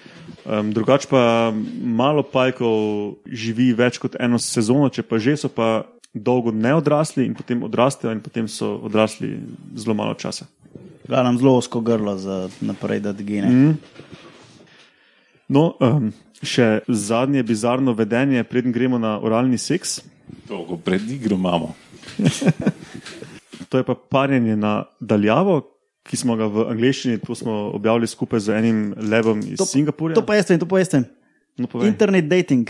Um, 0.45 0.69
drugače 0.75 1.08
pa 1.10 1.53
malo 1.53 2.21
pajkov 2.27 3.15
živi 3.25 3.71
več 3.73 3.97
kot 3.97 4.19
eno 4.21 4.38
sezono, 4.38 4.91
če 4.93 5.06
pa 5.08 5.17
že 5.17 5.38
so 5.41 5.49
pa 5.49 5.88
dolgo 6.13 6.51
neodrasli 6.53 7.25
in 7.25 7.34
potem 7.34 7.63
odrastejo 7.65 8.13
in 8.13 8.21
potem 8.21 8.47
so 8.47 8.75
odrasli 8.86 9.34
zelo 9.75 9.97
malo 9.97 10.13
časa. 10.13 10.45
Da 11.10 11.23
nam 11.23 11.39
zelo 11.41 11.58
osko 11.58 11.82
grlo 11.82 12.13
za 12.17 12.45
naprej, 12.62 13.01
da 13.01 13.13
gene. 13.17 13.49
Mm. 13.49 13.73
No, 15.49 15.73
um, 15.79 16.13
še 16.43 16.67
zadnje 16.88 17.43
bizarno 17.43 17.93
vedenje, 17.93 18.43
preden 18.43 18.71
gremo 18.71 18.97
na 18.97 19.15
oralni 19.19 19.58
seks. 19.58 20.01
Dolgo 20.47 20.77
pred 20.77 21.01
igro 21.10 21.36
imamo. 21.36 21.73
To 23.69 23.77
je 23.77 23.84
pa 23.84 23.95
parjenje 23.95 24.53
na 24.53 24.84
daljavo, 25.01 25.56
ki 26.03 26.13
smo 26.13 26.36
ga 26.36 26.45
v 26.45 26.67
angleščini, 26.69 27.17
to 27.17 27.34
smo 27.34 27.71
objavili 27.73 28.06
skupaj 28.06 28.39
z 28.39 28.53
enim 28.53 28.77
levom 28.99 29.39
iz 29.41 29.58
To- 29.58 29.65
Singapurja. 29.65 30.13
To 30.13 30.21
pa 30.21 30.36
jaz 30.36 30.51
vem, 30.51 30.60
to 30.60 30.67
pa 30.67 30.77
jaz 30.77 30.93
vem. 30.93 31.08
no, 31.58 31.65
povej. 31.65 31.89
Internet 31.89 32.29
dating. 32.29 32.69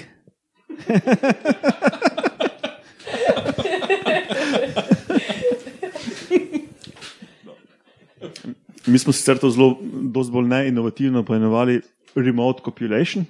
Mi 8.87 8.99
smo 8.99 9.13
sicer 9.13 9.37
to 9.37 9.49
zelo, 9.49 9.77
dosti 9.83 10.31
bolj 10.31 10.47
neinovativno 10.47 11.23
poimenovali 11.23 11.81
remote 12.15 12.61
copulation, 12.65 13.25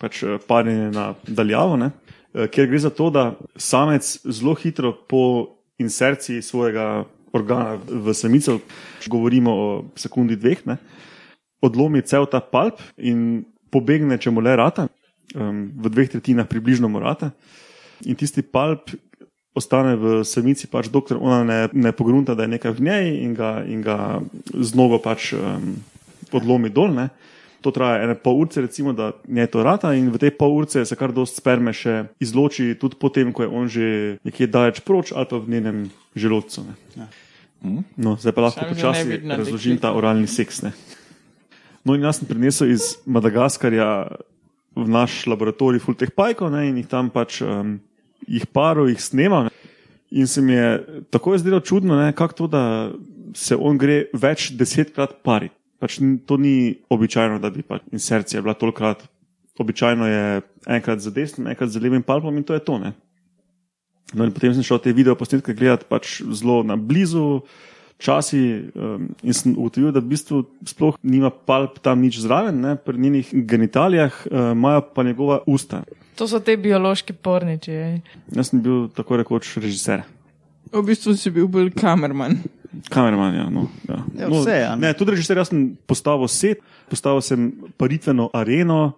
pač 0.00 0.22
eh, 0.22 0.38
parjenje 0.46 0.90
na 0.94 1.14
daljavo, 1.26 1.76
ne? 1.80 1.90
Eh, 2.34 2.48
kjer 2.52 2.68
gre 2.70 2.78
za 2.78 2.90
to, 2.90 3.10
da 3.10 3.34
samec 3.56 4.18
zelo 4.24 4.54
hitro 4.54 4.92
po 5.08 5.56
inserciji 5.78 6.42
svojega 6.42 7.04
organa 7.32 7.78
v 7.88 8.14
samico, 8.14 8.58
govorimo 9.06 9.52
o 9.52 9.66
sekundi 9.96 10.36
dveh, 10.36 10.66
ne? 10.66 10.78
odlomi 11.60 12.02
cel 12.04 12.26
ta 12.30 12.40
palp 12.40 12.80
in 12.96 13.44
pobegne, 13.72 14.18
če 14.20 14.30
mu 14.30 14.44
le 14.44 14.54
rata, 14.56 14.86
um, 15.34 15.66
v 15.72 15.90
dveh 15.92 16.10
tretjinah 16.12 16.48
približno 16.48 16.88
mu 16.88 17.00
rata. 17.02 17.32
In 18.06 18.16
tisti 18.16 18.44
palp 18.44 18.92
ostane 19.56 19.96
v 19.96 20.20
samici, 20.28 20.68
pač 20.68 20.90
dokler 20.92 21.18
ona 21.18 21.40
ne, 21.44 21.60
ne 21.72 21.92
pogrunta, 21.96 22.36
da 22.36 22.44
je 22.44 22.54
nekaj 22.54 22.76
v 22.76 22.84
njej 22.84 23.06
in 23.24 23.32
ga, 23.34 23.50
in 23.64 23.80
ga 23.80 24.20
z 24.52 24.76
nogo 24.76 25.00
pač 25.00 25.32
um, 25.32 25.78
odlomi 26.36 26.68
dol. 26.68 26.92
Ne. 26.92 27.08
To 27.64 27.72
traja 27.74 28.04
ene 28.04 28.14
pol 28.14 28.42
ure, 28.44 28.62
recimo, 28.62 28.92
da 28.92 29.12
njej 29.28 29.48
to 29.50 29.62
rata, 29.64 29.94
in 29.96 30.10
v 30.12 30.20
tej 30.20 30.34
pol 30.38 30.58
ure 30.60 30.84
se 30.84 30.96
kar 30.96 31.12
dosti 31.12 31.40
sperme 31.40 31.72
še 31.72 32.04
izloči, 32.22 32.74
tudi 32.78 32.98
potem, 33.00 33.32
ko 33.32 33.46
je 33.46 33.48
on 33.48 33.68
že 33.68 33.86
nekje 34.26 34.46
daleč 34.46 34.82
proč 34.86 35.12
ali 35.16 35.26
pa 35.26 35.40
v 35.40 35.50
njenem 35.50 35.78
želodcu. 36.14 36.66
Ne. 36.96 37.08
No, 37.96 38.16
zdaj 38.20 38.32
pa 38.36 38.40
lahko 38.46 38.62
ne 38.62 38.74
počasi 38.74 39.20
razložim 39.24 39.80
ta 39.80 39.90
oralni 39.96 40.28
seks. 40.30 40.62
Ne. 40.62 40.72
No, 41.82 41.96
in 41.96 42.04
jaz 42.04 42.20
sem 42.20 42.28
prinesel 42.28 42.70
iz 42.74 42.98
Madagaskarja 43.06 43.88
v 44.76 44.86
naš 44.90 45.24
laboratorij 45.30 45.80
full 45.80 45.96
teh 45.96 46.12
pajkov 46.12 46.52
ne, 46.52 46.66
in 46.68 46.82
jih 46.82 46.88
tam 46.90 47.08
pač 47.10 47.40
um, 47.42 47.78
jih 48.28 48.44
paro, 48.52 48.86
jih 48.90 49.00
snema. 49.00 49.46
Ne. 49.48 49.54
In 50.20 50.28
se 50.30 50.42
mi 50.42 50.54
je 50.54 51.02
tako 51.10 51.38
zdelo 51.38 51.60
čudno, 51.60 51.96
ne, 51.98 52.12
kako 52.12 52.34
to, 52.34 52.46
da 52.46 52.62
se 53.34 53.56
on 53.56 53.78
gre 53.78 54.06
več 54.14 54.52
desetkrat 54.54 55.18
pari. 55.26 55.50
Pač 55.80 55.98
to 56.26 56.36
ni 56.40 56.76
običajno, 56.88 57.38
da 57.42 57.50
bi 57.52 57.62
pač 57.62 57.84
insercija 57.92 58.42
bila 58.42 58.54
tolkrat. 58.56 59.04
Običajno 59.58 60.06
je 60.08 60.40
enkrat 60.76 61.00
za 61.00 61.10
desnim, 61.10 61.48
enkrat 61.48 61.72
za 61.72 61.80
levim 61.80 62.02
palpom 62.02 62.36
in 62.36 62.44
to 62.44 62.54
je 62.54 62.64
to. 62.64 62.78
Ne. 62.78 62.92
No, 64.14 64.24
in 64.24 64.32
potem 64.32 64.54
sem 64.54 64.64
šel 64.64 64.78
te 64.84 64.92
video 64.94 65.16
posnetke 65.18 65.54
gledati 65.56 65.88
pač 65.88 66.20
zelo 66.22 66.62
na 66.62 66.76
blizu, 66.76 67.42
časi 67.98 68.70
um, 68.76 69.08
in 69.24 69.34
sem 69.34 69.54
ugotovil, 69.56 69.90
da 69.92 70.02
v 70.04 70.12
bistvu 70.12 70.42
sploh 70.68 70.98
nima 71.02 71.30
palp 71.32 71.80
tam 71.82 72.04
nič 72.04 72.20
zraven, 72.22 72.60
ne, 72.60 72.74
pri 72.76 73.00
njenih 73.00 73.32
genitalijah 73.48 74.12
uh, 74.26 74.52
imajo 74.52 74.84
pa 74.94 75.02
njegova 75.02 75.40
usta. 75.46 75.82
To 76.16 76.28
so 76.28 76.40
te 76.40 76.56
biološki 76.56 77.16
porniči. 77.16 77.72
ej. 77.72 77.96
Jaz 78.36 78.52
sem 78.52 78.62
bil 78.62 78.86
tako 78.94 79.20
rekoč 79.20 79.56
režiser. 79.60 80.04
V 80.72 80.82
bistvu 80.82 81.16
si 81.16 81.30
bil 81.30 81.48
bolj 81.48 81.72
kamerman. 81.76 82.40
Kameraman, 82.90 83.34
ja. 83.34 83.46
No, 83.50 83.68
ja. 83.88 83.98
Ja, 84.18 84.28
no, 84.28 84.40
vse, 84.42 84.56
a 84.66 84.74
ne? 84.76 84.86
ne, 84.88 84.92
tudi 84.94 85.10
režiser, 85.16 85.36
jaz 85.38 85.48
sem 85.52 85.76
postavil 85.86 86.28
set, 86.28 86.60
postavil 86.90 87.20
sem 87.24 87.48
paritveno 87.78 88.28
areno, 88.34 88.92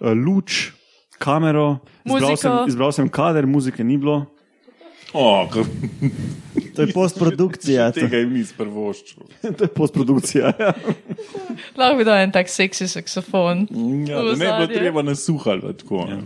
eh, 0.00 0.12
luč, 0.12 0.70
kamero, 1.18 1.78
izbral 2.04 2.30
Muziko. 2.32 2.36
sem, 2.42 2.52
izbral 2.68 2.92
sem 2.92 3.08
kader, 3.08 3.46
muzike 3.46 3.84
ni 3.84 3.96
bilo. 3.96 4.26
O, 5.14 5.46
kar- 5.52 5.66
To 6.72 6.82
je 6.82 6.92
postprodukcija. 6.92 7.90
to. 7.92 8.00
Tega 8.00 8.16
jim 8.22 8.32
nisem 8.32 8.56
prvoščil. 8.56 9.22
to 9.58 9.64
je 9.64 9.68
postprodukcija. 9.68 10.52
ja. 10.58 10.72
Lahko 11.76 11.98
bi 11.98 12.04
dal 12.08 12.16
en 12.24 12.32
tak 12.32 12.48
seksi 12.48 12.88
saksofon. 12.88 13.66
Ja, 14.08 14.22
ne 14.22 14.32
Ozadje. 14.32 14.78
treba 14.78 15.02
nasuhati. 15.04 15.74
Tako, 15.82 16.06
ja. 16.08 16.16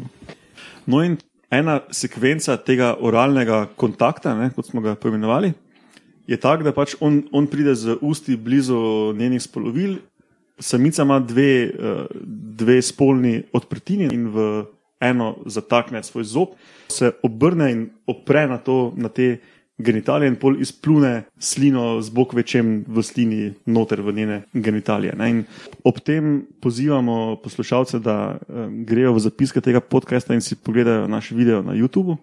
No, 0.87 1.03
in 1.03 1.17
ena 1.51 1.81
sekvenca 1.91 2.55
tega 2.63 2.93
oralnega 3.01 3.65
kontakta, 3.77 4.37
ne, 4.39 4.53
kot 4.55 4.71
smo 4.71 4.81
ga 4.81 4.95
poimenovali, 4.95 5.51
je 6.27 6.37
tak, 6.37 6.63
da 6.67 6.73
pač 6.73 6.97
on, 7.01 7.23
on 7.33 7.47
pride 7.47 7.75
z 7.75 7.99
usti 8.01 8.37
blizu 8.37 9.15
njenih 9.19 9.43
spolovil, 9.43 9.99
samica 10.59 11.03
ima 11.03 11.21
dve, 11.21 11.53
eh, 11.65 12.07
dve 12.57 12.83
spolni 12.83 13.43
odprtini 13.53 14.09
in 14.13 14.29
v 14.35 14.65
eno 15.01 15.37
zatakne 15.47 16.03
svoj 16.03 16.25
zob, 16.25 16.49
se 16.89 17.13
obrne 17.23 17.71
in 17.73 17.91
opre 18.07 18.47
na, 18.49 18.59
to, 18.59 18.93
na 18.97 19.09
te 19.09 19.37
genitalije 19.79 20.29
in 20.29 20.37
pol 20.41 20.57
izplune 20.61 21.27
slino 21.39 22.01
z 22.01 22.11
bok 22.11 22.33
večjem 22.35 22.85
v 22.89 23.03
slini 23.03 23.53
noter 23.67 24.01
v 24.01 24.13
njene 24.13 24.39
genitalije. 24.53 25.13
Ne? 25.17 25.31
In 25.31 25.45
ob 25.85 26.01
tem 26.01 26.47
pozivamo 26.61 27.37
poslušalce, 27.45 28.01
da 28.01 28.39
um, 28.49 28.85
grejo 28.85 29.13
v 29.13 29.21
zapiske 29.29 29.61
tega 29.61 29.81
podcasta 29.81 30.35
in 30.35 30.41
si 30.41 30.57
pogledajo 30.57 31.09
naš 31.09 31.31
video 31.31 31.63
na 31.63 31.77
YouTubu. 31.77 32.17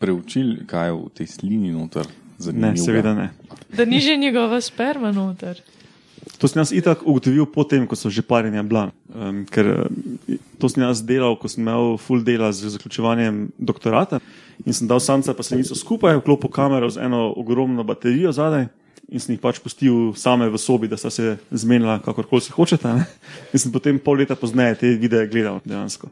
Preučili, 0.00 0.64
kaj 0.66 0.88
je 0.88 0.92
v 0.96 1.08
tej 1.14 1.26
slini 1.26 1.72
noter. 1.72 2.08
Ne, 2.40 2.46
zanimivega? 2.46 2.84
seveda 2.84 3.14
ne. 3.14 3.30
Da 3.76 3.84
ni 3.84 4.00
že 4.00 4.16
njegova 4.16 4.60
sperma 4.60 5.12
noter. 5.12 5.60
To 6.40 6.48
sem 6.48 6.60
jaz 6.60 6.72
itak 6.72 7.04
ugotovil 7.04 7.44
potem, 7.46 7.84
ko 7.86 7.96
so 7.96 8.10
že 8.10 8.24
parjenja 8.24 8.62
bila. 8.64 8.88
Um, 9.12 9.44
ker 9.44 9.84
um, 9.84 10.18
to 10.56 10.68
sem 10.72 10.82
jaz 10.82 11.04
delal, 11.04 11.36
ko 11.36 11.48
sem 11.48 11.60
imel 11.60 11.96
full 12.00 12.24
dela 12.24 12.48
z 12.52 12.72
zaključevanjem 12.72 13.50
doktorata 13.58 14.20
in 14.64 14.76
sem 14.76 14.88
dal 14.88 15.00
samca 15.00 15.34
pa 15.36 15.44
samico 15.44 15.76
skupaj, 15.76 16.16
vklopil 16.20 16.52
kamero 16.52 16.88
z 16.90 17.04
eno 17.04 17.30
ogromno 17.36 17.84
baterijo 17.84 18.32
zadaj 18.32 18.68
in 19.10 19.20
sem 19.20 19.34
jih 19.34 19.42
pač 19.42 19.58
pustil 19.58 20.12
same 20.16 20.46
v 20.48 20.58
sobi, 20.60 20.88
da 20.88 20.96
sta 20.96 21.10
se 21.10 21.36
zmenila, 21.50 21.98
kakorkoli 22.04 22.44
se 22.44 22.54
hočeta. 22.54 22.94
Ne? 22.94 23.06
In 23.52 23.58
sem 23.58 23.72
potem 23.74 23.98
pol 23.98 24.22
leta 24.22 24.36
pozneje 24.38 24.78
te 24.80 24.92
videe 24.94 25.26
gledal 25.28 25.58
dejansko. 25.66 26.08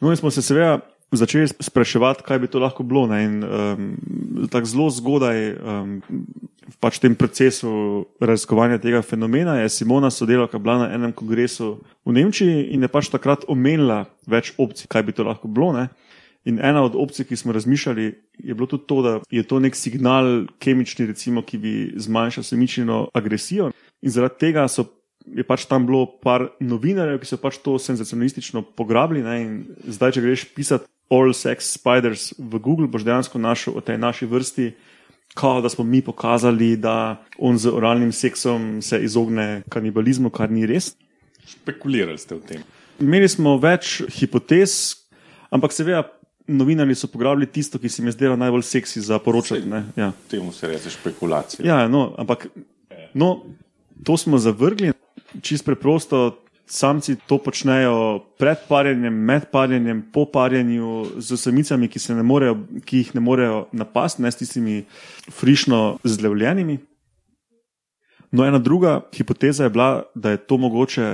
No, 0.00 0.10
in 0.12 0.18
smo 0.20 0.30
se 0.30 0.44
seveda 0.44 0.80
začeli 1.16 1.48
spraševati, 1.48 2.22
kaj 2.22 2.38
bi 2.38 2.46
to 2.46 2.58
lahko 2.58 2.82
bilo. 2.82 3.06
Ne? 3.06 3.24
In 3.24 3.44
um, 3.44 4.48
tako 4.50 4.66
zelo 4.66 4.90
zgodaj, 4.90 5.38
um, 5.58 5.96
pač 6.78 7.00
v 7.00 7.08
tem 7.08 7.14
procesu 7.18 8.06
raziskovanja 8.22 8.78
tega 8.78 9.02
fenomena, 9.02 9.58
je 9.60 9.68
Simona 9.68 10.10
sodelavka 10.10 10.58
bila 10.58 10.86
na 10.86 10.94
enem 10.94 11.12
kongresu 11.12 11.80
v 12.06 12.14
Nemčiji 12.14 12.70
in 12.74 12.86
je 12.86 12.92
pač 12.92 13.10
takrat 13.10 13.42
omenila 13.50 14.06
več 14.30 14.54
opcij, 14.58 14.86
kaj 14.86 15.02
bi 15.02 15.16
to 15.16 15.26
lahko 15.26 15.50
bilo. 15.50 15.74
Ne? 15.74 15.90
In 16.48 16.62
ena 16.62 16.84
od 16.86 16.94
opcij, 16.96 17.26
ki 17.28 17.36
smo 17.36 17.52
razmišljali, 17.52 18.06
je 18.38 18.54
bilo 18.54 18.70
tudi 18.70 18.86
to, 18.86 19.02
da 19.02 19.18
je 19.30 19.42
to 19.42 19.58
nek 19.60 19.76
signal 19.76 20.46
kemični, 20.62 21.10
recimo, 21.10 21.42
ki 21.42 21.58
bi 21.58 21.74
zmanjšal 22.00 22.46
semično 22.46 23.10
agresijo. 23.14 23.72
In 24.00 24.14
zaradi 24.14 24.38
tega 24.46 24.64
so, 24.70 24.86
je 25.26 25.44
pač 25.44 25.66
tam 25.68 25.84
bilo 25.90 26.06
par 26.22 26.48
novinarjev, 26.64 27.20
ki 27.20 27.28
so 27.28 27.36
pač 27.36 27.58
to 27.60 27.76
senzacionalistično 27.82 28.62
pograbili. 28.78 29.26
Ne? 29.26 29.36
In 29.42 29.52
zdaj, 29.84 30.16
če 30.16 30.24
greš 30.24 30.46
pisati 30.56 30.88
All 31.10 31.34
Sex 31.34 31.74
Spiders 31.74 32.30
v 32.38 32.58
Google, 32.62 32.86
boš 32.86 33.04
dejansko 33.04 33.38
našel 33.38 33.76
o 33.76 33.82
tej 33.82 33.98
naši 33.98 34.26
vrsti. 34.30 34.70
Kao, 35.34 35.60
da 35.62 35.68
smo 35.68 35.84
mi 35.84 36.02
pokazali, 36.02 36.76
da 36.76 37.22
on 37.38 37.58
z 37.58 37.70
oralnim 37.70 38.12
seksom 38.12 38.82
se 38.82 38.98
izogne 39.04 39.62
kanibalizmu, 39.70 40.30
kar 40.30 40.50
ni 40.50 40.66
res. 40.66 40.94
Špekulirali 41.46 42.18
ste 42.18 42.34
o 42.34 42.40
tem. 42.42 42.62
Imeli 43.00 43.28
smo 43.30 43.54
več 43.58 44.00
hipotez, 44.18 44.96
ampak 45.50 45.72
seveda 45.72 46.04
novinarji 46.50 46.98
so 46.98 47.08
pograbili 47.10 47.46
tisto, 47.46 47.78
ki 47.78 47.88
se 47.88 48.02
mi 48.02 48.10
je 48.10 48.18
zdelo 48.18 48.36
najbolj 48.36 48.62
seksi 48.66 49.00
za 49.00 49.18
poročati. 49.18 49.66
ne. 49.66 49.84
Ja. 49.96 50.12
Temu 50.30 50.52
se 50.52 50.66
reče 50.66 50.90
špekulacija. 50.90 51.66
Ja, 51.66 51.88
no, 51.88 52.14
ampak 52.18 52.46
no, 53.14 53.44
to 54.04 54.16
smo 54.16 54.38
zavrgli, 54.38 54.92
čist 55.42 55.64
preprosto. 55.64 56.42
Samci 56.70 57.16
to 57.26 57.40
počnejo 57.42 58.20
pred 58.38 58.58
parjenjem, 58.68 59.14
med 59.26 59.48
parjenjem, 59.50 60.04
po 60.12 60.22
parjenju 60.30 61.18
z 61.18 61.36
samicami, 61.36 61.88
ki, 61.90 61.98
se 61.98 62.14
ne 62.14 62.22
morejo, 62.22 62.60
ki 62.86 63.00
jih 63.02 63.14
ne 63.18 63.22
morejo 63.26 63.64
napasti, 63.74 64.22
ne 64.22 64.30
s 64.30 64.38
tistimi 64.38 64.76
frišno 65.34 65.98
zlevljenimi. 66.04 66.78
No, 68.30 68.46
ena 68.46 68.58
druga 68.62 69.00
hipoteza 69.16 69.66
je 69.66 69.72
bila, 69.74 70.04
da 70.14 70.30
je 70.30 70.44
to 70.46 70.56
mogoče 70.62 71.08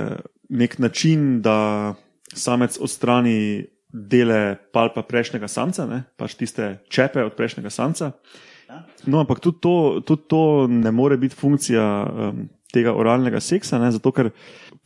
nek 0.49 0.77
način, 0.79 1.41
da 1.41 1.95
samec 2.33 2.77
odstrani 2.81 3.65
dele 3.89 4.55
palpa 4.73 5.01
prejšnjega 5.01 5.47
samca, 5.47 5.87
ne? 5.87 6.03
pač 6.17 6.35
tiste 6.37 6.77
čepe 6.89 7.23
od 7.23 7.33
prejšnjega 7.33 7.69
samca. 7.73 8.11
No, 9.07 9.23
ampak 9.23 9.39
tudi 9.39 9.57
to, 9.63 10.01
tudi 10.05 10.27
to 10.27 10.67
ne 10.69 10.91
more 10.91 11.17
biti 11.17 11.35
funkcija 11.35 11.87
um, 12.03 12.45
tega 12.73 12.93
oralnega 12.93 13.39
seksa, 13.39 13.79
ne? 13.79 13.91
zato 13.95 14.11
ker 14.11 14.29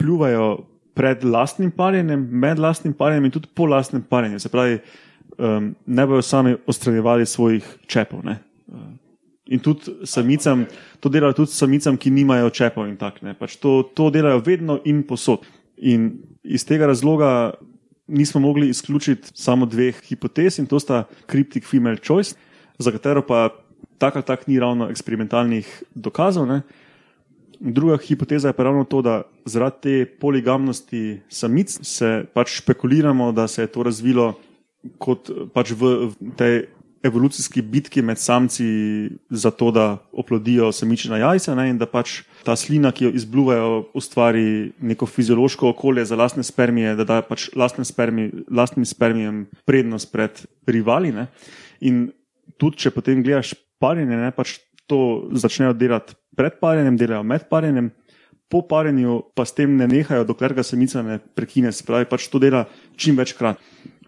pljuvajo 0.02 0.66
pred 0.98 1.24
lastnim 1.24 1.72
parjenjem, 1.72 2.28
med 2.32 2.60
lastnim 2.60 2.94
parjenjem 2.98 3.30
in 3.30 3.34
tudi 3.38 3.50
po 3.56 3.66
lastnem 3.70 4.04
parjenju. 4.04 4.40
Se 4.40 4.50
pravi, 4.50 4.80
um, 5.38 5.72
ne 5.86 6.08
bojo 6.08 6.22
sami 6.26 6.56
odstranjevali 6.68 7.26
svojih 7.26 7.68
čepov. 7.88 8.26
Ne? 8.26 8.40
In 9.52 9.60
tudi 9.60 10.06
samicam, 10.08 10.66
to 11.00 11.10
delajo 11.12 11.42
tudi 11.42 11.56
samicam, 11.56 11.98
ki 11.98 12.12
nimajo 12.12 12.50
čepov 12.56 12.88
in 12.88 12.98
tako 13.00 13.26
naprej. 13.26 13.40
Pač 13.40 13.58
to, 13.62 13.82
to 13.96 14.10
delajo 14.14 14.44
vedno 14.46 14.80
in 14.86 15.04
posod. 15.08 15.48
In 15.78 16.12
iz 16.44 16.66
tega 16.68 16.88
razloga 16.88 17.54
nismo 18.08 18.42
mogli 18.42 18.70
izključiti 18.70 19.32
samo 19.34 19.66
dveh 19.66 19.98
hipotez, 20.08 20.60
in 20.60 20.68
to 20.68 20.80
sta 20.80 21.04
cryptic 21.28 21.68
female 21.68 21.98
choice, 21.98 22.36
za 22.80 22.92
katero 22.92 23.24
pa 23.28 23.50
tako 23.98 24.20
ali 24.20 24.26
tako 24.26 24.44
ni 24.48 24.60
ravno 24.60 24.90
eksperimentalnih 24.90 25.84
dokazov. 25.96 26.48
Ne. 26.48 26.62
Druga 27.62 27.98
hipoteza 28.02 28.50
je 28.50 28.58
pa 28.58 28.64
ravno 28.64 28.84
to, 28.84 29.02
da 29.06 29.22
zaradi 29.46 29.76
te 29.82 30.06
poligamnosti 30.20 31.22
samic 31.30 31.78
se 31.86 32.26
pač 32.34 32.56
špekuliramo, 32.58 33.32
da 33.32 33.48
se 33.48 33.62
je 33.62 33.68
to 33.70 33.84
razvilo 33.86 34.34
kot 34.98 35.30
pač 35.54 35.76
v, 35.78 35.92
v 36.10 36.32
tej 36.38 36.56
evolucijski 37.04 37.62
bitki 37.62 38.02
med 38.02 38.18
samci 38.18 38.66
za 39.30 39.52
to, 39.52 39.72
da 39.72 39.98
oplodijo 40.12 40.72
samična 40.72 41.18
jajca 41.18 41.56
ne, 41.56 41.70
in 41.70 41.78
da 41.78 41.86
pač 41.86 42.22
ta 42.46 42.56
slina, 42.58 42.92
ki 42.92 43.06
jo 43.06 43.12
izbluvajo, 43.18 43.70
ustvari 43.94 44.72
neko 44.82 45.06
fiziološko 45.06 45.70
okolje 45.70 46.06
za 46.06 46.18
lastne 46.18 46.44
spermije, 46.44 46.96
da 46.96 47.06
da 47.06 47.22
pač 47.22 47.50
lastne 47.56 47.86
spermi, 47.86 48.30
lastnim 48.50 48.86
spermijem 48.86 49.46
prednost 49.66 50.12
pred 50.12 50.46
rivali. 50.68 51.14
Ne. 51.14 51.28
In 51.82 52.08
tudi, 52.58 52.86
če 52.86 52.94
potem 52.94 53.22
gledaš 53.26 53.54
parjenje, 53.82 54.18
ne, 54.18 54.34
pač 54.34 54.60
to 54.92 55.00
začnejo 55.32 55.74
delati 55.78 56.18
pred 56.36 56.60
parjenjem, 56.60 57.00
delajo 57.00 57.24
med 57.24 57.48
parjenjem. 57.50 57.92
Po 58.52 58.60
parjenju 58.68 59.22
pa 59.36 59.46
s 59.48 59.56
tem 59.56 59.78
ne 59.80 59.88
nehajo, 59.88 60.26
dokler 60.28 60.54
ga 60.58 60.64
samica 60.68 61.04
ne 61.06 61.22
prekine, 61.36 61.72
se 61.72 61.86
pravi, 61.88 62.08
pač 62.10 62.28
to 62.28 62.40
dela 62.44 62.66
čim 63.00 63.16
večkrat. 63.16 63.62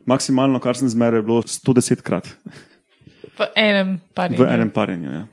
Maksimalno, 0.10 0.60
kar 0.60 0.76
sem 0.76 0.92
zmeraj, 0.92 1.22
je 1.22 1.28
bilo 1.30 1.44
110 1.48 2.04
krat. 2.04 2.28
V 3.40 3.48
enem 3.56 3.96
parju. 4.14 4.44
V 4.44 4.50
enem 4.52 4.72
parjenju. 4.74 5.14
Ja. 5.16 5.24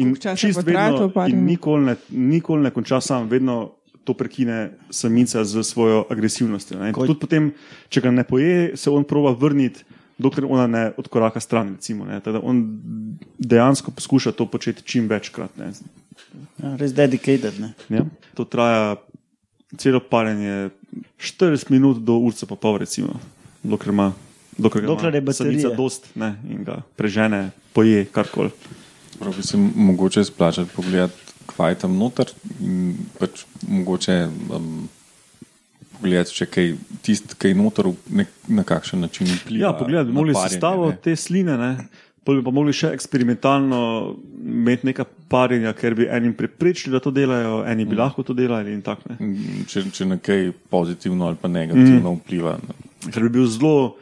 In 0.00 0.14
čist 0.16 0.64
vedno, 0.64 1.10
in 1.28 1.44
nikoli 1.44 1.92
ne, 1.92 1.96
nikoli 2.08 2.64
ne 2.64 2.72
konča 2.72 3.00
sam, 3.04 3.28
vedno 3.28 3.76
to 4.06 4.14
prekine 4.14 4.70
samica 4.90 5.44
z 5.44 5.62
svojo 5.66 6.04
agresivnostjo. 6.10 6.78
Tudi 6.94 7.18
potem, 7.20 7.50
če 7.92 8.00
ga 8.04 8.12
ne 8.14 8.24
poje, 8.24 8.76
se 8.78 8.90
on 8.90 9.04
prova 9.04 9.34
vrniti, 9.36 9.84
dokler 10.18 10.46
ona 10.48 10.66
ne 10.66 10.92
odkoraka 10.96 11.40
stran. 11.40 11.74
Recimo, 11.74 12.04
ne. 12.04 12.20
Tako 12.20 12.32
da 12.38 12.40
on 12.42 12.62
dejansko 13.38 13.90
poskuša 13.90 14.32
to 14.32 14.46
početi 14.46 14.82
čim 14.82 15.08
večkrat. 15.08 15.56
Ne. 15.56 15.72
Ja, 16.62 16.76
res 16.76 16.94
dedicated. 16.94 17.60
Ne? 17.60 17.72
Ja. 17.88 18.04
To 18.34 18.44
traja 18.44 18.96
celo 19.76 20.00
parjenje 20.00 20.70
40 21.18 21.70
minut 21.70 21.98
do 21.98 22.16
urca 22.18 22.46
pa 22.46 22.56
pol, 22.56 22.78
recimo, 22.78 23.20
dokler 23.62 23.92
ima. 23.92 24.12
Dokler, 24.58 24.82
ga 24.82 24.88
Dokler 24.88 25.14
ima 25.14 25.16
je 25.16 25.20
baterija. 25.20 25.70
dost 25.76 26.06
ne, 26.14 26.32
in 26.48 26.64
ga 26.64 26.80
prežene, 26.96 27.50
poje 27.72 28.04
karkoli. 28.04 28.50
Prav 29.18 29.36
bi 29.36 29.42
se 29.42 29.56
mogoče 29.56 30.24
splačati 30.24 30.70
pogledati, 30.76 31.14
kaj 31.56 31.70
je 31.70 31.78
tam 31.78 31.96
noter 31.96 32.30
in 32.60 32.96
pač 33.18 33.44
mogoče 33.68 34.28
um, 34.56 34.88
pogledati, 35.96 36.34
če 36.34 36.46
kaj 36.46 36.72
tist, 37.02 37.34
kaj 37.40 37.50
je 37.50 37.58
noter, 37.58 37.88
v 37.88 38.20
nek, 38.22 38.28
na 38.48 38.64
kakšen 38.66 39.00
način 39.00 39.26
vpliva. 39.40 39.68
Ja, 39.68 39.72
pogled, 39.76 40.06
na 40.06 40.12
mogli 40.12 40.34
sestavo 40.36 40.90
ne. 40.90 40.98
te 41.02 41.16
sline, 41.16 41.56
ne? 41.58 41.70
Pol 42.26 42.40
bi 42.40 42.42
pa 42.42 42.50
mogli 42.50 42.72
še 42.74 42.88
eksperimentalno 42.90 43.78
imeti 44.42 44.88
neka 44.88 45.04
parjenja, 45.30 45.70
ker 45.78 45.94
bi 45.94 46.08
enim 46.10 46.32
preprečili, 46.34 46.90
da 46.92 47.00
to 47.00 47.12
delajo, 47.14 47.60
eni 47.70 47.84
Mm. 47.84 47.90
bi 47.90 47.96
lahko 47.96 48.22
to 48.26 48.34
delali 48.34 48.72
in 48.74 48.82
tako. 48.82 49.14
ne. 49.14 49.36
Če, 49.70 49.84
če 49.94 50.06
na 50.06 50.18
kaj 50.18 50.50
pozitivno 50.70 51.26
ali 51.28 51.38
pa 51.38 51.48
negativno 51.48 52.12
mm. 52.12 52.18
vpliva. 52.24 52.56
Ne. 52.58 52.74
Ker 53.12 53.22
bi 53.22 53.30
bil 53.38 53.46
zelo 53.46 53.94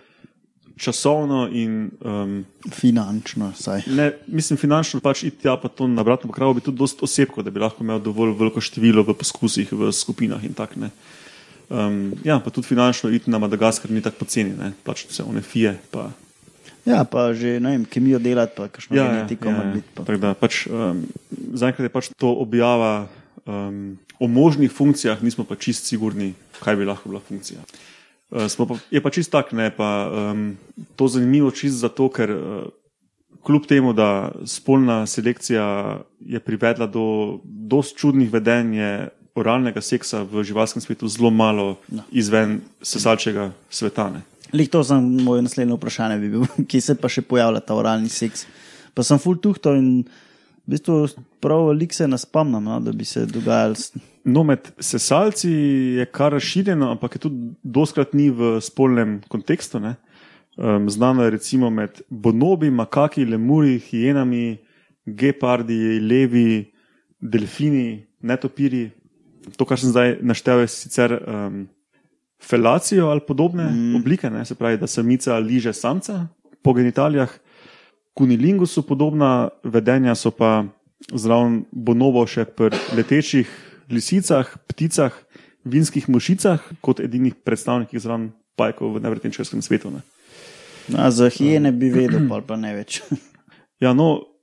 časovno 0.77 1.49
in 1.53 1.91
um, 2.01 2.45
Finančno, 2.71 3.53
saj. 3.55 3.85
ne, 3.87 4.09
mislim, 4.27 4.57
finančno 4.59 5.01
pač 5.01 5.23
iti 5.23 5.45
tja, 5.45 5.55
pa 5.61 5.69
to 5.69 5.87
nabrati, 5.87 6.25
ampak 6.27 6.39
rabo 6.43 6.55
bi 6.55 6.65
tudi 6.65 6.79
dosti 6.81 7.05
osebko, 7.05 7.43
da 7.43 7.51
bi 7.51 7.61
lahko 7.63 7.85
imel 7.85 8.01
dovolj 8.03 8.33
veliko 8.39 8.61
število 8.61 9.05
v 9.07 9.15
poskusih, 9.15 9.71
v 9.73 9.93
skupinah 9.93 10.43
in 10.45 10.55
tako. 10.57 10.81
ne. 10.81 10.91
Um, 11.71 12.13
ja, 12.25 12.39
pa 12.45 12.51
tudi 12.51 12.67
finančno 12.67 13.11
iti 13.11 13.31
na 13.31 13.39
Madagaskar 13.39 13.91
ni 13.91 14.03
tako 14.03 14.25
poceni, 14.25 14.53
ne, 14.59 14.73
plačati 14.85 15.13
vse 15.13 15.23
one 15.23 15.41
fije. 15.43 15.79
Pa 15.91 16.11
Ja, 16.85 17.01
pa 17.09 17.33
že 17.33 17.57
ne 17.65 17.71
vem, 17.73 17.85
kemijo 17.89 18.21
delati, 18.21 18.53
pa 18.57 18.69
kakšno 18.69 18.97
Ja, 18.97 19.05
ja, 19.05 19.13
genetiko 19.13 19.49
ja, 19.49 19.57
ja. 19.57 19.73
biti. 19.73 19.89
pa. 19.95 20.05
Tako 20.05 20.21
da 20.21 20.35
pač, 20.37 20.67
um, 20.69 21.01
zaenkrat 21.57 21.89
je 21.89 21.93
pač 21.93 22.13
to 22.13 22.29
objava 22.29 23.09
um, 23.49 23.97
o 24.21 24.29
možnih 24.29 24.69
funkcijah, 24.69 25.23
nismo 25.25 25.49
pa 25.49 25.57
čist 25.57 25.89
sigurni, 25.89 26.35
kaj 26.61 26.77
bi 26.77 26.85
lahko 26.85 27.09
bila 27.09 27.25
funkcija. 27.25 27.65
Uh, 28.29 28.45
pa, 28.45 28.77
je 28.93 29.01
pa 29.01 29.11
čist 29.11 29.33
tak, 29.33 29.57
ne 29.57 29.73
pa 29.73 30.13
um, 30.13 30.61
to 30.97 31.09
zanimivo 31.09 31.49
čist 31.57 31.81
zato, 31.81 32.13
ker 32.13 32.29
uh, 32.37 32.69
kljub 33.41 33.65
temu, 33.65 33.97
da 33.97 34.33
spolna 34.45 35.07
selekcija 35.09 36.05
je 36.21 36.41
privedla 36.41 36.85
do 36.87 37.41
dost 37.45 37.97
čudnih 37.97 38.29
vedenj, 38.33 38.77
je 38.77 38.93
oralnega 39.35 39.83
seksa 39.83 40.23
v 40.23 40.45
živalskem 40.47 40.83
svetu 40.83 41.09
zelo 41.09 41.31
malo 41.31 41.77
izven 42.11 42.61
sesalčega 42.83 43.51
sveta. 43.71 44.09
Ne. 44.11 44.23
Lik 44.55 44.71
to 44.71 44.85
sem 44.87 45.03
moj 45.25 45.43
naslednje 45.43 45.75
vprašanje, 45.75 46.19
bi 46.23 46.31
bil, 46.37 46.47
kje 46.71 46.81
se 46.81 46.95
pa 46.99 47.11
še 47.11 47.25
pojavlja 47.27 47.65
ta 47.67 47.77
oralni 47.79 48.13
seks. 48.13 48.47
Pa 48.95 49.03
sem 49.03 49.19
full 49.19 49.41
tuhto 49.43 49.75
in 49.75 50.05
v 50.65 50.77
bistvu 50.77 51.09
prav 51.43 51.69
veliko 51.73 51.97
se 51.97 52.07
ne 52.09 52.19
spomnim, 52.21 52.63
no, 52.63 52.79
da 52.81 52.95
bi 52.95 53.05
se 53.05 53.27
dogajalo. 53.27 53.77
No, 54.25 54.45
med 54.47 54.71
sesalci 54.81 55.51
je 55.99 56.07
kar 56.09 56.33
razširjeno, 56.33 56.95
ampak 56.95 57.19
je 57.19 57.27
tudi 57.27 57.51
doskrat 57.61 58.15
ni 58.17 58.31
v 58.33 58.57
spolnem 58.65 59.19
kontekstu. 59.29 59.83
ne. 59.83 59.97
Um, 60.57 60.87
znano 60.91 61.25
je 61.25 61.31
recimo 61.35 61.71
med 61.71 62.01
bonobi, 62.09 62.71
makaki, 62.71 63.25
lemuri, 63.27 63.79
hijenami, 63.83 64.57
gepardi, 65.05 65.99
levi, 66.01 66.71
delfini, 67.21 68.07
netopiri. 68.23 68.91
To, 69.57 69.65
kar 69.69 69.81
sem 69.81 69.93
zdaj 69.93 70.19
naštel, 70.25 70.65
je 70.65 70.73
sicer 70.73 71.13
um, 71.21 71.65
felacijo 72.43 73.09
ali 73.13 73.21
podobne 73.27 73.65
mm. 73.71 73.97
oblike, 73.97 74.31
ne? 74.31 74.45
se 74.45 74.55
pravi, 74.55 74.79
da 74.79 74.87
samica 74.87 75.39
liže 75.39 75.73
samca 75.73 76.27
po 76.63 76.73
genitalijah. 76.73 77.31
Kunilingusu 78.15 78.83
podobna 78.87 79.49
vedenja 79.65 80.15
so 80.15 80.31
pa 80.31 80.65
zraven 81.13 81.65
bonobo 81.73 82.23
še 82.27 82.45
pri 82.45 82.77
letečih 82.95 83.51
lisicah, 83.91 84.49
pticah, 84.71 85.13
vinskih 85.65 86.09
mušicah, 86.09 86.63
kot 86.81 87.01
edinih 87.01 87.35
predstavnikih 87.35 88.01
zraven 88.01 88.31
pajkov 88.57 88.95
v 88.95 89.03
nevrtenčarskem 89.05 89.63
svetu. 89.63 89.91
Ne. 89.91 90.05
A 90.97 91.11
za 91.11 91.29
hijene 91.29 91.73
bi 91.73 91.91
vedel, 91.91 92.25
pa, 92.31 92.41
pa 92.41 92.57
ne 92.61 92.75
več. 92.77 93.03
Ja, 93.83 93.93
no, 93.93 94.34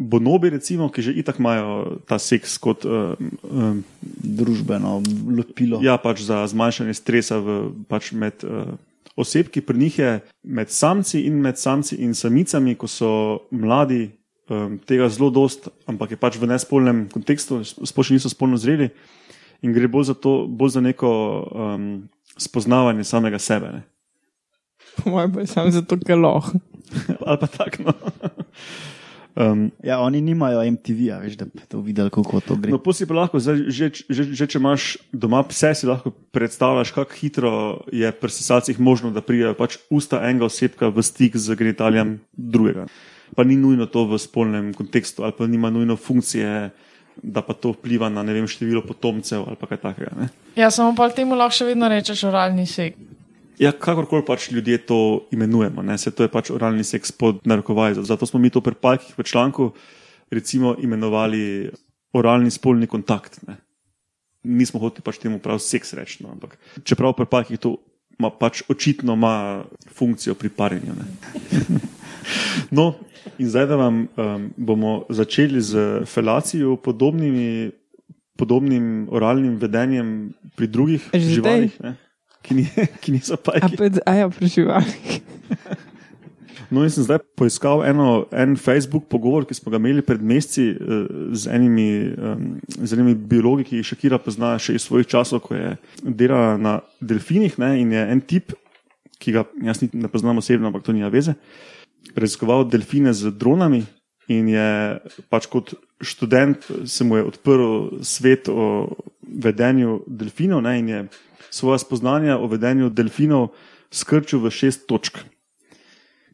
bonobi, 0.00 0.48
recimo, 0.56 0.88
ki 0.88 1.04
že 1.04 1.12
itak 1.12 1.36
imajo 1.36 2.00
ta 2.08 2.16
seks 2.16 2.56
kot 2.56 2.88
um, 2.88 3.30
um, 3.44 3.84
Družbeno 4.00 5.04
lopilo. 5.28 5.84
ja, 5.84 6.00
pač 6.00 6.24
za 6.24 6.40
zmanjšanje 6.48 6.96
stresa 6.96 7.36
v, 7.36 7.68
pač 7.84 8.12
med 8.16 8.40
uh, 8.48 8.72
osebki, 9.20 9.60
pri 9.60 9.76
njih 9.76 9.98
je 9.98 10.10
med 10.48 10.72
samci 10.72 11.20
in 11.28 11.36
med 11.44 11.60
samci 11.60 12.00
in 12.00 12.16
samicami, 12.16 12.74
ko 12.80 12.88
so 12.88 13.44
mladi, 13.52 14.08
um, 14.48 14.80
tega 14.88 15.12
zelo 15.12 15.28
dost, 15.28 15.68
ampak 15.84 16.16
je 16.16 16.20
pač 16.20 16.40
v 16.40 16.48
nespolnem 16.48 17.04
kontekstu, 17.12 17.60
sploh 17.60 18.06
še 18.06 18.16
niso 18.16 18.32
spolno 18.32 18.56
zreli 18.56 18.88
in 19.60 19.76
gre 19.76 19.84
bolj 19.84 20.08
za, 20.08 20.16
to, 20.16 20.48
bolj 20.48 20.80
za 20.80 20.80
neko 20.80 21.12
um, 21.52 22.08
spoznavanje 22.40 23.04
samega 23.04 23.36
sebe. 23.36 23.68
Ne. 23.76 23.82
Po 24.96 25.12
mojem, 25.12 25.28
pa 25.36 25.44
je 25.44 25.52
samo 25.52 25.68
zato, 25.68 26.00
ker 26.00 26.16
lahko. 26.16 26.56
Ali 27.28 27.38
pa 27.44 27.48
tako. 27.52 27.84
No. 27.84 27.92
Um, 29.36 29.70
Ja, 29.84 30.00
oni 30.00 30.20
nimajo 30.20 30.62
MTV-ja, 30.64 31.20
veš, 31.22 31.36
da 31.38 31.44
bi 31.44 31.62
to 31.68 31.80
videli, 31.80 32.10
kako 32.10 32.40
to 32.40 32.56
gre. 32.58 32.72
No, 32.74 32.80
si 32.92 33.06
pa 33.06 33.14
lahko, 33.14 33.38
zdaj, 33.38 33.62
že, 33.70 33.90
že, 34.10 34.24
že 34.34 34.46
če 34.50 34.58
imaš 34.58 34.98
doma 35.12 35.42
pse, 35.46 35.70
si 35.74 35.86
lahko 35.86 36.10
predstavljaš, 36.34 36.90
kako 36.96 37.18
hitro 37.20 37.52
je 37.94 38.10
pri 38.10 38.30
sesalcih 38.34 38.80
možno, 38.82 39.14
da 39.14 39.22
prijajo 39.22 39.54
pač 39.54 39.78
usta 39.90 40.22
enega 40.26 40.50
osebka 40.50 40.90
v 40.90 41.04
stik 41.06 41.38
z 41.38 41.54
genitalijem 41.54 42.18
drugega. 42.34 42.90
Pa 43.38 43.46
ni 43.46 43.54
nujno 43.54 43.86
to 43.86 44.04
v 44.10 44.18
spolnem 44.18 44.74
kontekstu, 44.74 45.22
ali 45.22 45.36
pa 45.38 45.46
nima 45.46 45.70
nujno 45.70 45.94
funkcije, 45.96 46.70
da 47.22 47.42
pa 47.44 47.54
to 47.54 47.70
vpliva 47.76 48.10
na 48.10 48.26
vem, 48.26 48.48
število 48.48 48.82
potomcev 48.82 49.44
ali 49.46 49.56
pa 49.60 49.70
kaj 49.70 49.78
takega. 49.78 50.12
Ne? 50.16 50.26
Ja, 50.58 50.70
samo 50.74 50.96
pa 50.98 51.06
temu 51.14 51.38
lahko 51.38 51.62
še 51.62 51.70
vedno 51.70 51.86
rečeš 51.88 52.26
oralni 52.26 52.66
sek. 52.66 52.98
Ja, 53.60 53.74
kakorkoli 53.76 54.24
pač 54.24 54.48
ljudje 54.50 54.78
to 54.88 55.28
imenujemo, 55.32 55.82
ne? 55.84 55.98
se 55.98 56.10
to 56.10 56.24
je 56.24 56.32
pač 56.32 56.48
oralni 56.50 56.84
seks 56.84 57.12
pod 57.12 57.42
narekovaji. 57.44 58.00
Zato 58.08 58.26
smo 58.26 58.40
mi 58.40 58.50
to 58.50 58.62
pri 58.64 58.74
palkih 58.74 59.18
v 59.18 59.26
članku 59.26 59.72
recimo 60.30 60.76
imenovali 60.80 61.70
oralni 62.12 62.50
spolni 62.50 62.86
kontakt. 62.86 63.42
Ne? 63.46 63.56
Nismo 64.44 64.80
hoteli 64.80 65.04
pač 65.04 65.18
temu 65.20 65.38
prav 65.38 65.60
seks 65.60 65.92
reči, 65.92 66.22
no? 66.24 66.32
ampak 66.32 66.56
čeprav 66.84 67.12
pri 67.18 67.28
palkih 67.28 67.60
to 67.60 67.76
ma, 68.18 68.30
pač 68.30 68.62
očitno 68.68 69.18
ima 69.18 69.64
funkcijo 69.92 70.34
pri 70.34 70.48
parjenju. 70.48 70.94
No, 72.70 72.94
in 73.42 73.48
zdaj, 73.50 73.64
da 73.66 73.76
vam 73.80 73.96
um, 74.06 74.42
bomo 74.54 74.90
začeli 75.10 75.58
z 75.58 76.04
felacijo, 76.06 76.76
podobnimi, 76.78 77.72
podobnim 78.38 79.08
oralnim 79.10 79.56
vedenjem 79.58 80.30
pri 80.54 80.68
drugih 80.70 81.08
Že 81.10 81.32
živalih, 81.40 81.74
ne, 81.82 81.96
ki, 82.42 82.56
ni, 82.58 82.64
ki 83.02 83.16
niso 83.16 83.38
A, 83.38 83.42
pajki. 83.42 83.76
pred, 83.76 84.00
a 84.06 84.14
ja, 84.20 84.30
preživalnik. 84.32 85.20
No, 86.70 86.84
in 86.86 86.92
sem 86.94 87.02
zdaj 87.02 87.18
poiskal 87.34 87.82
eno, 87.82 88.28
en 88.30 88.54
Facebook 88.54 89.08
pogovor, 89.10 89.42
ki 89.42 89.56
smo 89.58 89.72
ga 89.72 89.80
imeli 89.80 90.04
pred 90.06 90.22
meseci 90.22 90.68
eh, 90.70 91.00
z 91.34 91.50
enimi, 91.50 91.88
z 92.78 92.94
enimi 92.94 93.16
biologi, 93.18 93.66
ki 93.66 93.80
jih 93.80 93.88
Šakira 93.90 94.20
pozna 94.22 94.52
še 94.62 94.76
iz 94.78 94.86
svojih 94.86 95.08
časov, 95.10 95.42
ko 95.48 95.58
je 95.58 95.74
delala 96.04 96.54
na 96.62 96.76
delfinih. 97.02 97.58
Ne, 97.58 97.72
in 97.82 97.90
je 97.96 98.04
en 98.14 98.22
tip, 98.22 98.54
ki 99.20 99.34
ga 99.34 99.44
jaz 99.66 99.82
ne 99.90 100.10
poznam 100.12 100.38
osebno, 100.38 100.70
ampak 100.70 100.86
to 100.86 100.94
nima 100.94 101.10
veze, 101.12 101.34
raziskoval 102.14 102.68
delfine 102.70 103.12
z 103.18 103.34
dronami. 103.34 103.82
In 104.30 104.46
je 104.48 104.66
pač 105.32 105.48
kot 105.50 105.74
študent 106.00 106.62
se 106.86 107.04
mu 107.04 107.18
je 107.18 107.26
odprl 107.26 108.02
svet 108.06 108.48
o 108.48 108.94
vedenju 109.26 110.04
delfinov, 110.06 110.62
ne, 110.62 110.78
in 110.78 110.88
je 110.88 111.00
svoje 111.50 111.82
spoznanja 111.82 112.38
o 112.38 112.46
vedenju 112.46 112.92
delfinov 112.94 113.50
skrčil 113.90 114.38
v 114.44 114.52
šest 114.54 114.86
točk. 114.86 115.18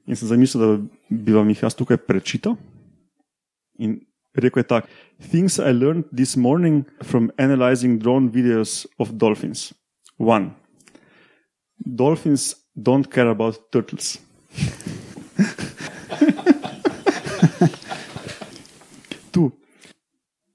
In 0.06 0.16
sem 0.16 0.28
zamislil, 0.28 0.60
da 0.62 0.76
bi 1.10 1.34
vam 1.34 1.48
jih 1.50 1.64
jaz 1.64 1.74
tukaj 1.74 1.98
prečital. 2.04 2.58
In 3.80 4.00
rekel 4.36 4.60
je 4.60 4.68
tako: 4.68 4.92
Things 5.30 5.58
I 5.58 5.72
learned 5.72 6.12
this 6.14 6.36
morning 6.36 6.84
from 7.02 7.32
analyzing 7.38 7.98
drone 7.98 8.30
videos 8.30 8.84
of 8.98 9.16
dolphins. 9.16 9.72
One, 10.18 10.52
dolphins 11.80 12.54
don't 12.76 13.08
care 13.10 13.32
about 13.32 13.72
turtles. 13.72 14.18
Two, 19.36 19.52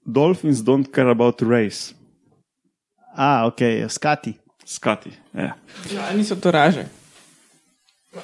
dolphins 0.05 0.63
don't 0.63 0.89
care 0.91 1.09
about 1.09 1.41
race. 1.41 1.93
A, 3.15 3.45
ok, 3.45 3.85
skati. 3.87 4.33
Skati. 4.65 5.11
Ja. 5.33 5.53
Ja, 5.93 6.13
niso 6.17 6.35
to 6.35 6.51
raže. 6.51 6.87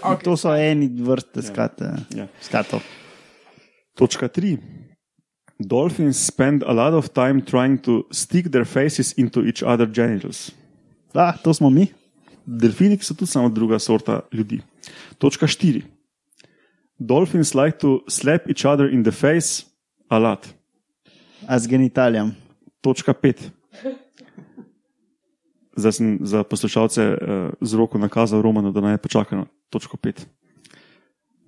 Okay. 0.01 0.23
To 0.23 0.33
so 0.37 0.55
eni 0.57 0.89
vrste 0.89 1.43
skate. 1.45 1.91
Ja. 2.15 2.25
skatov. 2.41 2.81
Točka 3.93 4.27
tri. 4.27 4.57
Dolphins 5.59 6.25
spend 6.25 6.63
a 6.63 6.73
lot 6.73 6.93
of 6.93 7.13
time 7.13 7.41
trying 7.45 7.77
to 7.81 8.03
stick 8.11 8.49
their 8.51 8.65
faces 8.65 9.13
into 9.17 9.45
each 9.45 9.61
other's 9.61 9.93
genitals. 9.93 10.51
A, 11.13 11.37
to 11.43 11.53
smo 11.53 11.69
mi. 11.69 11.87
Delfini 12.45 12.97
so 12.97 13.13
tudi 13.13 13.31
samo 13.31 13.49
druga 13.49 13.79
sorta 13.79 14.21
ljudi. 14.31 14.61
Točka 15.17 15.47
štiri. 15.47 15.83
Dolphins 16.97 17.53
like 17.53 17.77
to 17.77 18.01
slap 18.09 18.49
each 18.49 18.65
other 18.65 18.89
in 18.93 19.03
the 19.03 19.11
face 19.11 19.66
a 20.09 20.17
lot. 20.17 20.47
A 21.47 21.59
z 21.59 21.67
genitalijem. 21.67 22.35
Točka 22.81 23.13
pet. 23.13 23.51
Zdaj 25.77 25.93
sem 25.93 26.17
za 26.21 26.43
poslušalce 26.43 27.01
uh, 27.13 27.17
z 27.61 27.73
roko 27.73 27.97
nakazal 27.97 28.41
Romanu, 28.41 28.71
da 28.71 28.81
naj 28.81 28.97
počaka 28.97 29.35
na 29.35 29.45
točko 29.69 29.97
pet. 29.97 30.25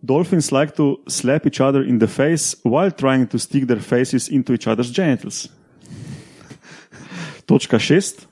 Dolphins 0.02 0.52
like 0.52 0.76
to 0.76 1.04
slap 1.08 1.46
each 1.46 1.60
other 1.60 1.84
in 1.84 2.00
the 2.00 2.08
face 2.08 2.56
while 2.64 2.92
trying 2.92 3.28
to 3.28 3.40
stick 3.40 3.68
their 3.68 3.82
faces 3.82 4.30
into 4.30 4.54
each 4.54 4.68
other's 4.68 4.92
genitals. 4.92 5.50
Točka 7.46 7.80
šest. 7.80 8.28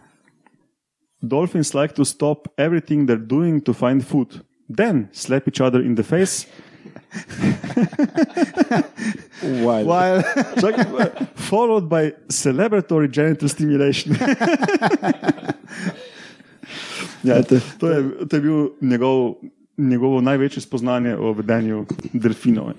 Dolphins 1.22 1.74
like 1.74 1.94
to 1.96 2.06
stop 2.06 2.48
everything 2.58 3.08
they're 3.08 3.28
doing 3.28 3.64
to 3.64 3.74
find 3.74 4.06
food, 4.06 4.46
then 4.70 5.10
slap 5.12 5.48
each 5.48 5.60
other 5.60 5.82
in 5.82 5.96
the 5.96 6.04
face. 6.04 6.46
While, 9.42 10.24
Čakaj, 10.62 10.88
followed 11.36 11.90
by 11.90 12.12
celebratory 12.28 13.08
genital 13.08 13.50
stimulation. 13.50 14.16
ja, 17.24 17.44
to, 17.44 17.60
to, 17.80 17.90
je, 17.90 18.28
to 18.28 18.36
je 18.36 18.42
bil 18.42 18.70
njegov, 18.82 19.36
njegovo 19.78 20.22
največje 20.22 20.62
spoznanje 20.62 21.16
o 21.16 21.34
vedenju 21.34 21.86
delfinov. 22.14 22.68
Ja. 22.68 22.76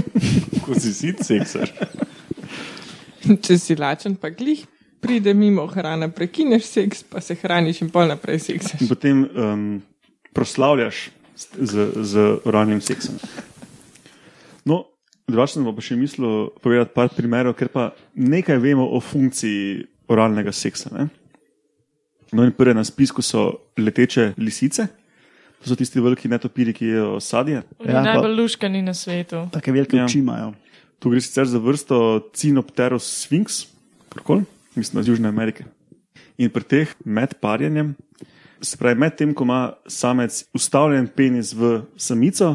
Ko 0.64 0.74
si 0.74 0.94
si 0.94 1.14
seksar. 1.22 1.70
Če 3.44 3.58
si 3.58 3.76
lačen, 3.78 4.14
pa 4.20 4.30
glih 4.30 4.66
pride 5.00 5.34
mimo 5.34 5.66
hrana, 5.66 6.08
prekineš 6.10 6.64
seks, 6.66 7.02
pa 7.02 7.20
se 7.20 7.34
hraniš 7.38 7.82
in 7.84 7.90
pol 7.94 8.08
naprej 8.10 8.40
seksaš. 8.48 8.80
In 8.82 8.88
potem 8.90 9.22
um, 9.22 9.66
proslavljaš 10.34 11.08
z, 11.36 11.92
z 12.02 12.26
oralnim 12.44 12.80
seksom. 12.80 13.20
Drugače 15.26 15.56
sem 15.56 15.64
pa 15.66 15.82
še 15.82 15.96
mislil 15.98 16.34
povedati 16.62 16.94
par 16.94 17.08
primerov, 17.10 17.56
ker 17.58 17.66
pa 17.66 17.88
nekaj 18.14 18.60
vemo 18.62 18.84
o 18.94 19.00
funkciji 19.02 19.82
oralnega 20.06 20.52
seksa. 20.54 20.92
Ne? 20.94 21.08
No, 22.30 22.44
in 22.46 22.52
prve 22.54 22.74
na 22.78 22.84
spisku 22.86 23.24
so 23.26 23.48
leteče 23.78 24.36
lisice, 24.38 24.86
to 25.58 25.72
so 25.72 25.78
tisti 25.78 25.98
veliki 26.02 26.30
netopiri, 26.30 26.74
ki 26.76 26.92
jedo 26.92 27.18
sadje. 27.22 27.64
Ja, 27.82 27.90
ja, 27.90 28.04
najbolj 28.06 28.36
luškani 28.38 28.84
na 28.86 28.94
svetu. 28.94 29.48
Take 29.54 29.74
velike 29.74 29.98
Ja. 29.98 30.06
oči 30.06 30.22
imajo. 30.22 30.52
Tu 31.02 31.10
gre 31.10 31.20
sicer 31.20 31.50
za 31.50 31.58
vrsto 31.58 32.30
Cinopterus 32.30 33.08
sphinx, 33.26 33.66
karkoli, 34.14 34.46
mislim, 34.78 35.02
iz 35.02 35.10
Južne 35.10 35.28
Amerike. 35.28 35.66
In 36.38 36.54
pri 36.54 36.62
teh 36.62 36.94
med 37.04 37.34
parjenjem, 37.42 37.96
se 38.60 38.76
pravi, 38.76 38.98
med 39.00 39.16
tem, 39.16 39.34
ko 39.34 39.44
ima 39.44 39.60
samec 39.86 40.44
ustavljen 40.54 41.06
penis 41.08 41.52
v 41.52 41.82
samico, 41.96 42.54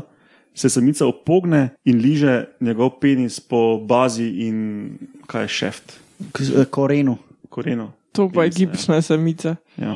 se 0.54 0.70
samica 0.70 1.06
opogne 1.06 1.70
in 1.86 1.97
liže 1.97 2.45
njegov 2.60 2.97
penis 2.99 3.39
po 3.39 3.78
bazi 3.80 4.28
in 4.47 4.97
kaj 5.28 5.43
je 5.43 5.47
šeft, 5.47 5.99
K 6.32 6.41
eh, 6.41 6.66
korenu. 6.66 7.18
korenu. 7.49 7.91
To 8.12 8.30
pa 8.30 8.43
je 8.43 8.49
Penisa, 8.49 8.62
ja. 8.62 8.68
gibčna 8.68 9.02
samica. 9.02 9.56
Ja. 9.78 9.95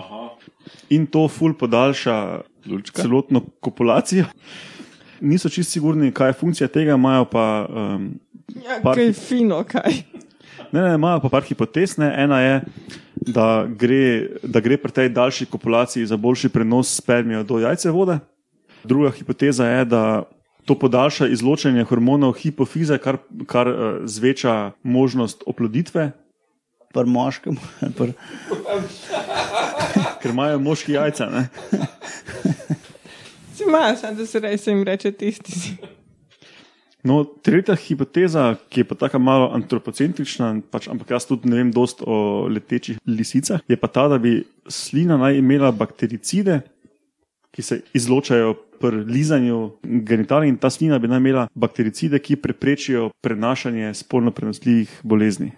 In 0.89 1.05
to 1.05 1.27
ful 1.27 1.53
podaljša 1.53 2.41
Lulčka? 2.65 3.01
celotno 3.01 3.41
kopulacijo. 3.59 4.25
Niso 5.21 5.49
čisto 5.49 5.71
sigurni, 5.71 6.11
kaj 6.11 6.29
je 6.29 6.33
funkcija 6.33 6.67
tega, 6.67 6.93
imajo 6.95 7.25
pa 7.25 7.67
um, 7.69 8.19
Ja, 8.55 8.79
Par- 8.83 8.95
kaj 8.95 9.13
fino, 9.13 9.63
kaj. 9.63 9.93
Ne, 10.71 10.81
ne, 10.81 10.93
imajo 10.95 11.19
pa 11.19 11.29
par 11.29 11.43
hipotez. 11.43 11.97
Ne. 11.97 12.13
Ena 12.17 12.39
je, 12.41 12.61
da 13.27 13.65
gre, 13.67 14.37
da 14.43 14.59
gre 14.59 14.77
pri 14.77 14.91
tej 14.91 15.09
daljši 15.09 15.45
kopulaciji 15.45 16.05
za 16.05 16.17
boljši 16.17 16.49
prenos 16.49 16.95
spermija 16.95 17.43
do 17.43 17.59
jajce 17.59 17.91
vode. 17.91 18.19
Druga 18.83 19.11
hipoteza 19.11 19.65
je, 19.65 19.85
da 19.85 20.23
to 20.65 20.75
podaljša 20.79 21.27
izločanje 21.27 21.83
hormonov 21.83 22.33
hipofize, 22.41 22.97
kar, 22.97 23.17
kar 23.45 23.69
uh, 23.69 23.77
zveča 24.05 24.71
možnost 24.83 25.43
oploditve, 25.45 26.11
Pri 26.95 27.09
moškem. 27.11 27.57
Pr... 27.97 28.13
ker 30.21 30.31
imajo 30.31 30.59
moški 30.63 30.93
jajca. 30.95 31.25
Ne. 31.27 31.41
Si 33.55 33.65
imaš, 33.67 34.05
da 34.15 34.25
se 34.25 34.39
rej 34.39 34.57
se 34.57 34.71
jim 34.71 34.83
reče 34.83 35.11
tisti. 35.11 35.75
No, 37.05 37.19
tretja 37.45 37.75
hipoteza, 37.77 38.55
ki 38.69 38.81
je 38.81 38.87
pa 38.89 38.95
tako 38.97 39.19
malo 39.21 39.51
antropocentrična, 39.53 40.55
pač, 40.73 40.87
ampak 40.89 41.11
jaz 41.13 41.27
tudi 41.29 41.51
ne 41.51 41.59
vem 41.61 41.69
dost 41.71 42.01
o 42.01 42.47
letečih 42.49 42.97
lisicah, 43.05 43.61
je 43.69 43.77
pa 43.77 43.87
ta, 43.87 44.07
da 44.09 44.17
bi 44.17 44.39
slina 44.67 45.17
naj 45.21 45.37
imela 45.37 45.69
baktericide, 45.71 46.63
ki 47.53 47.61
se 47.61 47.77
izločajo 47.95 48.55
pri 48.81 49.05
lizanju 49.05 49.59
genitalij, 49.83 50.49
in 50.49 50.57
ta 50.57 50.69
slina 50.73 50.97
bi 50.99 51.07
naj 51.07 51.21
imela 51.21 51.45
baktericide, 51.53 52.19
ki 52.19 52.41
preprečijo 52.41 53.11
prenašanje 53.21 53.93
spolno 54.01 54.33
prenosljivih 54.33 54.99
bolezni. 55.03 55.51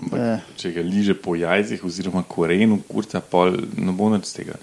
Ampak, 0.00 0.18
Eh. 0.20 0.40
če 0.56 0.72
ga 0.72 0.82
liže 0.82 1.14
po 1.14 1.36
jajcih 1.36 1.84
oziroma 1.84 2.24
korenu, 2.26 2.80
kurca, 2.88 3.20
pol 3.20 3.52
ne 3.76 3.92
bo 3.92 4.08
nič 4.10 4.32
tega. 4.34 4.56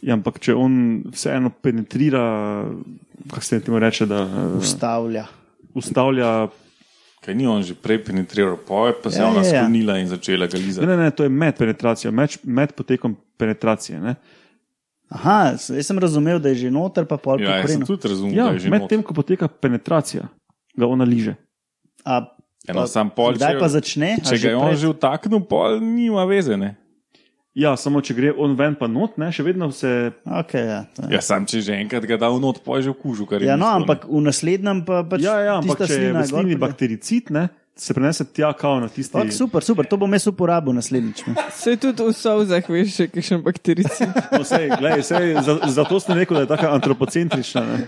Ja, 0.00 0.14
ampak 0.14 0.38
če 0.38 0.54
on 0.54 1.02
vseeno 1.12 1.50
penetrira, 1.50 2.22
kako 3.28 3.44
se 3.44 3.60
temu 3.60 3.78
reče, 3.78 4.06
da 4.06 4.22
uh, 4.24 4.58
Ustavlja. 4.60 5.26
Ustavlja. 5.74 6.48
Kaj 7.20 7.34
ni 7.34 7.46
on 7.46 7.62
že 7.62 7.74
prej 7.74 7.98
penetriral, 8.00 8.56
pa 8.58 8.86
je 8.86 8.94
pa 8.94 9.08
se 9.08 9.16
Ja, 9.16 9.26
ona 9.26 9.40
ja, 9.40 9.44
ja. 9.44 9.50
sklonila 9.58 9.96
in 9.96 10.06
začela 10.06 10.46
ga 10.46 10.54
Ne, 10.54 10.60
lizati. 10.60 10.86
ne, 10.86 10.96
ne, 10.98 11.10
to 11.10 11.22
je 11.22 11.30
med 11.30 11.56
penetracijo, 11.56 12.12
med, 12.12 12.36
med 12.42 12.72
potekom 12.72 13.16
penetracije. 13.36 13.96
Ne. 13.98 14.14
Aha, 15.10 15.38
jaz 15.52 15.86
sem 15.86 15.98
razumel, 15.98 16.38
da 16.38 16.48
je 16.48 16.54
že 16.56 16.70
noter, 16.70 17.04
pa 17.04 17.16
pol 17.16 17.38
Ja, 17.38 17.46
po 17.46 17.52
jaz 17.54 17.70
sem 17.70 17.80
korenu. 17.80 17.86
tudi 17.88 18.08
razumel, 18.08 18.34
Ja, 18.34 18.44
da 18.44 18.52
je 18.52 18.58
že 18.58 18.70
medtem, 18.70 18.98
not. 18.98 19.06
ko 19.06 19.14
poteka 19.14 19.48
penetracija, 19.48 20.28
ga 20.70 20.86
ona 20.86 21.04
liže. 21.04 21.36
A, 22.04 22.24
Eno, 22.66 22.78
pa- 22.78 22.86
sam 22.86 23.08
pol, 23.10 23.32
Kdaj 23.34 23.52
če- 23.52 23.58
pa 23.58 23.68
začne? 23.70 24.10
A 24.14 24.24
Če 24.26 24.36
ga 24.38 24.48
je 24.50 24.56
on 24.56 24.68
pred? 24.68 24.78
že 24.78 24.88
vtaknil, 24.88 25.40
pol 25.42 25.80
nima 25.80 26.24
veze. 26.24 26.56
Ne? 26.56 26.76
Ja, 27.54 27.76
samo 27.78 28.00
če 28.02 28.16
gre 28.18 28.30
on 28.34 28.56
ven, 28.58 28.74
pa 28.74 28.88
not, 28.90 29.14
ne, 29.22 29.28
še 29.30 29.44
vedno 29.46 29.68
se. 29.70 29.88
Okay, 30.26 30.64
ja, 30.66 30.78
je. 30.98 31.10
Ja, 31.14 31.20
sam 31.22 31.44
če 31.46 31.60
že 31.62 31.76
enkrat 31.78 32.02
ga 32.10 32.18
da 32.18 32.26
v 32.34 32.40
not, 32.42 32.58
pol 32.66 32.80
je 32.80 32.88
že 32.88 32.94
v 32.96 32.98
kužu. 32.98 33.28
je 33.30 33.46
ja, 33.46 33.54
no, 33.54 33.68
ampak 33.70 34.08
v 34.10 34.22
naslednjem 34.26 34.82
pa 34.82 35.04
pač 35.06 35.22
Ja, 35.22 35.38
ja, 35.38 35.54
ampak 35.62 35.86
če 35.86 36.00
je 36.00 36.10
v 36.16 36.24
slini 36.26 36.58
baktericid, 36.58 37.30
ne, 37.30 37.46
se 37.78 37.94
prenese 37.94 38.26
tja, 38.26 38.50
kao 38.58 38.82
na 38.82 38.90
tisti. 38.90 39.14
Pak, 39.14 39.30
super, 39.30 39.62
super, 39.62 39.86
to 39.86 39.94
bom 39.94 40.10
jaz 40.10 40.26
uporabil 40.26 40.74
naslednjič. 40.74 41.26
ne. 41.30 41.46
Se 41.62 41.78
tudi 41.78 42.02
v 42.02 42.10
solzah 42.10 42.66
veš, 42.66 42.90
še 42.90 43.06
kakšen 43.14 43.46
baktericid. 43.46 44.10
No, 44.34 44.42
sej, 44.42 44.74
glej, 44.74 45.06
sej, 45.06 45.38
za, 45.46 45.54
zato 45.78 46.02
sem 46.02 46.18
rekel, 46.18 46.42
da 46.42 46.46
je 46.46 46.50
tako 46.58 46.74
antropocentrična. 46.74 47.62
Ne. 47.62 47.86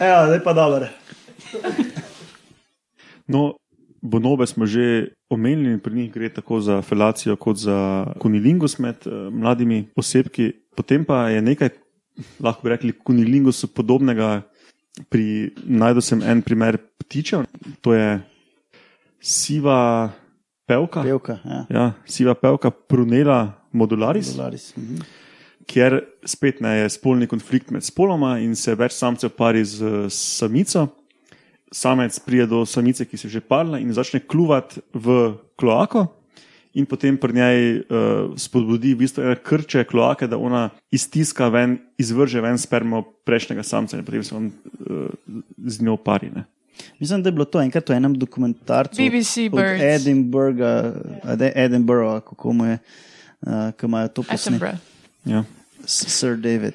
Evo, 0.00 0.20
zdaj 0.32 0.40
pa 0.40 0.52
dobro. 0.56 0.88
No, 3.26 3.56
bonobe 4.02 4.46
smo 4.46 4.66
že 4.66 5.16
omenili 5.30 5.72
in 5.72 5.80
pri 5.80 5.94
njih 5.94 6.12
gre 6.12 6.28
tako 6.28 6.60
za 6.60 6.82
felacijo 6.82 7.36
kot 7.36 7.56
za 7.56 8.06
kunilingus 8.18 8.78
med 8.78 9.06
uh, 9.06 9.32
mladimi 9.32 9.88
osebki. 9.96 10.52
Potem 10.76 11.04
pa 11.04 11.28
je 11.28 11.42
nekaj, 11.42 11.68
lahko 12.40 12.62
bi 12.62 12.70
rekli, 12.70 12.92
kunilingusu 12.92 13.68
podobnega. 13.74 14.42
Pri 15.12 15.52
najdu 15.64 16.00
sem 16.00 16.22
en 16.24 16.40
primer 16.42 16.78
ptičev, 16.96 17.42
to 17.84 17.92
je 17.92 18.20
siva 19.20 20.08
pevka. 20.66 21.02
Pevka, 21.02 21.36
ja. 21.44 21.58
Ja, 21.68 21.92
siva 22.08 22.34
pevka 22.34 22.70
Prunela 22.70 23.52
modularis, 23.72 24.32
Dolaris. 24.32 24.72
Mhm. 24.76 25.02
kjer 25.66 26.00
spet 26.24 26.60
ne 26.60 26.76
je 26.78 26.88
spolni 26.88 27.26
konflikt 27.26 27.70
med 27.70 27.84
spoloma 27.84 28.38
in 28.38 28.54
se 28.56 28.74
več 28.74 28.92
samcev 28.92 29.34
pari 29.36 29.64
z 29.64 30.08
samico. 30.08 30.86
Samec 31.72 32.18
pride 32.22 32.46
do 32.46 32.66
samice, 32.66 33.04
ki 33.04 33.16
se 33.16 33.26
je 33.26 33.32
že 33.32 33.40
parila 33.40 33.78
in 33.78 33.92
začne 33.92 34.20
kluvati 34.20 34.80
v 34.94 35.34
kloako, 35.58 36.06
in 36.76 36.86
potem 36.86 37.16
pri 37.16 37.32
njej 37.32 37.58
uh, 37.80 38.36
spodbudi 38.36 38.92
v 38.94 38.98
bistvu 39.00 39.22
ene 39.24 39.36
krče 39.36 39.84
kloake, 39.84 40.26
da 40.28 40.36
ona 40.38 40.70
iztiska 40.92 41.48
ven, 41.48 41.78
izvrže 41.98 42.40
ven 42.40 42.58
spermo 42.58 43.02
prejšnjega 43.24 43.62
samca 43.64 43.96
in 43.96 44.04
potem 44.04 44.22
se 44.24 44.34
on 44.36 44.52
uh, 44.52 45.08
z 45.66 45.80
njo 45.82 45.96
pari. 45.96 46.30
Ne. 46.30 46.44
Mislim, 47.00 47.22
da 47.22 47.28
je 47.28 47.32
bilo 47.32 47.44
to 47.48 47.60
enkrat 47.60 47.88
v 47.88 47.96
enem 47.96 48.14
dokumentarcu. 48.14 49.00
BBC 49.00 49.48
od 49.48 49.56
Birds. 49.56 49.82
Edinburgha, 49.82 50.92
Ed- 51.24 51.52
Edinburgha, 51.54 52.20
kako 52.20 52.52
mu 52.52 52.66
je, 52.66 52.78
uh, 53.40 53.72
ki 53.72 53.86
imajo 53.86 54.08
to 54.08 54.22
posnetek. 54.22 54.76
Ja. 55.24 55.44
Sir 55.86 56.36
David. 56.36 56.74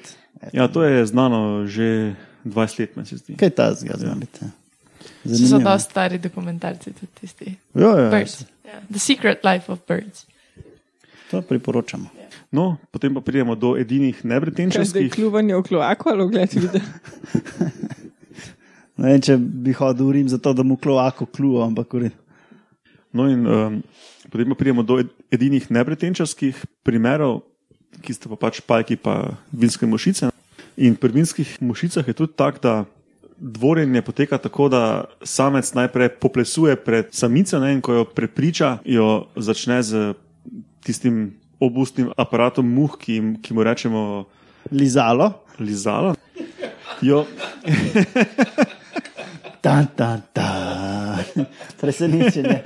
ja, 0.52 0.68
to 0.68 0.82
je 0.82 1.06
znano 1.06 1.66
že 1.66 2.14
20 2.44 2.80
let, 2.80 2.96
meni 2.96 3.06
se 3.06 3.16
zdi. 3.16 3.36
Kaj 3.38 3.50
ta 3.50 3.70
zgazvalite? 3.74 4.50
So, 5.24 5.46
so 5.46 5.58
dosti 5.58 5.90
stari 5.90 6.18
dokumentarci 6.18 6.92
tudi 6.92 7.12
tisti. 7.20 7.54
Ja, 7.74 7.92
ja, 7.96 8.10
Birds. 8.10 8.44
Yeah. 8.64 8.80
The 8.90 8.98
Secret 8.98 9.44
Life 9.44 9.72
of 9.72 9.78
Birds. 9.88 10.26
to 11.30 11.42
priporočamo. 11.42 12.10
No, 12.52 12.76
potem 12.90 13.14
pa 13.14 13.20
pridemo 13.20 13.54
do 13.54 13.76
edinih 13.76 14.12
Kaj 14.14 14.20
zdaj 14.20 14.28
nebretenčarskih. 14.28 15.10
kljuvanje 15.10 15.56
v 15.56 15.62
kloaku 15.62 16.08
ali 16.08 16.22
ogled 16.22 16.50
videa? 16.52 16.82
Ne 18.96 19.08
vem, 19.08 19.22
če 19.24 19.36
bi 19.40 19.72
hodil 19.72 20.06
v 20.06 20.12
Rim 20.12 20.28
zato, 20.28 20.52
da 20.52 20.62
mu 20.62 20.76
kloako 20.76 21.26
kluva, 21.26 21.64
ampak 21.66 21.88
v 21.90 21.98
redu. 22.04 22.18
No, 23.12 23.24
in 23.26 23.40
um, 23.48 23.80
potem 24.28 24.48
pa 24.52 24.54
pridemo 24.54 24.84
do 24.84 25.00
ed- 25.00 25.10
edinih 25.32 25.64
nebretenčarskih 25.72 26.60
primerov, 26.84 27.40
ki 28.04 28.12
sta 28.12 28.28
pa 28.28 28.36
pač 28.36 28.60
pajki 28.60 28.96
pa 28.96 29.36
vinske 29.50 29.88
mušice. 29.88 30.30
In 30.76 30.94
pri 30.96 31.12
vinskih 31.12 31.56
mušicah 31.60 32.04
je 32.04 32.14
tudi 32.14 32.36
tako, 32.36 32.58
da 32.60 32.74
dvorjenje 33.36 34.02
poteka 34.02 34.38
tako, 34.38 34.68
da 34.68 35.04
samec 35.20 35.72
najprej 35.72 36.16
poplesuje 36.16 36.76
pred 36.76 37.06
samico 37.10 37.58
ne, 37.58 37.72
in 37.72 37.80
ko 37.80 37.94
jo 37.94 38.04
prepriča, 38.04 38.78
jo 38.84 39.26
začne 39.36 39.82
z 39.82 40.14
tistim 40.80 41.38
obustnim 41.58 42.10
aparatom 42.16 42.66
muh, 42.66 42.96
ki, 42.96 43.12
jim- 43.12 43.38
ki 43.38 43.52
mu 43.52 43.62
rečemo 43.62 44.24
Lizalo. 44.70 45.44
lizalo. 45.58 46.14
Jo, 47.00 47.22
Tan, 49.60 49.86
tan, 49.94 50.22
tan. 50.32 51.22
Presenečenje. 51.80 52.62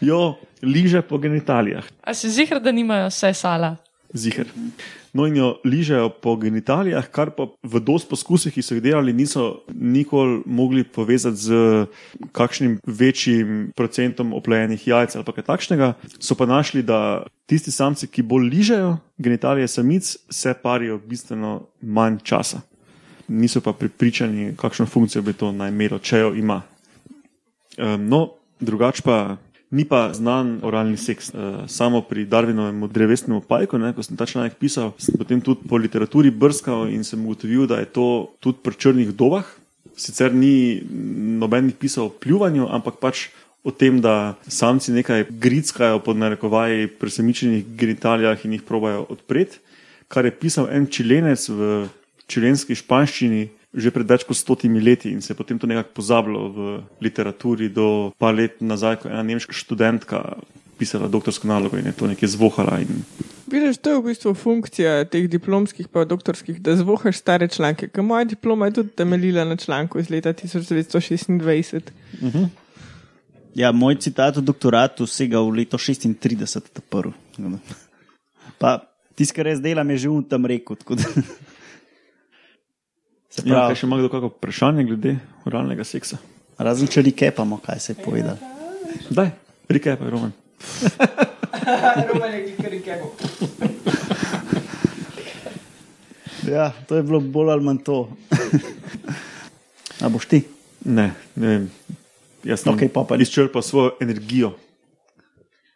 jo 0.00 0.38
liže 0.62 1.02
po 1.02 1.18
genitalijah. 1.18 1.84
A 2.00 2.14
si 2.14 2.30
zihar, 2.30 2.60
da 2.60 2.70
nimajo 2.70 3.08
vse 3.08 3.34
sala? 3.34 3.76
Ziher. 4.12 4.46
No, 5.14 5.28
in 5.30 5.36
jo 5.38 5.60
ližejo 5.62 6.08
po 6.18 6.34
genitalijah, 6.36 7.06
kar 7.06 7.30
pa 7.30 7.46
v 7.62 7.80
dosti 7.80 8.10
poskusih, 8.10 8.50
ki 8.50 8.62
so 8.66 8.74
jih 8.74 8.82
delali, 8.82 9.12
niso 9.14 9.62
nikoli 9.70 10.40
mogli 10.42 10.82
povezati 10.82 11.38
z 11.38 11.58
kakšnim 12.34 12.80
večjim 12.82 13.70
procentom 13.78 14.34
oplojenih 14.34 14.88
jajc 14.88 15.14
ali 15.14 15.36
kaj 15.36 15.46
takšnega. 15.46 15.92
So 16.18 16.34
pa 16.34 16.50
našli, 16.50 16.82
da 16.82 17.22
tisti 17.46 17.70
samci, 17.70 18.10
ki 18.10 18.26
bolj 18.26 18.50
ližejo 18.50 18.96
genitalije 19.18 19.70
samic, 19.70 20.16
se 20.30 20.54
parijo 20.62 20.98
bistveno 20.98 21.60
manj 21.80 22.18
časa. 22.26 22.64
Niso 23.28 23.62
pa 23.62 23.72
pripričani, 23.72 24.56
kakšno 24.58 24.86
funkcijo 24.86 25.22
bi 25.22 25.32
to 25.32 25.52
naj 25.52 25.70
imelo, 25.70 26.02
če 26.02 26.18
jo 26.18 26.34
ima. 26.34 26.62
Um, 27.78 28.08
no, 28.10 28.26
drugače 28.60 29.06
pa 29.06 29.36
Ni 29.74 29.82
pa 29.82 30.12
znan 30.14 30.60
oralni 30.62 30.94
seks. 31.00 31.32
Uh, 31.34 31.64
samo 31.66 32.04
pri 32.06 32.28
Darwinovem 32.30 32.86
drevesnem 32.86 33.40
pajku, 33.42 33.78
ne, 33.82 33.90
ko 33.90 34.04
sem 34.06 34.14
ta 34.14 34.26
članek 34.26 34.54
pisal, 34.60 34.92
sem 35.02 35.18
potem 35.18 35.40
tudi 35.42 35.66
po 35.66 35.80
literaturi 35.80 36.30
brskal 36.30 36.86
in 36.94 37.02
sem 37.02 37.18
ugotovil, 37.18 37.66
da 37.66 37.80
je 37.82 37.90
to 37.90 38.06
tudi 38.38 38.62
pri 38.62 38.78
črnih 38.78 39.10
dobah. 39.18 39.48
Sicer 39.98 40.30
ni 40.34 40.78
nobenih 41.42 41.74
pisal 41.74 42.06
o 42.06 42.14
pljuvanju, 42.14 42.68
ampak 42.70 43.02
pač 43.02 43.28
o 43.66 43.74
tem, 43.74 43.98
da 43.98 44.36
samci 44.46 44.94
nekaj 44.94 45.26
gritskajo 45.42 45.98
pod 46.06 46.22
narekovaji 46.22 46.86
pri 47.00 47.10
semičnih 47.10 47.66
genitalijah 47.74 48.46
in 48.46 48.54
jih 48.54 48.62
probajo 48.62 49.06
odpreti, 49.10 49.58
kar 50.06 50.28
je 50.28 50.36
pisal 50.38 50.70
en 50.70 50.86
čilenec 50.86 51.48
v 51.48 51.88
čilenski 52.30 52.76
španščini 52.78 53.48
že 53.74 53.90
pred 53.90 54.06
več 54.06 54.22
kot 54.26 54.38
stotimi 54.38 54.80
leti 54.80 55.10
in 55.10 55.22
se 55.22 55.32
je 55.32 55.36
potem 55.36 55.58
to 55.58 55.66
nekako 55.66 55.90
pozabilo 55.98 56.48
v 56.48 56.82
literaturi 57.02 57.68
do 57.68 58.12
par 58.18 58.34
let 58.34 58.60
nazaj, 58.62 59.02
ko 59.02 59.08
je 59.08 59.14
ena 59.14 59.22
nemška 59.22 59.52
študentka 59.52 60.22
pisala 60.78 61.08
doktorsko 61.08 61.48
nalogo 61.48 61.78
in 61.78 61.86
je 61.86 61.92
to 61.92 62.06
nekaj 62.06 62.28
zvohala. 62.28 62.80
In... 62.82 63.04
Vidiš, 63.50 63.78
to 63.78 63.94
je 63.94 63.98
v 63.98 64.04
bistvu 64.08 64.34
funkcija 64.34 65.04
teh 65.10 65.28
diplomskih 65.30 65.88
pa 65.88 66.04
doktorskih, 66.04 66.58
da 66.62 66.76
zvohaš 66.76 67.20
stare 67.22 67.48
članke. 67.48 67.88
Ker 67.88 68.02
moja 68.02 68.24
diploma 68.24 68.66
je 68.66 68.80
tudi 68.80 68.94
temeljila 68.98 69.44
na 69.44 69.56
članku 69.56 69.98
iz 69.98 70.10
leta 70.10 70.32
1926. 70.32 71.90
Uh 72.22 72.34
-huh. 72.34 72.48
Ja, 73.54 73.72
moj 73.72 73.98
citat 74.02 74.36
o 74.36 74.40
doktoratu 74.40 75.06
sega 75.06 75.38
v 75.38 75.50
leto 75.50 75.78
36, 75.78 76.60
ta 76.72 76.82
prvi. 76.90 77.12
Pa 78.58 78.80
tisti, 79.14 79.34
kar 79.34 79.46
jaz 79.46 79.60
delam, 79.60 79.90
je 79.90 79.98
že 79.98 80.08
v 80.08 80.22
tem 80.28 80.46
reku. 80.46 80.76
Se 83.34 83.42
Ja, 83.42 83.54
pravi, 83.54 83.72
kaj 83.72 83.80
še 83.80 83.86
ima 83.88 83.96
kdo 83.98 84.08
kakšno 84.12 84.28
vprašanje 84.30 84.84
glede 84.86 85.16
oralnega 85.48 85.84
seksa? 85.84 86.20
razen 86.62 86.86
če 86.86 87.02
rekepamo, 87.02 87.58
kaj 87.58 87.80
se 87.82 87.92
je 87.92 87.96
povedal. 87.98 88.38
Daj, 89.10 89.32
rikaj 89.68 89.96
pa 89.98 90.04
je 90.06 90.10
roman. 90.14 90.32
Ja, 96.46 96.70
to 96.86 96.94
je 96.96 97.02
bilo 97.02 97.18
bolj 97.20 97.50
ali 97.50 97.66
manj 97.66 97.82
to. 97.82 97.98
A 100.04 100.08
boš 100.08 100.30
ti? 100.30 100.44
Ne, 100.84 101.10
ne 101.34 101.46
vem. 101.48 101.66
Jaz 102.44 102.62
sem 102.62 102.70
ni. 102.70 102.90
izčrpal 103.18 103.62
svojo 103.66 103.96
energijo. 103.98 104.52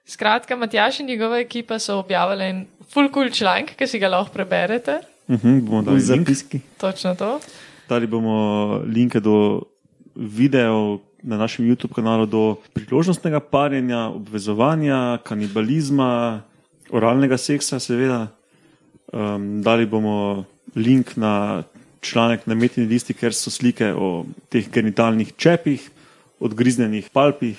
Skratka, 0.07 0.57
Matjaš 0.57 1.01
in 1.01 1.07
njegova 1.11 1.39
ekipa 1.43 1.79
so 1.79 1.99
objavili 1.99 2.45
en 2.45 2.67
full 2.93 3.11
cool 3.13 3.31
članek, 3.31 3.75
ki 3.77 3.87
si 3.87 3.99
ga 3.99 4.09
lahko 4.09 4.31
preberete. 4.33 5.01
Uh 5.29 5.37
-huh, 5.37 5.61
bomo 5.61 5.81
V 5.81 5.85
dali 5.85 5.97
link. 5.97 6.07
zapiski. 6.07 6.61
Točno 6.81 7.15
to. 7.15 7.41
Dali 7.89 8.07
bomo 8.07 8.81
linke 8.85 9.21
do 9.21 9.63
videov 10.17 11.01
na 11.23 11.37
našem 11.37 11.67
YouTube 11.69 11.95
kanalu, 11.95 12.27
do 12.27 12.57
priložnostnega 12.73 13.41
parjenja, 13.41 14.09
obvezovanja, 14.09 15.19
kanibalizma, 15.23 16.43
oralnega 16.91 17.39
seksa, 17.39 17.81
seveda. 17.81 18.29
Um, 19.13 19.63
dali 19.63 19.87
bomo 19.87 20.45
link 20.75 21.17
na 21.17 21.63
članek 22.01 22.47
na 22.47 22.55
metni 22.55 22.85
listi, 22.85 23.15
ker 23.15 23.35
so 23.35 23.51
slike 23.51 23.93
o 23.95 24.27
teh 24.49 24.69
genitalnih 24.71 25.33
čepih, 25.37 25.91
odgriznjenih 26.41 27.11
palpih. 27.13 27.59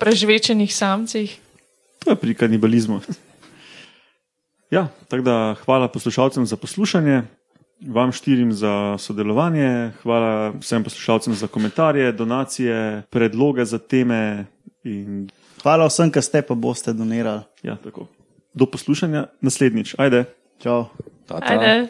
Prežvečenih 0.00 0.74
samcih. 0.74 1.38
To 2.04 2.10
je 2.10 2.16
pri 2.16 2.34
kanibalizmu. 2.34 3.00
Ja, 4.74 4.88
tako 5.08 5.22
da 5.22 5.54
hvala 5.64 5.88
poslušalcem 5.88 6.46
za 6.46 6.56
poslušanje, 6.56 7.22
vam 7.86 8.12
štirim 8.12 8.52
za 8.52 8.98
sodelovanje, 8.98 9.92
hvala 10.02 10.52
vsem 10.60 10.84
poslušalcem 10.84 11.34
za 11.34 11.46
komentarje, 11.46 12.12
donacije, 12.12 13.02
predloge 13.10 13.64
za 13.64 13.78
teme. 13.78 14.46
In, 14.84 15.28
Hvala 15.62 15.86
vsem, 15.88 16.10
ki 16.12 16.20
ste 16.20 16.42
pa 16.42 16.54
boste 16.54 16.92
donirali. 16.92 17.40
ja, 17.62 17.76
tako. 17.76 18.06
Do 18.54 18.66
poslušanja 18.66 19.26
naslednjič. 19.40 19.94
Ajde. 19.98 20.24
Čau. 20.58 20.84
Ta, 21.26 21.40
ta. 21.40 21.54
Ajde. 21.54 21.88